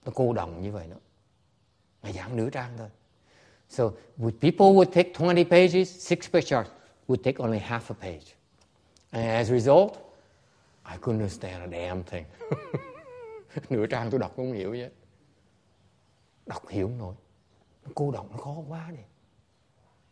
[0.04, 0.96] Nó cô đồng như vậy đó.
[2.02, 2.88] Ngài giảng nửa trang thôi.
[3.68, 3.84] So
[4.18, 6.66] would people would take 20 pages, six page chart
[7.08, 8.37] would take only half a page.
[9.10, 9.92] And as a result,
[10.84, 12.24] I couldn't understand a damn thing.
[13.70, 14.90] nửa trang tôi đọc không hiểu vậy.
[16.46, 17.14] Đọc hiểu không nổi.
[17.84, 19.02] Nó cô đọng nó khó quá đi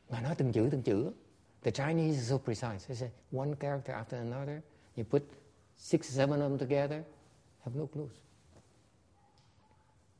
[0.08, 1.12] mà nói từng chữ từng chữ.
[1.62, 2.86] The Chinese is so precise.
[2.88, 4.60] They say one character after another.
[4.96, 5.22] You put
[5.76, 7.02] six seven of them together
[7.66, 8.12] have no clues.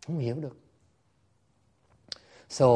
[0.06, 0.56] Không hiểu được.
[2.48, 2.66] So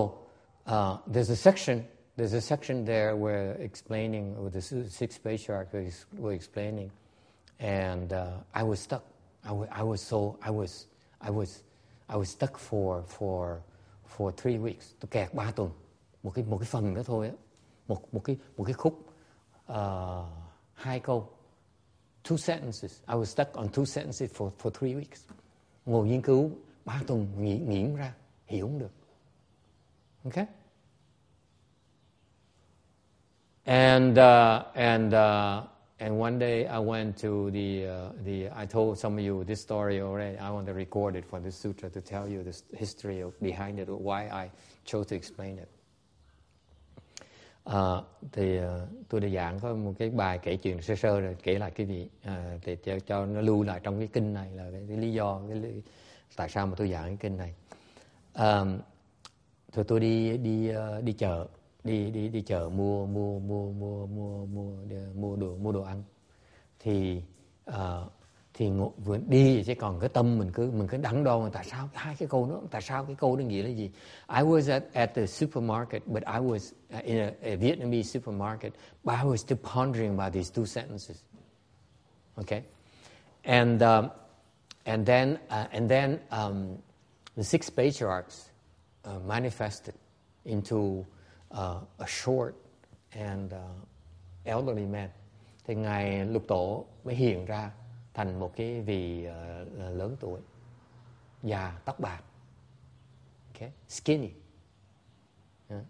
[0.67, 1.83] uh, there's a section
[2.21, 6.91] there's a section there where explaining, with the six patriarchs were explaining,
[7.59, 9.03] and uh, I was stuck.
[9.43, 10.87] I, w- I was so, I was,
[11.19, 11.63] I was,
[12.11, 13.63] I was stuck for, for,
[14.05, 14.93] for three weeks.
[15.01, 15.71] Tôi kẹt ba tuần.
[16.23, 17.35] Một cái, một cái phần đó thôi á.
[17.89, 19.05] Một, một, cái, một cái khúc,
[19.73, 19.77] uh,
[20.75, 21.29] hai câu.
[22.25, 23.01] Two sentences.
[23.09, 25.33] I was stuck on two sentences for, for three weeks.
[25.87, 26.51] Ngồi nghiên cứu
[26.85, 28.15] ba tuần nghĩ, nghiễm ra,
[28.47, 28.93] hiểu không được.
[30.25, 30.47] Okay?
[33.71, 35.63] And uh, and uh,
[36.01, 38.49] and one day I went to the uh, the.
[38.51, 40.37] I told some of you this story already.
[40.39, 43.79] I want to record it for the sutra to tell you the history of behind
[43.79, 44.51] it, why I
[44.85, 45.69] chose to explain it.
[47.67, 48.03] Uh,
[48.33, 48.67] thì uh,
[49.09, 51.87] tôi đã giảng có một cái bài kể chuyện sơ sơ rồi kể lại cái
[51.87, 54.97] gì uh, để cho, cho nó lưu lại trong cái kinh này là cái, cái
[54.97, 55.83] lý do cái, lý,
[56.37, 57.55] tại sao mà tôi giảng cái kinh này.
[58.35, 58.79] Um,
[59.73, 61.47] rồi tôi đi đi uh, đi chợ
[61.85, 64.77] đi đi đi chợ mua mua mua mua mua mua
[65.15, 66.03] mua đồ mua đồ ăn.
[66.79, 67.23] Thì
[67.71, 67.77] uh,
[68.55, 68.71] thì
[69.05, 71.89] vừa đi chứ còn cái tâm mình cứ mình cứ đắn đo mà tại sao
[71.95, 73.91] hai cái câu đó tại sao cái câu đó nghĩa là gì?
[74.29, 78.73] I was at, at the supermarket but I was uh, in a, a Vietnamese supermarket
[79.05, 81.17] but I was still pondering about these two sentences.
[82.39, 82.63] Okay
[83.45, 84.11] and um,
[84.87, 86.79] and then uh, and then um,
[87.37, 88.51] the six patriarchs
[89.05, 89.95] uh, manifested
[90.45, 91.07] into
[91.55, 92.55] uh, a short
[93.11, 93.61] and uh,
[94.45, 95.11] elderly man.
[95.65, 97.71] Thì ngài lục tổ mới hiện ra
[98.15, 100.41] thành một cái vị uh, lớn tuổi
[101.43, 102.23] già tóc bạc
[103.55, 104.31] okay skinny.
[105.69, 105.85] Yeah.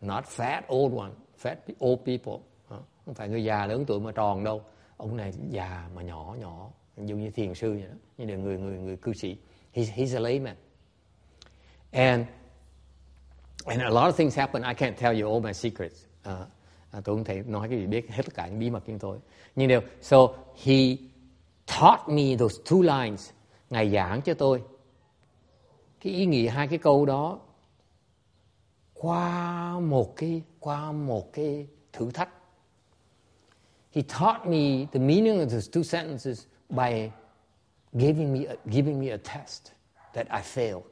[0.00, 2.42] not fat old one fat old people.
[2.74, 4.62] Uh, không phải người già lớn tuổi mà tròn đâu.
[4.96, 8.58] Ông này già mà nhỏ nhỏ giống như thiền sư vậy đó như là người
[8.58, 9.36] người người cư sĩ.
[9.74, 10.56] He's, he's a layman.
[11.90, 12.26] And
[13.66, 14.64] And a lot of things happen.
[14.64, 16.06] I can't tell you all my secrets.
[16.28, 16.30] Uh,
[16.98, 18.92] uh tôi không thể nói cái gì biết hết tất cả những bí mật của
[19.00, 19.18] tôi.
[19.56, 20.16] Nhưng đều, so
[20.64, 20.96] he
[21.66, 23.30] taught me those two lines.
[23.70, 24.62] Ngài giảng cho tôi
[26.00, 27.38] cái ý nghĩa hai cái câu đó
[28.94, 32.28] qua một cái qua một cái thử thách.
[33.92, 37.10] He taught me the meaning of those two sentences by
[37.92, 39.72] giving me a, giving me a test
[40.14, 40.91] that I failed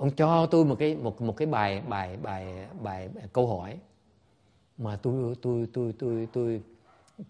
[0.00, 3.78] ông cho tôi một cái một một cái bài bài bài bài, bài câu hỏi
[4.78, 6.62] mà tôi tôi tôi tôi tôi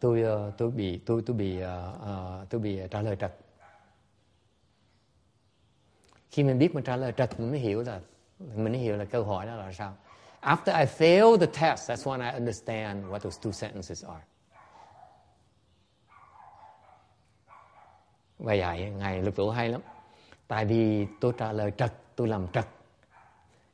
[0.00, 3.36] tôi tôi, tôi bị tôi tôi bị uh, tôi bị trả lời trật.
[6.30, 8.00] Khi mình biết mình trả lời trật mình mới hiểu là
[8.38, 9.94] mình mới hiểu là câu hỏi đó là sao.
[10.40, 14.22] After I fail the test that's when I understand what those two sentences are.
[18.38, 19.80] Và dạy ngày lực tổ hay lắm.
[20.48, 22.66] Tại vì tôi trả lời trật tôi làm trật.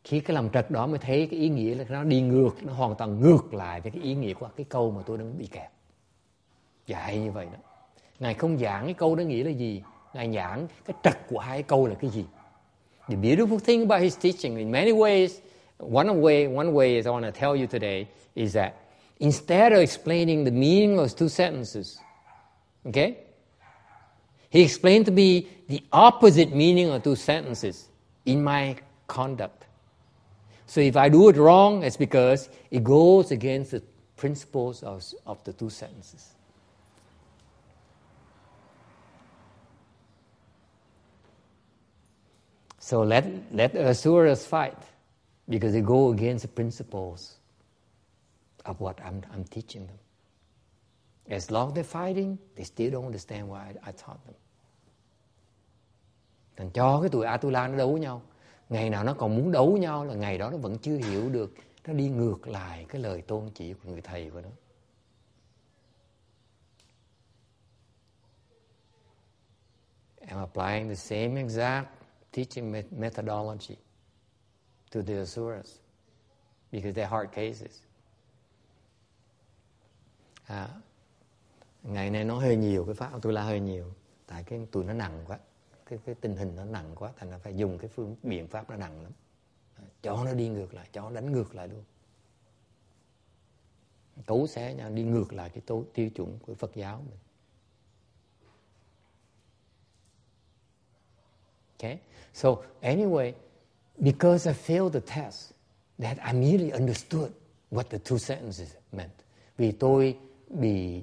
[0.04, 2.72] Khi cái làm trật đó mới thấy cái ý nghĩa là nó đi ngược, nó
[2.72, 5.46] hoàn toàn ngược lại với cái ý nghĩa của cái câu mà tôi đang bị
[5.46, 5.70] kẹp
[6.86, 7.58] dạy như vậy đó.
[8.18, 9.82] Ngài không giảng cái câu đó nghĩa là gì?
[10.14, 12.24] Ngài giảng cái trật của hai câu là cái gì?
[13.08, 15.28] The beautiful thing about his teaching in many ways,
[15.78, 18.72] one way one way is I want to tell you today is that
[19.18, 21.98] instead of explaining the meaning of those two sentences,
[22.84, 23.14] okay?
[24.50, 27.88] He explained to me the opposite meaning of two sentences.
[28.26, 28.76] In my
[29.06, 29.64] conduct.
[30.66, 33.82] So if I do it wrong, it's because it goes against the
[34.16, 36.34] principles of, of the two sentences.
[42.78, 44.78] So let, let the Asuras fight
[45.48, 47.36] because they go against the principles
[48.64, 49.98] of what I'm, I'm teaching them.
[51.28, 54.34] As long as they're fighting, they still don't understand why I, I taught them.
[56.56, 58.22] Thằng cho cái tụi Atula nó đấu với nhau.
[58.68, 61.54] Ngày nào nó còn muốn đấu nhau là ngày đó nó vẫn chưa hiểu được.
[61.86, 64.48] Nó đi ngược lại cái lời tôn chỉ của người thầy của nó.
[70.20, 71.88] I'm applying the same exact
[72.32, 73.76] teaching methodology
[74.92, 75.78] to the Asuras
[76.72, 77.82] because they're hard cases.
[80.46, 80.68] À,
[81.82, 83.92] ngày nay nó hơi nhiều cái pháp Atula hơi nhiều
[84.26, 85.38] tại cái tụi nó nặng quá
[85.86, 88.70] cái, cái tình hình nó nặng quá thành ra phải dùng cái phương biện pháp
[88.70, 89.12] nó nặng lắm
[90.02, 91.84] cho nó đi ngược lại cho nó đánh ngược lại luôn
[94.26, 97.18] cấu xé nhau đi ngược lại cái tố, tiêu chuẩn của Phật giáo mình
[101.78, 101.98] Okay?
[102.32, 103.34] So anyway,
[103.98, 105.52] because I failed the test,
[105.98, 107.30] that I merely understood
[107.70, 109.12] what the two sentences meant.
[109.58, 110.18] Vì tôi
[110.48, 111.02] bị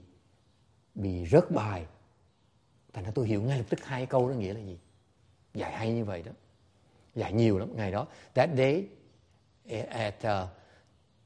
[0.95, 1.85] bị rớt bài
[2.93, 4.77] Thành ra tôi hiểu ngay lập tức hai câu đó nghĩa là gì.
[5.53, 6.31] Dạy hay như vậy đó.
[7.15, 8.07] Dạy nhiều lắm ngày đó.
[8.33, 8.87] That day
[9.89, 10.15] at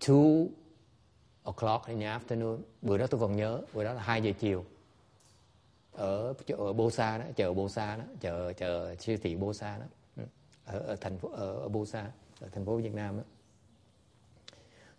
[0.10, 0.52] uh,
[1.48, 2.58] o'clock in the afternoon.
[2.82, 4.66] Bữa đó tôi còn nhớ, bữa đó là 2 giờ chiều.
[5.92, 9.78] Ở chợ Bô Sa đó, chợ Bô Sa đó, chợ chợ siêu thị Bô Sa
[9.78, 9.86] đó.
[10.18, 10.24] Ừ.
[10.66, 12.12] Ở, ở thành phố ở, ở Bô Sa,
[12.42, 13.24] ở thành phố Việt Nam đó.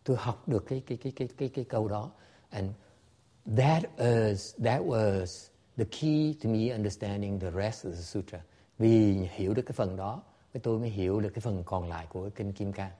[0.04, 2.10] Tôi học được cái cái cái cái cái cái câu đó
[2.50, 2.70] and
[3.56, 5.48] that is that was
[5.78, 8.40] the key to me understanding the rest of the sutra.
[8.78, 10.22] Vì hiểu được cái phần đó,
[10.52, 12.92] với tôi mới hiểu được cái phần còn lại của cái kinh Kim Cang.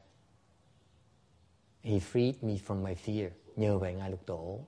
[1.82, 3.30] He freed me from my fear.
[3.56, 4.60] Nhờ vậy Ngài Lục Tổ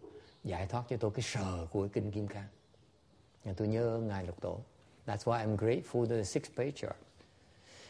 [0.44, 2.46] giải thoát cho tôi cái sợ của cái kinh Kim Cang.
[3.44, 4.60] Và tôi nhớ Ngài Lục Tổ.
[5.06, 6.98] That's why I'm grateful to the sixth patriarch.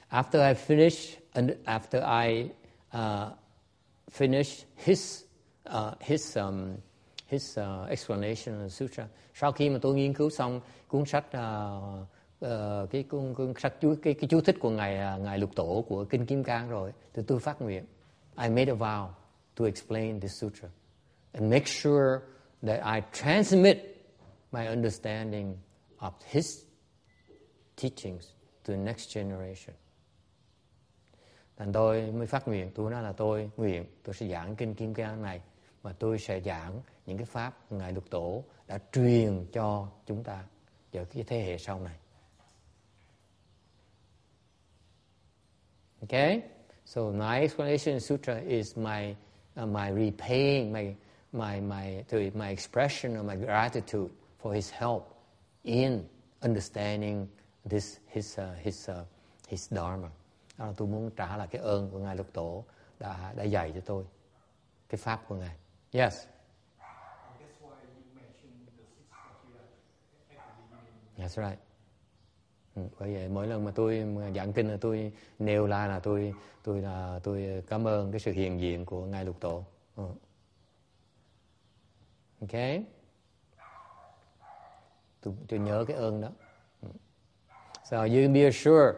[0.09, 2.51] After I finish and after I
[2.93, 3.33] uh,
[4.11, 5.25] finish his
[5.69, 6.75] uh, his um,
[7.31, 9.07] his uh, explanation of the sutra.
[9.35, 12.07] Sau khi mà tôi nghiên cứu xong cuốn sách uh,
[12.45, 15.51] uh, cái cuốn, cuốn sách chú cái cái chú thích của ngài uh, ngài lục
[15.57, 17.85] tổ của kinh kim cang rồi, thì tôi phát nguyện.
[18.43, 19.09] I made a vow
[19.57, 20.69] to explain this sutra
[21.33, 22.19] and make sure
[22.63, 23.77] that I transmit
[24.53, 25.57] my understanding
[25.99, 26.59] of his
[27.83, 28.25] teachings
[28.65, 29.77] to the next generation.
[31.57, 34.95] Thành tôi mới phát nguyện, tôi nói là tôi nguyện, tôi sẽ giảng kinh Kim
[34.95, 35.41] Cang này
[35.83, 36.81] mà tôi sẽ giảng
[37.11, 40.45] những cái pháp ngài được Tổ đã truyền cho chúng ta
[40.93, 41.97] cho cái thế hệ sau này.
[46.03, 46.43] Okay?
[46.85, 49.15] So my explanation sutra is my
[49.63, 50.95] uh, my repaying my
[51.33, 54.11] my my to my expression of my gratitude
[54.43, 55.03] for his help
[55.63, 56.05] in
[56.41, 57.27] understanding
[57.71, 59.07] this his uh, his uh,
[59.49, 60.09] his dharma.
[60.59, 62.65] Đó là tôi muốn trả lại cái ơn của ngài Lục Tổ
[62.99, 64.05] đã đã dạy cho tôi
[64.89, 65.57] cái pháp của ngài.
[65.93, 66.15] Yes.
[66.15, 69.65] That's why you mentioned the six criteria
[70.39, 71.10] at the beginning.
[71.21, 71.59] That's right.
[72.75, 76.35] Ừ, bởi vậy mỗi lần mà tôi giảng kinh là tôi nêu ra là tôi
[76.63, 79.65] tôi là tôi cảm ơn cái sự hiện diện của ngài lục tổ.
[79.97, 80.05] Ừ.
[82.41, 82.61] Ok.
[85.21, 86.29] Tôi, tôi nhớ cái ơn đó.
[86.83, 86.89] Ừ.
[87.85, 88.95] So you be assured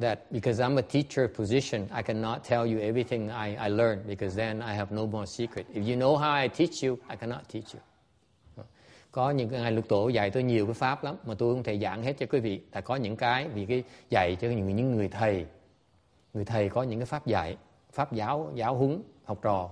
[0.00, 4.36] that because I'm a teacher position, I cannot tell you everything I, I learned because
[4.36, 5.66] then I have no more secret.
[5.74, 7.80] If you know how I teach you, I cannot teach you.
[9.12, 11.62] Có những cái ngài lục tổ dạy tôi nhiều cái pháp lắm mà tôi không
[11.62, 12.62] thể giảng hết cho quý vị.
[12.70, 15.46] Tại có những cái vì cái dạy cho những những người thầy,
[16.34, 17.56] người thầy có những cái pháp dạy,
[17.92, 19.70] pháp giáo giáo huấn học trò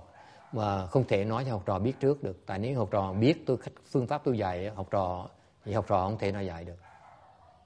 [0.51, 2.45] mà không thể nói cho học trò biết trước được.
[2.45, 5.29] Tại nếu học trò biết tôi phương pháp tôi dạy học trò
[5.65, 6.77] thì học trò không thể nào dạy được.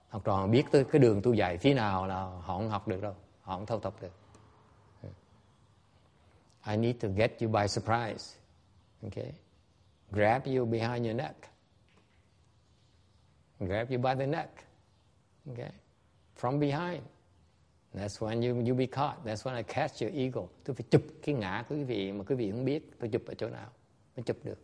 [0.09, 3.01] Học trò biết tới cái đường tôi dạy phía nào là họ không học được
[3.01, 4.11] đâu họ không thâu tập được.
[6.67, 8.39] I need to get you by surprise.
[9.01, 9.33] Okay.
[10.11, 11.52] Grab you behind your neck
[13.67, 14.49] grab you by the neck
[15.51, 15.71] okay
[16.35, 17.01] from behind
[17.93, 19.23] That's when you you be caught.
[19.23, 20.47] That's when I catch your ego.
[20.63, 22.91] Tôi phải chụp cái ngã của quý vị mà quý vị không biết.
[22.99, 23.69] Tôi chụp ở chỗ nào
[24.17, 24.59] mới chụp được.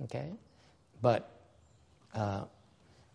[0.00, 0.30] Okay,
[1.02, 1.22] but
[2.18, 2.48] uh,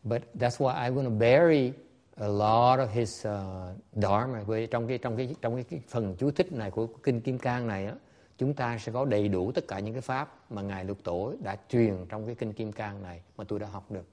[0.04, 1.74] but that's why I want to bury
[2.16, 4.44] a lot of his uh, dharma.
[4.72, 7.68] Trong cái trong cái trong cái, cái phần chú thích này của kinh Kim Cang
[7.68, 7.96] này á,
[8.40, 11.34] chúng ta sẽ có đầy đủ tất cả những cái pháp mà ngài Lục Tổ
[11.44, 14.06] đã truyền trong cái kinh Kim Cang này mà tôi đã học được.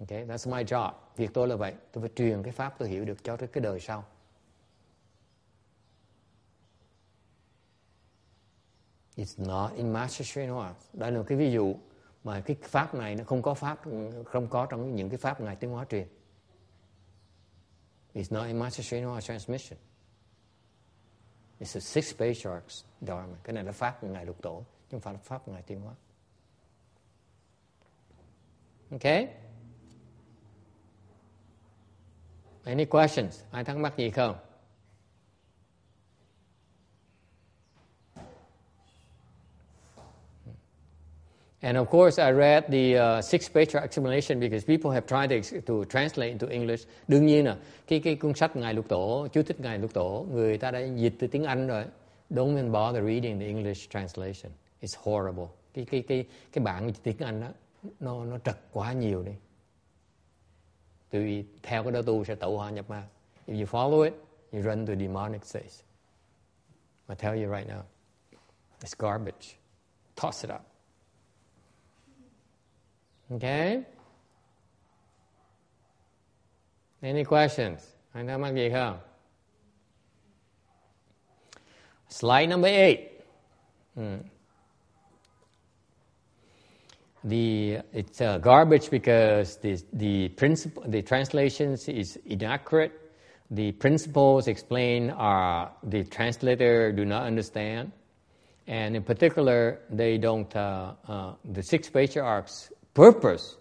[0.00, 0.92] Okay, that's my job.
[1.16, 1.74] Việc tôi là vậy.
[1.92, 4.04] Tôi phải truyền cái pháp tôi hiểu được cho cái đời sau.
[9.16, 10.76] It's not in Master Srinivas.
[10.92, 11.74] Đây là cái ví dụ
[12.24, 13.80] mà cái pháp này nó không có pháp
[14.26, 16.08] không có trong những cái pháp ngài tiếng hóa truyền.
[18.14, 19.78] It's not in Master Srinivas transmission.
[21.60, 23.36] It's a six patriarchs dharma.
[23.44, 25.62] Cái này là pháp của ngài lục tổ, chứ không phải là pháp của ngài
[25.62, 25.94] tiến hóa.
[28.90, 29.28] Okay?
[32.64, 33.42] Any questions?
[33.50, 34.36] Ai thắc mắc gì không?
[41.64, 45.60] And of course, I read the uh, six page explanation because people have tried to,
[45.62, 46.86] to translate into English.
[47.08, 50.26] Đương nhiên là cái cái cuốn sách ngài Lục Tổ, chú thích ngài Lục Tổ,
[50.30, 51.84] người ta đã dịch từ tiếng Anh rồi.
[52.30, 54.52] Don't even bother reading the English translation.
[54.82, 55.46] It's horrible.
[55.74, 57.48] Cái cái cái cái bản tiếng Anh đó
[58.00, 59.32] nó nó trật quá nhiều đi.
[61.10, 63.02] Tùy theo cái đó tu sẽ tẩu hỏa nhập ma.
[63.46, 64.12] If you follow it,
[64.52, 65.82] you run to demonic states.
[67.08, 67.82] I tell you right now,
[68.80, 69.56] it's garbage.
[70.16, 70.73] Toss it up.
[73.34, 73.84] Okay?
[77.02, 77.94] Any questions?
[82.08, 83.10] Slide number eight.
[83.94, 84.16] Hmm.
[87.24, 92.92] The it's uh, garbage because the the principle the translations is inaccurate.
[93.50, 97.92] the principles explained are the translator do not understand.
[98.66, 103.56] And in particular, they don't, uh, uh, the six patriarchs' purpose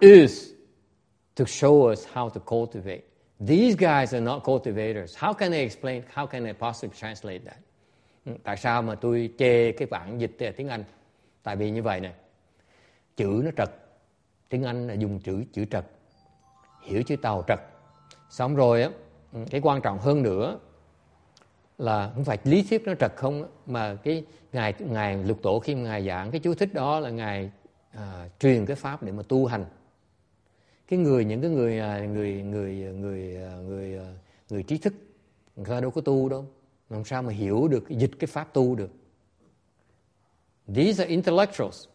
[0.00, 0.52] is
[1.34, 3.02] to show us how to cultivate.
[3.40, 5.16] These guys are not cultivators.
[5.16, 6.02] How can they explain?
[6.14, 7.58] How can they possibly translate that?
[8.24, 10.84] Ừ, tại sao mà tôi chê cái bản dịch tiếng Anh?
[11.42, 12.12] Tại vì như vậy này,
[13.16, 13.70] chữ nó trật.
[14.48, 15.86] Tiếng Anh là dùng chữ chữ trật.
[16.82, 17.58] Hiểu chữ tàu trật.
[18.30, 18.90] Xong rồi á,
[19.32, 20.58] ừ, cái quan trọng hơn nữa
[21.78, 25.74] là không phải lý thuyết nó trật không mà cái ngài ngài lục tổ khi
[25.74, 27.50] ngài giảng cái chú thích đó là ngài
[27.90, 29.64] à, truyền cái pháp để mà tu hành.
[30.88, 33.98] Cái người những cái người à, người người à, người à, người
[34.50, 34.94] người trí thức
[35.56, 36.46] người ta đâu có tu đâu.
[36.90, 38.90] Làm sao mà hiểu được dịch cái pháp tu được?
[40.74, 41.86] These are intellectuals.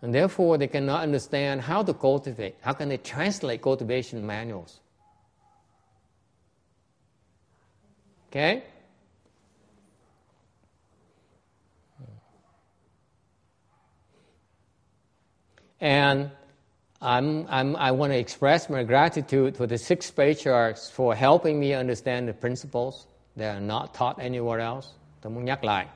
[0.00, 4.78] And therefore they cannot understand how to cultivate how can they translate cultivation manuals.
[8.30, 8.62] Okay?
[15.80, 16.30] And
[17.00, 21.72] I'm, I'm, I want to express my gratitude for the six patriarchs for helping me
[21.72, 24.88] understand the principles that are not taught anywhere else.
[25.22, 25.86] Tôi muốn nhắc lại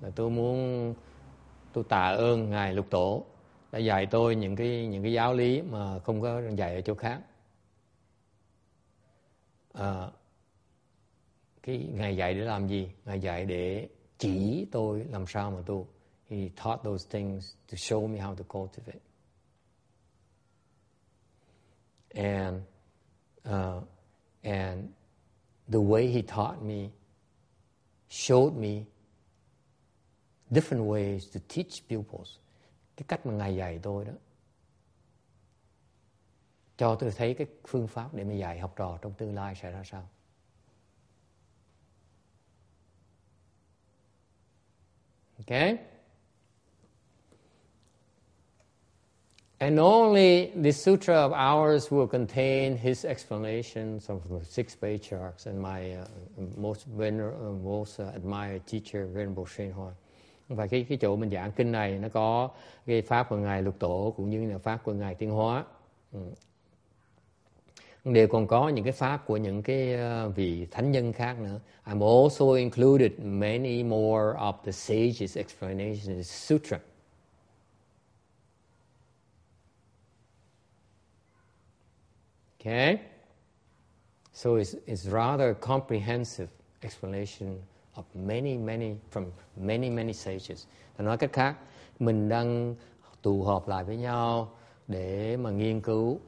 [0.00, 0.94] là tôi muốn
[1.72, 3.24] tôi tạ ơn ngài Lục Tổ
[3.72, 6.94] đã dạy tôi những cái những cái giáo lý mà không có dạy ở chỗ
[6.94, 7.20] khác.
[9.72, 10.06] À,
[11.62, 12.88] cái ngài dạy để làm gì?
[13.04, 13.88] Ngài dạy để
[14.18, 15.86] chỉ tôi làm sao mà tu.
[16.30, 19.11] He taught those things to show me how to cultivate
[22.14, 22.62] and
[23.48, 23.80] uh,
[24.42, 24.88] and
[25.68, 26.90] the way he taught me
[28.08, 28.86] showed me
[30.50, 32.38] different ways to teach pupils.
[32.96, 34.12] Cái cách mà ngài dạy tôi đó
[36.76, 39.70] cho tôi thấy cái phương pháp để mà dạy học trò trong tương lai sẽ
[39.70, 40.08] ra sao.
[45.38, 45.91] Okay
[49.62, 55.62] And only this sutra of ours will contain his explanations of the six patriarchs and
[55.62, 56.04] my uh,
[56.56, 59.90] most vener- uh, most uh, admired teacher Venerable Shenhua.
[60.48, 62.48] Và cái cái chỗ mình giảng kinh này nó có
[62.86, 65.64] cái pháp của ngài Lục Tổ cũng như là pháp của ngài Tiên Hóa.
[66.12, 66.20] Ừ.
[68.04, 71.60] Đều còn có những cái pháp của những cái uh, vị thánh nhân khác nữa.
[71.86, 76.78] I'm also included many more of the sages' explanations in the sutra.
[82.62, 82.98] Okay?
[84.32, 86.48] So it's, it's rather comprehensive
[86.82, 87.62] explanation
[87.96, 89.26] of many, many, from
[89.56, 90.66] many, many sages.
[90.96, 91.56] Và nói cách khác,
[91.98, 92.74] mình đang
[93.22, 94.52] tụ họp lại với nhau
[94.88, 96.20] để mà nghiên cứu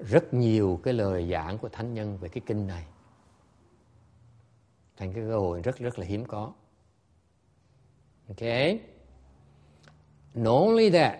[0.00, 2.84] rất nhiều cái lời giảng của thánh nhân về cái kinh này.
[4.96, 6.52] Thành cái cơ hội rất rất là hiếm có.
[8.28, 8.80] Okay?
[10.34, 11.18] Not only that,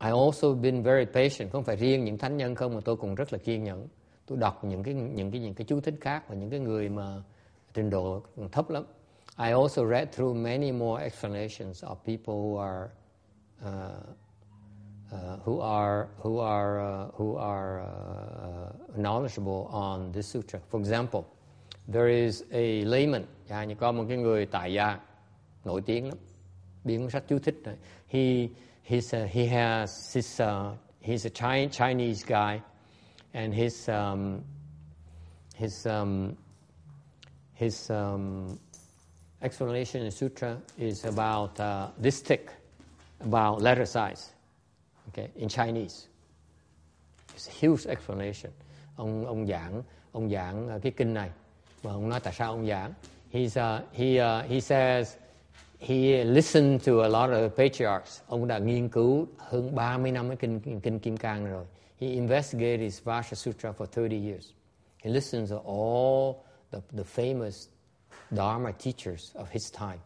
[0.00, 1.52] I also been very patient.
[1.52, 3.88] Không phải riêng những thánh nhân không mà tôi cũng rất là kiên nhẫn.
[4.26, 6.88] Tôi đọc những cái những cái những cái chú thích khác và những cái người
[6.88, 7.22] mà
[7.74, 8.22] trình độ
[8.52, 8.84] thấp lắm.
[9.38, 12.88] I also read through many more explanations of people who are
[13.66, 13.70] uh,
[15.12, 20.60] uh, who are who are uh, who are uh, knowledgeable on this sutra.
[20.70, 21.22] For example,
[21.92, 25.00] there is a layman, yeah, như có một cái người tại gia
[25.64, 26.18] nổi tiếng lắm,
[26.84, 27.76] biên sách chú thích này.
[28.08, 28.48] He
[28.88, 32.62] he's a, he has his uh, he's a Chi- Chinese guy,
[33.34, 34.42] and his um,
[35.54, 36.36] his um,
[37.54, 38.58] his um,
[39.42, 42.50] explanation in sutra is about uh, this thick,
[43.20, 44.30] about letter size,
[45.08, 46.08] okay, in Chinese.
[47.34, 48.50] It's a huge explanation.
[48.96, 49.82] Ông ông giảng
[50.12, 51.30] ông giảng uh, cái kinh này
[51.82, 52.94] và ông nói tại sao ông giảng.
[53.32, 55.16] He's uh, he uh, he says
[55.78, 58.20] he listened to a lot of patriarchs.
[58.26, 61.64] Ông đã nghiên cứu hơn 30 năm cái kinh, kinh Kim Cang rồi.
[62.00, 64.52] He investigated his Vasha Sutra for 30 years.
[65.04, 66.34] He listened to all
[66.72, 67.68] the, the famous
[68.30, 69.98] Dharma teachers of his time.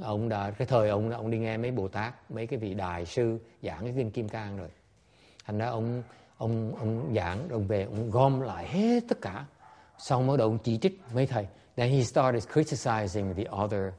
[0.00, 3.06] Ông đã cái thời ông ông đi nghe mấy Bồ Tát, mấy cái vị đại
[3.06, 4.68] sư giảng cái kinh Kim Cang rồi.
[5.44, 6.02] Thành ra ông
[6.36, 9.44] ông ông giảng ông về ông gom lại hết tất cả.
[9.98, 11.46] Xong mới đầu ông chỉ trích mấy thầy.
[11.76, 13.92] Then he started criticizing the other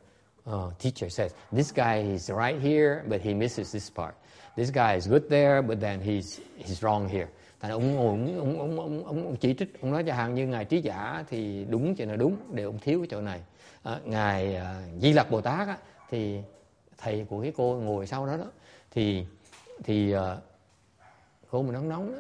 [0.46, 4.16] uh, teacher says, this guy is right here, but he misses this part.
[4.56, 7.28] This guy is good there, but then he's he's wrong here.
[7.60, 10.48] Thành ông ông, ông, ông, ông, ông, ông chỉ trích, ông nói cho hàng như
[10.48, 13.42] ngài trí giả thì đúng chỗ nào đúng, đều ông thiếu cái chỗ này.
[13.84, 15.78] À, ngài uh, Di Lặc Bồ Tát á,
[16.10, 16.40] thì
[16.98, 18.46] thầy của cái cô ngồi sau đó đó
[18.92, 19.26] thì
[19.84, 20.22] thì uh,
[21.52, 22.20] cô mà nóng nóng đó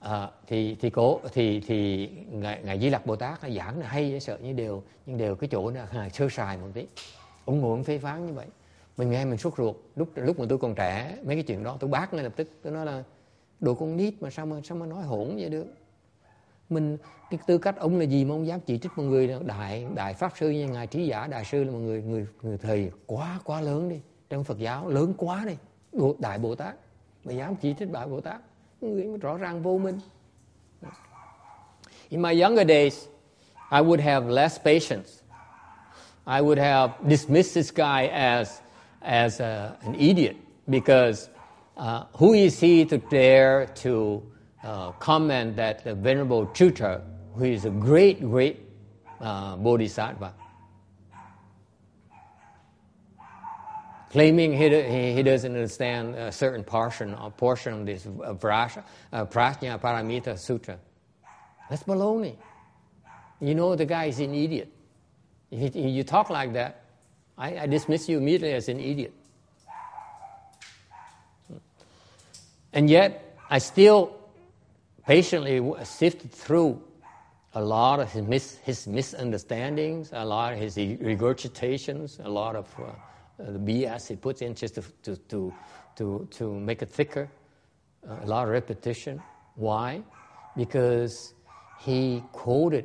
[0.00, 4.10] à, thì thì cố thì thì ngài, ngài Di Lặc Bồ Tát giảng là hay
[4.10, 6.86] dễ sợ như đều nhưng đều cái chỗ là sơ sài một tí.
[7.44, 8.46] Ủng hộ phê phán như vậy.
[8.96, 9.76] Mình nghe mình sốt ruột.
[9.96, 12.50] Lúc lúc mà tôi còn trẻ mấy cái chuyện đó tôi bác ngay lập tức.
[12.62, 13.02] Tôi nói là
[13.60, 15.66] đồ con nít mà sao mà sao mà nói hỗn vậy được?
[16.68, 16.96] Mình
[17.30, 20.14] cái tư cách ông là gì mà ông dám chỉ trích một người đại đại
[20.14, 23.40] pháp sư như ngài trí giả đại sư là một người người người thầy quá
[23.44, 24.00] quá lớn đi.
[24.30, 25.56] Trong Phật giáo lớn quá đi.
[26.18, 26.74] Đại Bồ Tát.
[27.24, 28.40] Mà dám chỉ trích đại Bồ Tát.
[29.20, 29.98] Rõ ràng vô minh.
[32.10, 33.08] In my younger days
[33.70, 35.22] I would have less patience.
[36.26, 38.60] I would have dismissed this guy as
[39.02, 40.36] as a, an idiot
[40.68, 41.28] because
[41.76, 44.22] uh, who is he to dare to
[44.62, 47.00] uh, comment that the Venerable Chutra,
[47.34, 48.60] who is a great, great
[49.20, 50.34] uh, bodhisattva,
[54.10, 58.34] claiming he, he, doesn't understand a certain portion, a portion of this uh, uh,
[59.24, 60.78] Prajna Paramita Sutra.
[61.68, 62.36] That's baloney.
[63.40, 64.72] You know the guy is an idiot.
[65.50, 66.82] If you talk like that,
[67.38, 69.14] I, I dismiss you immediately as an idiot.
[72.72, 74.16] And yet, I still
[75.06, 76.82] patiently sifted through
[77.54, 82.66] a lot of his, mis- his misunderstandings, a lot of his regurgitations, a lot of
[82.78, 82.92] uh,
[83.46, 85.52] the BS he puts in just to, to, to,
[85.96, 87.28] to, to make it thicker,
[88.08, 89.20] uh, a lot of repetition.
[89.56, 90.02] Why?
[90.56, 91.34] Because
[91.80, 92.84] he quoted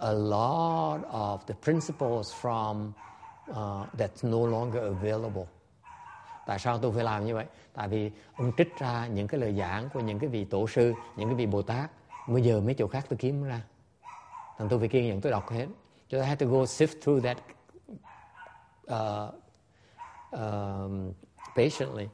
[0.00, 2.94] a lot of the principles from
[3.52, 5.48] uh, that's no longer available.
[6.46, 7.46] Tại sao tôi phải làm như vậy?
[7.74, 10.92] Tại vì ông trích ra những cái lời giảng của những cái vị tổ sư,
[11.16, 11.90] những cái vị Bồ Tát.
[12.28, 13.60] Bây giờ mấy chỗ khác tôi kiếm ra.
[14.58, 15.66] Thành tôi phải kiên nhẫn tôi đọc hết.
[16.10, 17.38] So I had to go sift through that
[18.86, 19.34] uh,
[20.30, 21.12] um,
[21.56, 22.08] patiently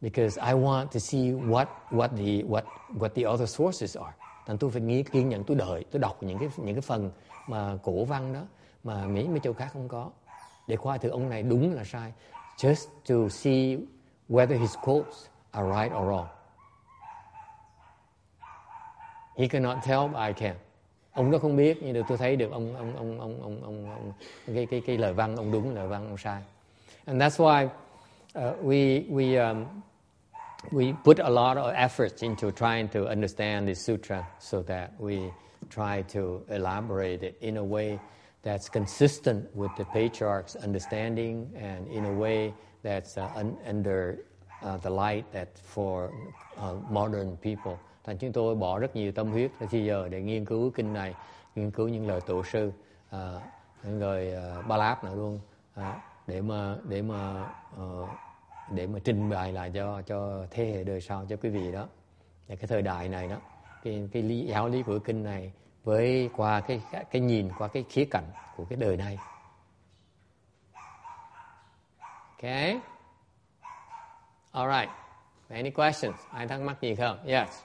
[0.00, 2.62] because I want to see what what the what
[2.98, 4.12] what the other sources are.
[4.46, 7.10] Thành tôi phải nghĩ kiên nhẫn tôi đợi, tôi đọc những cái những cái phần
[7.46, 8.40] mà cổ văn đó
[8.84, 10.10] mà mấy mấy chỗ khác không có
[10.66, 12.12] để coi thử ông này đúng là sai
[12.56, 13.78] just to see
[14.28, 16.26] whether his quotes are right or wrong.
[19.36, 20.56] He cannot tell, but I can.
[21.12, 23.90] Ông đó không biết nhưng được tôi thấy được ông ông ông ông ông ông,
[23.90, 24.12] ông
[24.54, 26.42] cái cái cái lời văn ông đúng lời văn ông sai.
[27.06, 27.70] And that's why
[28.34, 29.82] uh, we we um,
[30.72, 35.32] we put a lot of efforts into trying to understand the sutra so that we
[35.70, 37.98] try to elaborate it in a way
[38.42, 44.24] that's consistent with the patriarch's understanding and in a way that's uh, un- under
[44.62, 46.12] uh, the light that for
[46.58, 47.78] uh, modern people.
[48.04, 51.14] Thành chúng tôi bỏ rất nhiều tâm huyết khi giờ để nghiên cứu kinh này,
[51.54, 52.72] nghiên cứu những lời tổ sư,
[53.16, 53.42] uh,
[53.84, 55.40] những lời uh, ba láp nữa luôn,
[55.80, 55.84] uh,
[56.26, 57.48] để mà để mà
[57.82, 58.08] uh,
[58.70, 61.86] để mà trình bày lại cho cho thế hệ đời sau cho quý vị đó.
[62.48, 63.36] Và cái thời đại này đó,
[63.84, 65.52] cái cái lý giáo lý của kinh này
[65.84, 66.80] với qua cái
[67.10, 69.18] cái nhìn qua cái khía cạnh của cái đời này.
[72.30, 72.80] Okay.
[74.52, 74.90] All right.
[75.48, 76.16] Any questions?
[76.30, 77.26] Ai thắc mắc gì không?
[77.26, 77.62] Yes.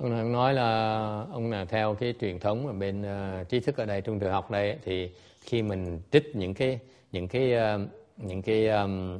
[0.00, 3.84] Ông nói là ông là theo cái truyền thống ở bên uh, trí thức ở
[3.84, 5.10] đây trung tự học đây thì
[5.40, 6.78] khi mình trích những cái
[7.12, 7.80] những cái uh,
[8.16, 9.18] những cái um,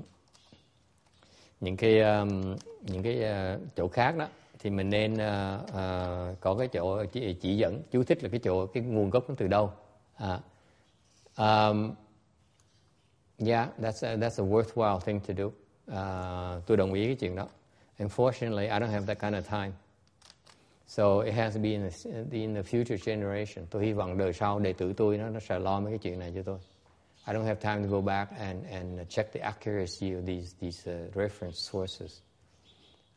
[1.61, 3.23] những cái um, những cái
[3.55, 4.29] uh, chỗ khác đó
[4.59, 8.41] thì mình nên uh, uh, có cái chỗ chỉ, chỉ dẫn chú thích là cái
[8.45, 9.73] chỗ cái nguồn gốc nó từ đâu.
[10.17, 10.41] À,
[11.37, 11.95] um,
[13.47, 15.47] yeah that's a, that's a worthwhile thing to do.
[15.47, 17.47] Uh, tôi đồng ý cái chuyện đó.
[17.99, 19.73] Unfortunately I don't have that kind of time.
[20.91, 23.67] So it has to be in the, in the future generation.
[23.71, 26.19] Tôi hy vọng đời sau đệ tử tôi nó nó sẽ lo mấy cái chuyện
[26.19, 26.59] này cho tôi.
[27.27, 30.91] I don't have time to go back and and check the accuracy of these these
[30.91, 32.23] uh, reference sources.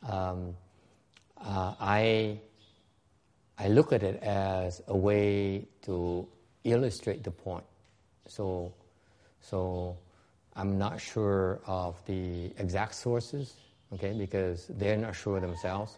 [0.02, 0.56] Um,
[1.38, 2.38] uh, I
[3.58, 6.28] I look at it as a way to
[6.64, 7.66] illustrate the point.
[8.28, 8.72] So
[9.41, 9.98] so
[10.56, 13.54] I'm not sure of the exact sources,
[13.94, 15.98] okay, because they're not sure themselves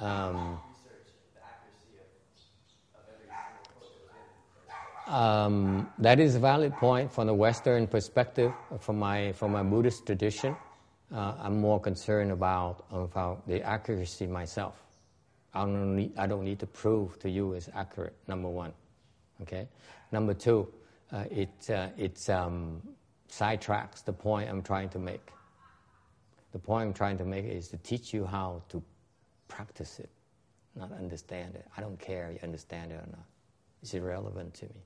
[0.00, 0.58] um.
[5.06, 10.06] Um, that is a valid point from the Western perspective, from my from my Buddhist
[10.06, 10.54] tradition.
[11.12, 14.80] Uh, I'm more concerned about about the accuracy myself.
[15.52, 18.14] I don't need I don't need to prove to you it's accurate.
[18.28, 18.72] Number one,
[19.42, 19.66] okay.
[20.12, 20.68] Number two,
[21.12, 22.80] uh, it uh, it um,
[23.28, 25.32] sidetracks the point I'm trying to make.
[26.52, 28.80] The point I'm trying to make is to teach you how to
[29.50, 30.08] practice it,
[30.76, 31.66] not understand it.
[31.76, 33.26] I don't care you understand it or not.
[33.82, 34.82] It's irrelevant to me.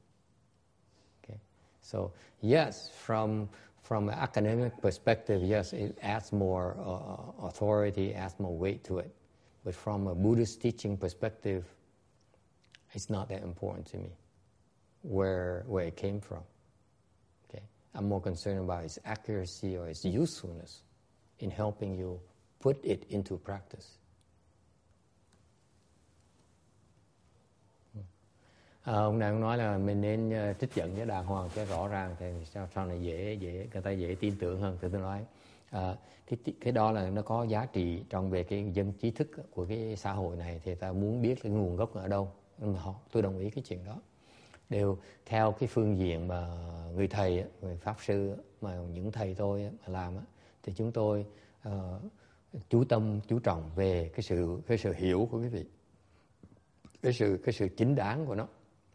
[1.22, 1.38] Okay?
[1.82, 3.48] So, yes, from,
[3.82, 9.14] from an academic perspective, yes, it adds more uh, authority, adds more weight to it.
[9.64, 11.64] But from a Buddhist teaching perspective,
[12.92, 14.10] it's not that important to me
[15.02, 16.42] where, where it came from.
[17.48, 17.62] Okay?
[17.94, 20.82] I'm more concerned about its accuracy or its usefulness
[21.40, 22.20] in helping you
[22.60, 23.98] put it into practice.
[28.84, 31.88] À, ông đang nói là mình nên uh, trích dẫn cho đàng hoàng cho rõ
[31.88, 35.00] ràng thì sao sau này dễ dễ người ta dễ tin tưởng hơn thì tôi
[35.00, 35.24] nói.
[35.70, 35.96] À,
[36.26, 39.66] cái cái đó là nó có giá trị trong về cái dân trí thức của
[39.66, 42.30] cái xã hội này thì ta muốn biết cái nguồn gốc ở đâu.
[42.58, 44.00] Mà họ tôi đồng ý cái chuyện đó.
[44.70, 46.46] Đều theo cái phương diện mà
[46.94, 50.14] người thầy người pháp sư mà những thầy tôi mà làm
[50.62, 51.26] thì chúng tôi
[51.68, 51.72] uh,
[52.68, 55.64] chú tâm chú trọng về cái sự cái sự hiểu của quý vị
[57.02, 58.46] cái sự cái sự chính đáng của nó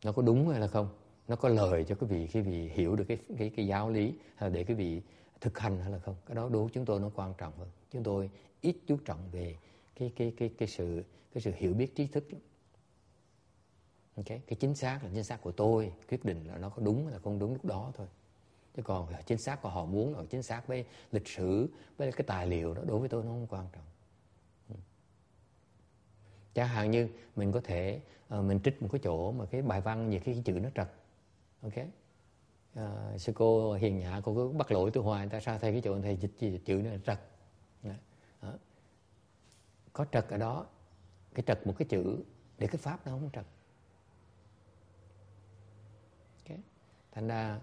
[0.04, 0.90] nó có đúng hay là không?
[1.28, 4.14] Nó có lời cho quý vị khi vị hiểu được cái cái cái giáo lý
[4.36, 5.02] hay là để quý vị
[5.42, 6.16] thực hành hay là không?
[6.26, 7.70] Cái đó đối với chúng tôi nó quan trọng hơn.
[7.92, 8.30] Chúng tôi
[8.62, 9.56] ít chú trọng về
[9.96, 11.04] cái cái cái cái sự
[11.34, 12.24] cái sự hiểu biết trí thức
[14.20, 14.42] okay.
[14.48, 17.14] cái chính xác là chính xác của tôi, quyết định là nó có đúng hay
[17.14, 18.08] là không đúng lúc đó thôi.
[18.76, 21.68] Chứ còn chính xác của họ muốn là chính xác với lịch sử,
[21.98, 23.84] với cái tài liệu đó, đối với tôi nó không quan trọng.
[24.70, 24.76] Ừ.
[26.54, 28.02] Chẳng hạn như mình có thể
[28.36, 30.70] uh, mình trích một cái chỗ mà cái bài văn nhiều khi cái chữ nó
[30.76, 30.88] trật.
[31.62, 31.74] Ok.
[32.80, 35.82] Uh, sư cô hiền nhã cô cứ bắt lỗi tôi hoài tại sao thầy cái
[35.82, 37.20] chỗ thầy dịch chữ nó trật.
[37.84, 37.96] Dạ.
[38.42, 38.54] Đó.
[39.94, 40.66] có trật ở đó.
[41.34, 42.24] Cái trật một cái chữ
[42.58, 43.46] để cái pháp nó không trật.
[46.44, 46.60] Okay.
[47.12, 47.60] thành ra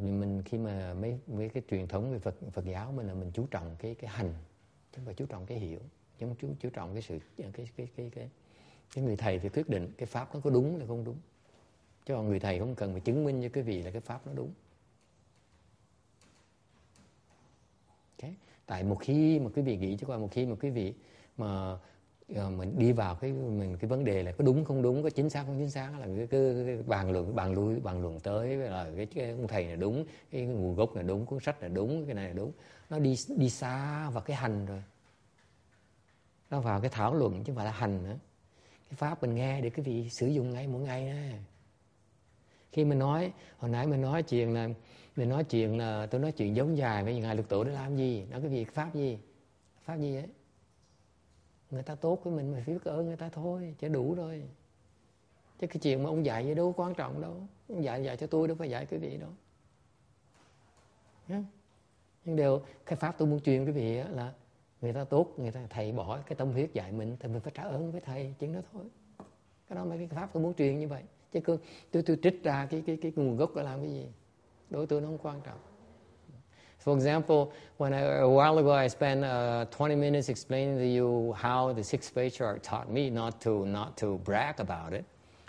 [0.00, 3.30] mình khi mà mấy mấy cái truyền thống về Phật Phật giáo mình là mình
[3.34, 4.34] chú trọng cái cái hành
[4.92, 5.80] chứ không phải chú trọng cái hiểu
[6.18, 8.30] chứ không chú chú trọng cái sự cái cái cái cái cái,
[8.94, 11.16] cái người thầy thì quyết định cái pháp nó có đúng hay không đúng.
[12.06, 14.26] Chứ còn người thầy không cần phải chứng minh cho cái vị là cái pháp
[14.26, 14.50] nó đúng.
[18.16, 18.34] Okay.
[18.66, 20.94] tại một khi mà quý vị nghĩ chứ qua một khi mà quý vị
[21.36, 21.76] mà
[22.34, 25.10] ờ, mình đi vào cái mình cái vấn đề là có đúng không đúng có
[25.10, 28.20] chính xác không chính xác là cái, cái, cái bàn luận bàn lui bàn luận
[28.20, 31.62] tới là cái, cái ông thầy là đúng cái nguồn gốc là đúng cuốn sách
[31.62, 32.52] là đúng cái này là đúng.
[32.90, 34.82] Nó đi đi xa vào cái hành rồi.
[36.50, 38.16] Nó vào cái thảo luận chứ không phải là hành nữa
[38.92, 41.36] cái pháp mình nghe để cái vị sử dụng ngay mỗi ngày đó
[42.72, 44.68] khi mình nói, hồi nãy mình nói chuyện là,
[45.16, 47.96] mình nói chuyện là tôi nói chuyện giống dài với ngài lực tổ để làm
[47.96, 48.26] gì?
[48.30, 49.18] Nói cái việc pháp gì?
[49.84, 50.26] Pháp gì ấy
[51.70, 54.42] người ta tốt với mình mình phải biết ơn người ta thôi chứ đủ rồi.
[55.58, 57.46] Chứ cái chuyện mà ông dạy gì đâu quan trọng đâu.
[57.68, 59.30] Ông dạy dạy cho tôi đâu phải dạy cái vị đâu.
[62.24, 64.32] Nhưng điều cái pháp tôi muốn truyền cái vị là
[64.82, 67.52] người ta tốt người ta thầy bỏ cái tâm huyết dạy mình thì mình phải
[67.56, 68.84] trả ơn với thầy chuyện đó thôi
[69.68, 71.02] cái đó mấy cái pháp tôi muốn truyền như vậy
[71.32, 71.58] chứ cứ
[71.90, 74.08] tôi, tôi trích ra cái cái cái nguồn gốc để làm cái gì
[74.70, 75.58] đối tôi nó không quan trọng
[76.84, 81.32] For example, when I, a while ago I spent uh, 20 minutes explaining to you
[81.32, 85.04] how the six patriarch taught me not to not to brag about it,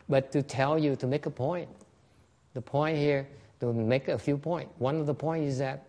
[0.08, 1.68] but to tell you to make a point.
[2.54, 3.26] The point here
[3.62, 4.72] to make a few points.
[4.78, 5.88] One of the points is that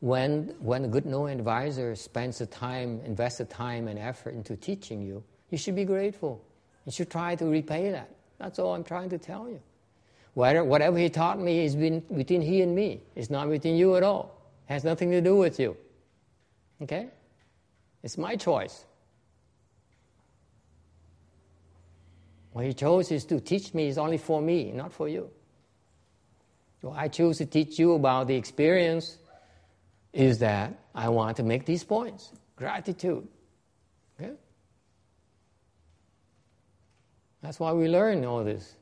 [0.00, 4.56] when when a good knowing advisor spends the time, invests the time and effort into
[4.56, 6.42] teaching you, you should be grateful.
[6.86, 8.10] You should try to repay that.
[8.38, 9.60] That's all I'm trying to tell you.
[10.34, 13.02] Whatever, whatever he taught me is between he and me.
[13.14, 14.40] It's not between you at all.
[14.68, 15.76] It has nothing to do with you.
[16.80, 17.08] Okay?
[18.02, 18.84] It's my choice.
[22.52, 25.30] What he chose is to teach me is only for me, not for you.
[26.94, 29.18] I choose to teach you about the experience
[30.12, 32.32] is that I want to make these points.
[32.56, 33.26] Gratitude.
[34.20, 34.32] Okay?
[37.42, 38.74] That's why we learn all this.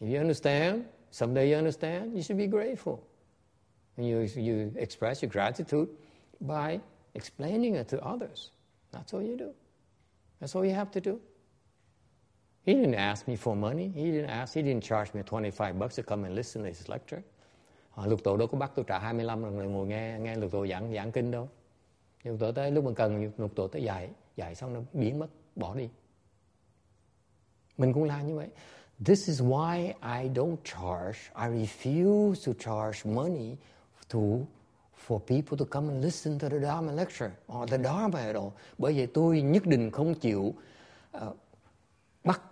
[0.00, 3.02] If you understand, Someday you understand, you should be grateful.
[3.96, 5.88] And you, you express your gratitude
[6.42, 6.78] by
[7.14, 8.50] explaining it to others.
[8.92, 9.54] That's all you do.
[10.40, 11.18] That's all you have to do.
[12.64, 13.90] He didn't ask me for money.
[13.94, 14.52] He didn't ask.
[14.52, 17.24] He didn't charge me 25 bucks to come and listen to his lecture.
[17.96, 20.66] Họ lục tổ đâu có bắt tôi trả 25 lần ngồi nghe nghe lục tổ
[20.66, 21.48] giảng giảng kinh đâu.
[22.24, 25.26] Lục tổ tới lúc mình cần lục tổ tới dạy dạy xong nó biến mất
[25.56, 25.88] bỏ đi.
[27.78, 28.48] Mình cũng làm như vậy.
[29.04, 31.18] This is why I don't charge.
[31.34, 33.56] I refuse to charge money
[34.08, 34.20] to
[35.06, 38.50] for people to come and listen to the Dharma lecture or the Dharma at all.
[38.78, 40.54] Bởi vậy tôi nhất định không chịu
[41.16, 41.36] uh,
[42.24, 42.42] bắt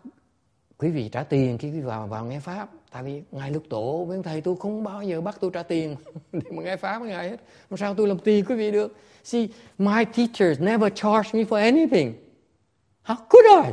[0.78, 2.68] quý vị trả tiền khi quý vị vào vào nghe pháp.
[2.94, 5.96] Tại vì ngài lục tổ với thầy tôi không bao giờ bắt tôi trả tiền
[6.32, 7.36] để mà nghe pháp với ngài hết.
[7.70, 8.96] Làm sao tôi làm tiền quý vị được?
[9.24, 9.48] See,
[9.78, 12.14] my teachers never charge me for anything.
[13.04, 13.72] How could I?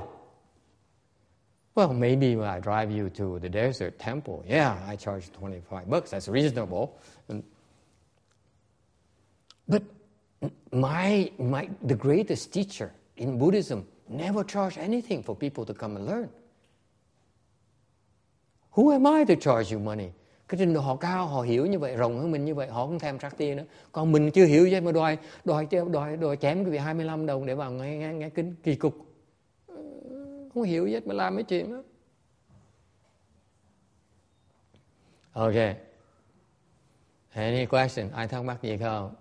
[1.76, 6.12] Well, maybe when I drive you to the desert temple, yeah, I charge 25 bucks.
[6.12, 6.88] That's reasonable.
[9.68, 9.84] But
[10.72, 16.06] my, my, the greatest teacher in Buddhism never charged anything for people to come and
[16.08, 16.30] learn.
[18.74, 20.08] Who am I to charge you money?
[20.48, 22.86] Cái trình độ họ cao, họ hiểu như vậy, rộng hơn mình như vậy, họ
[22.86, 23.64] không thèm trắc tiền nữa.
[23.92, 27.46] Còn mình chưa hiểu vậy mà đòi đòi đòi đòi chém cái vị 25 đồng
[27.46, 28.96] để vào nghe nghe, nghe kinh kỳ cục.
[30.54, 31.84] Không hiểu gì hết mà làm mấy chuyện đó.
[35.34, 35.56] ok
[37.34, 38.10] Any question?
[38.12, 39.16] Ai thắc mắc gì không?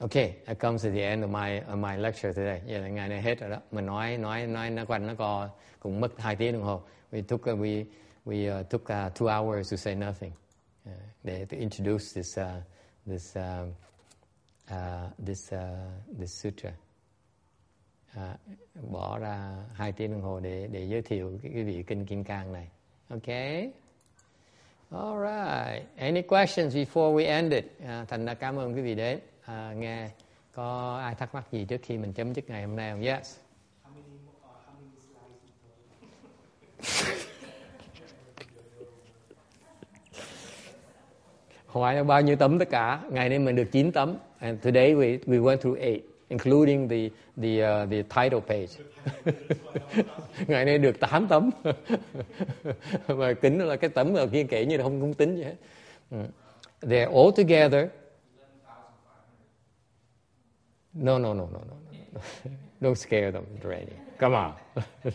[0.00, 2.60] Okay, that comes to the end of my of my lecture today.
[2.66, 3.60] Vậy là ngày này hết rồi đó.
[3.70, 5.48] Mình nói nói nói nó quanh nó co
[5.80, 6.82] cũng mất hai tiếng đồng hồ.
[7.12, 7.84] We took uh, we
[8.26, 10.32] we uh, took uh, two hours to say nothing.
[10.88, 10.92] Uh,
[11.22, 12.46] để to introduce this uh,
[13.06, 13.68] this uh,
[14.70, 16.72] uh, this uh, this sutra.
[18.16, 22.06] Uh, bỏ ra hai tiếng đồng hồ để để giới thiệu cái, cái vị kinh
[22.06, 22.68] kim cang này.
[23.08, 23.70] Okay.
[24.90, 25.86] All right.
[25.96, 27.64] Any questions before we end it?
[27.64, 30.08] Uh, thành ra cảm ơn quý vị đến à, nghe
[30.54, 33.02] có ai thắc mắc gì trước khi mình chấm dứt ngày hôm nay không?
[33.02, 33.36] Yes.
[41.72, 43.00] How là bao nhiêu tấm tất cả?
[43.10, 44.16] Ngày nay mình được 9 tấm.
[44.38, 47.08] And today we we went through eight, including the
[47.42, 48.72] the uh, the title page.
[50.46, 51.50] Ngày nay được 8 tấm.
[53.08, 55.54] Mà kính là cái tấm ở kia kể như là không cũng tính vậy hết.
[56.80, 57.88] They're all together
[60.94, 61.76] No, no, no, no, no,
[62.12, 62.20] no.
[62.80, 63.92] Don't scare them, Randy.
[64.18, 64.54] Come on.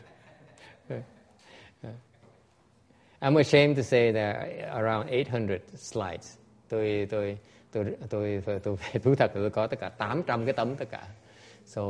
[3.21, 6.37] I'm ashamed to say that around 800 slides.
[6.69, 7.37] Tôi tôi
[7.71, 11.07] tôi tôi tôi, tôi thú thật tôi có tất cả 800 cái tấm tất cả.
[11.65, 11.81] So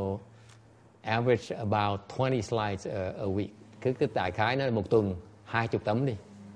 [1.02, 3.48] average about 20 slides a, a week.
[3.82, 6.16] Cứ cứ đại khái nó một tuần 20 tấm đi.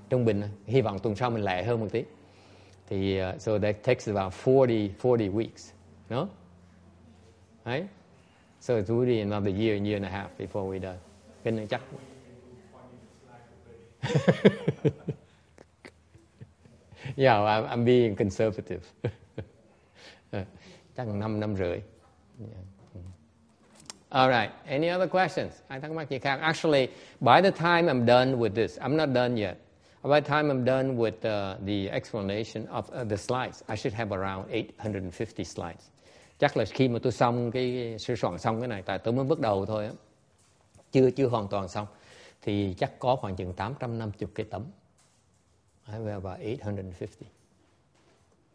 [0.10, 2.03] Trung bình hy vọng tuần sau mình lẹ hơn một tí.
[2.88, 5.72] Thì uh, so that takes about 40 40 weeks.
[6.10, 6.27] No?
[7.65, 7.90] Right?
[8.60, 10.99] So it's really another year, year and a half before we're done.
[11.44, 11.81] Kinh này chắc.
[17.15, 18.81] yeah, I'm, I'm being conservative.
[20.95, 21.81] chắc 5 năm rưỡi.
[24.10, 24.52] All right.
[24.68, 25.53] Any other questions?
[25.68, 26.19] Ai thắc mắc gì?
[26.23, 26.88] Actually,
[27.22, 29.57] by the time I'm done with this, I'm not done yet.
[30.03, 33.94] By the time I'm done with uh, the explanation of uh, the slides, I should
[33.94, 35.93] have around 850 slides.
[36.44, 39.26] Chắc là khi mà tôi xong cái sửa soạn xong cái này tại tôi mới
[39.26, 39.91] bắt đầu thôi á.
[40.91, 41.88] Chưa chưa hoàn toàn xong.
[42.41, 44.64] Thì chắc có khoảng chừng 850 cái tấm.
[45.88, 47.07] I have about 850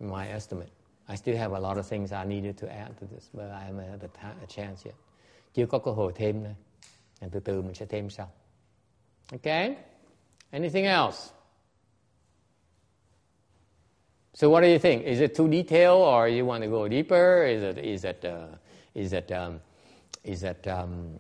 [0.01, 0.69] my estimate.
[1.09, 3.73] I still have a lot of things I needed to add to this but I
[3.73, 4.94] haven't had a, a chance yet.
[5.55, 6.55] Chưa có cơ hội thêm nữa.
[7.32, 8.31] Từ từ mình sẽ thêm sau.
[9.32, 9.77] Okay?
[10.51, 11.38] Anything else?
[14.39, 15.02] So what do you think?
[15.02, 17.43] Is it too detailed, or you want to go deeper?
[17.43, 18.47] Is it is it uh,
[18.94, 19.60] is it um,
[20.23, 21.19] is it um,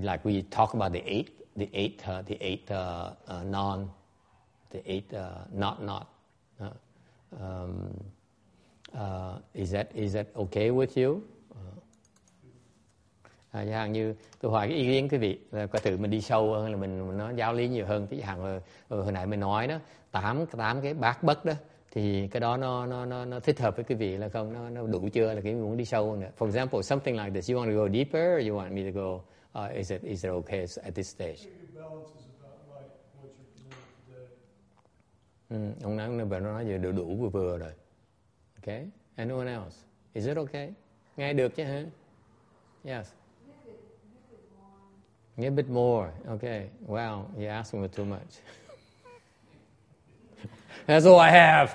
[0.00, 1.28] like we talk about the eight
[1.58, 3.90] the eight uh, the eight uh, uh non
[4.70, 6.08] the eight uh, not not
[6.58, 6.70] uh,
[7.38, 8.02] um,
[8.94, 11.22] uh, is that is that okay with you?
[13.52, 16.10] À, chẳng hạn như tôi hỏi cái ý kiến quý vị là có thử mình
[16.10, 18.60] đi sâu hơn là mình, mình nói giáo lý nhiều hơn thì chẳng hạn ờ,
[18.88, 19.78] ờ, hồi nãy mình nói đó
[20.12, 21.52] tám tám cái bát bất đó
[21.94, 24.70] thì cái đó nó nó nó, nó thích hợp với quý vị là không nó
[24.70, 25.34] nó đủ chưa?
[25.34, 26.30] Là cái muốn đi sâu nữa.
[26.38, 27.50] For example something like this.
[27.50, 29.20] You want to go deeper or you want me to go
[29.64, 31.38] uh, is it is it okay at this stage?
[35.48, 37.72] Ừ, ông nói nó nó nói giờ đủ đủ vừa vừa rồi.
[38.56, 39.84] Okay anyone else?
[40.14, 40.72] Is it okay?
[41.16, 41.84] Nghe được chứ hả?
[42.84, 43.12] Yes.
[45.36, 46.10] A bit more.
[46.28, 46.70] Okay.
[46.86, 48.40] Wow, you're asking for too much.
[50.86, 51.70] That's all I have.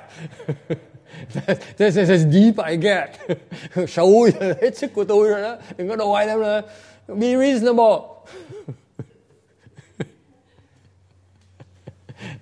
[1.78, 3.20] This is as deep I get.
[3.88, 4.28] Sâu
[4.62, 5.58] hết sức của tôi rồi đó.
[5.78, 6.62] Đừng có đòi lắm nữa.
[7.08, 8.00] Be reasonable.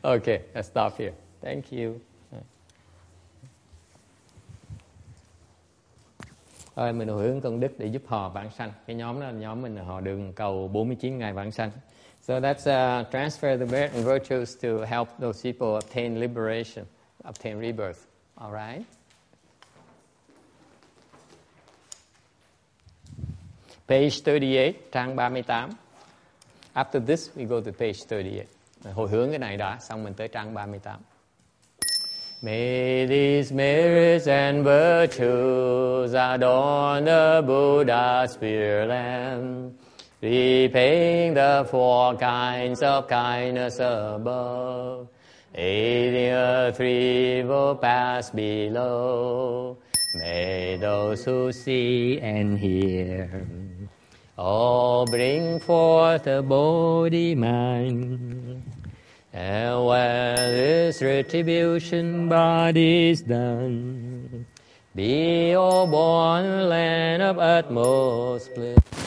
[0.02, 1.14] okay, let's stop here.
[1.42, 1.96] Thank you.
[6.76, 8.72] Rồi mình hồi hướng công đức để giúp họ vãng sanh.
[8.88, 11.72] Cái nhóm đó là nhóm mình là họ đường cầu 49 ngày vãng sanh.
[12.28, 16.86] So that's uh, transfer of the merit and virtues to help those people obtain liberation,
[17.24, 18.06] obtain rebirth.
[18.38, 18.86] All right?
[23.88, 25.70] Page 38, trang 38.
[26.76, 28.46] After this, we go to page 38.
[28.94, 31.00] Hồi hướng cái này đã, xong mình tới trang 38.
[32.42, 39.72] May these merits and virtues adorn the Buddha's pure Lamb,
[40.22, 45.08] repaying the four kinds of kindness above,
[45.54, 49.78] aiding a threefold pass below.
[50.16, 53.48] May those who see and hear
[54.38, 58.64] all bring forth a body mind.
[59.34, 64.46] And when this retribution body is done,
[64.96, 69.07] be all born land of utmost bliss.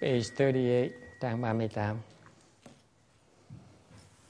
[0.00, 2.13] Page 38, trang 38.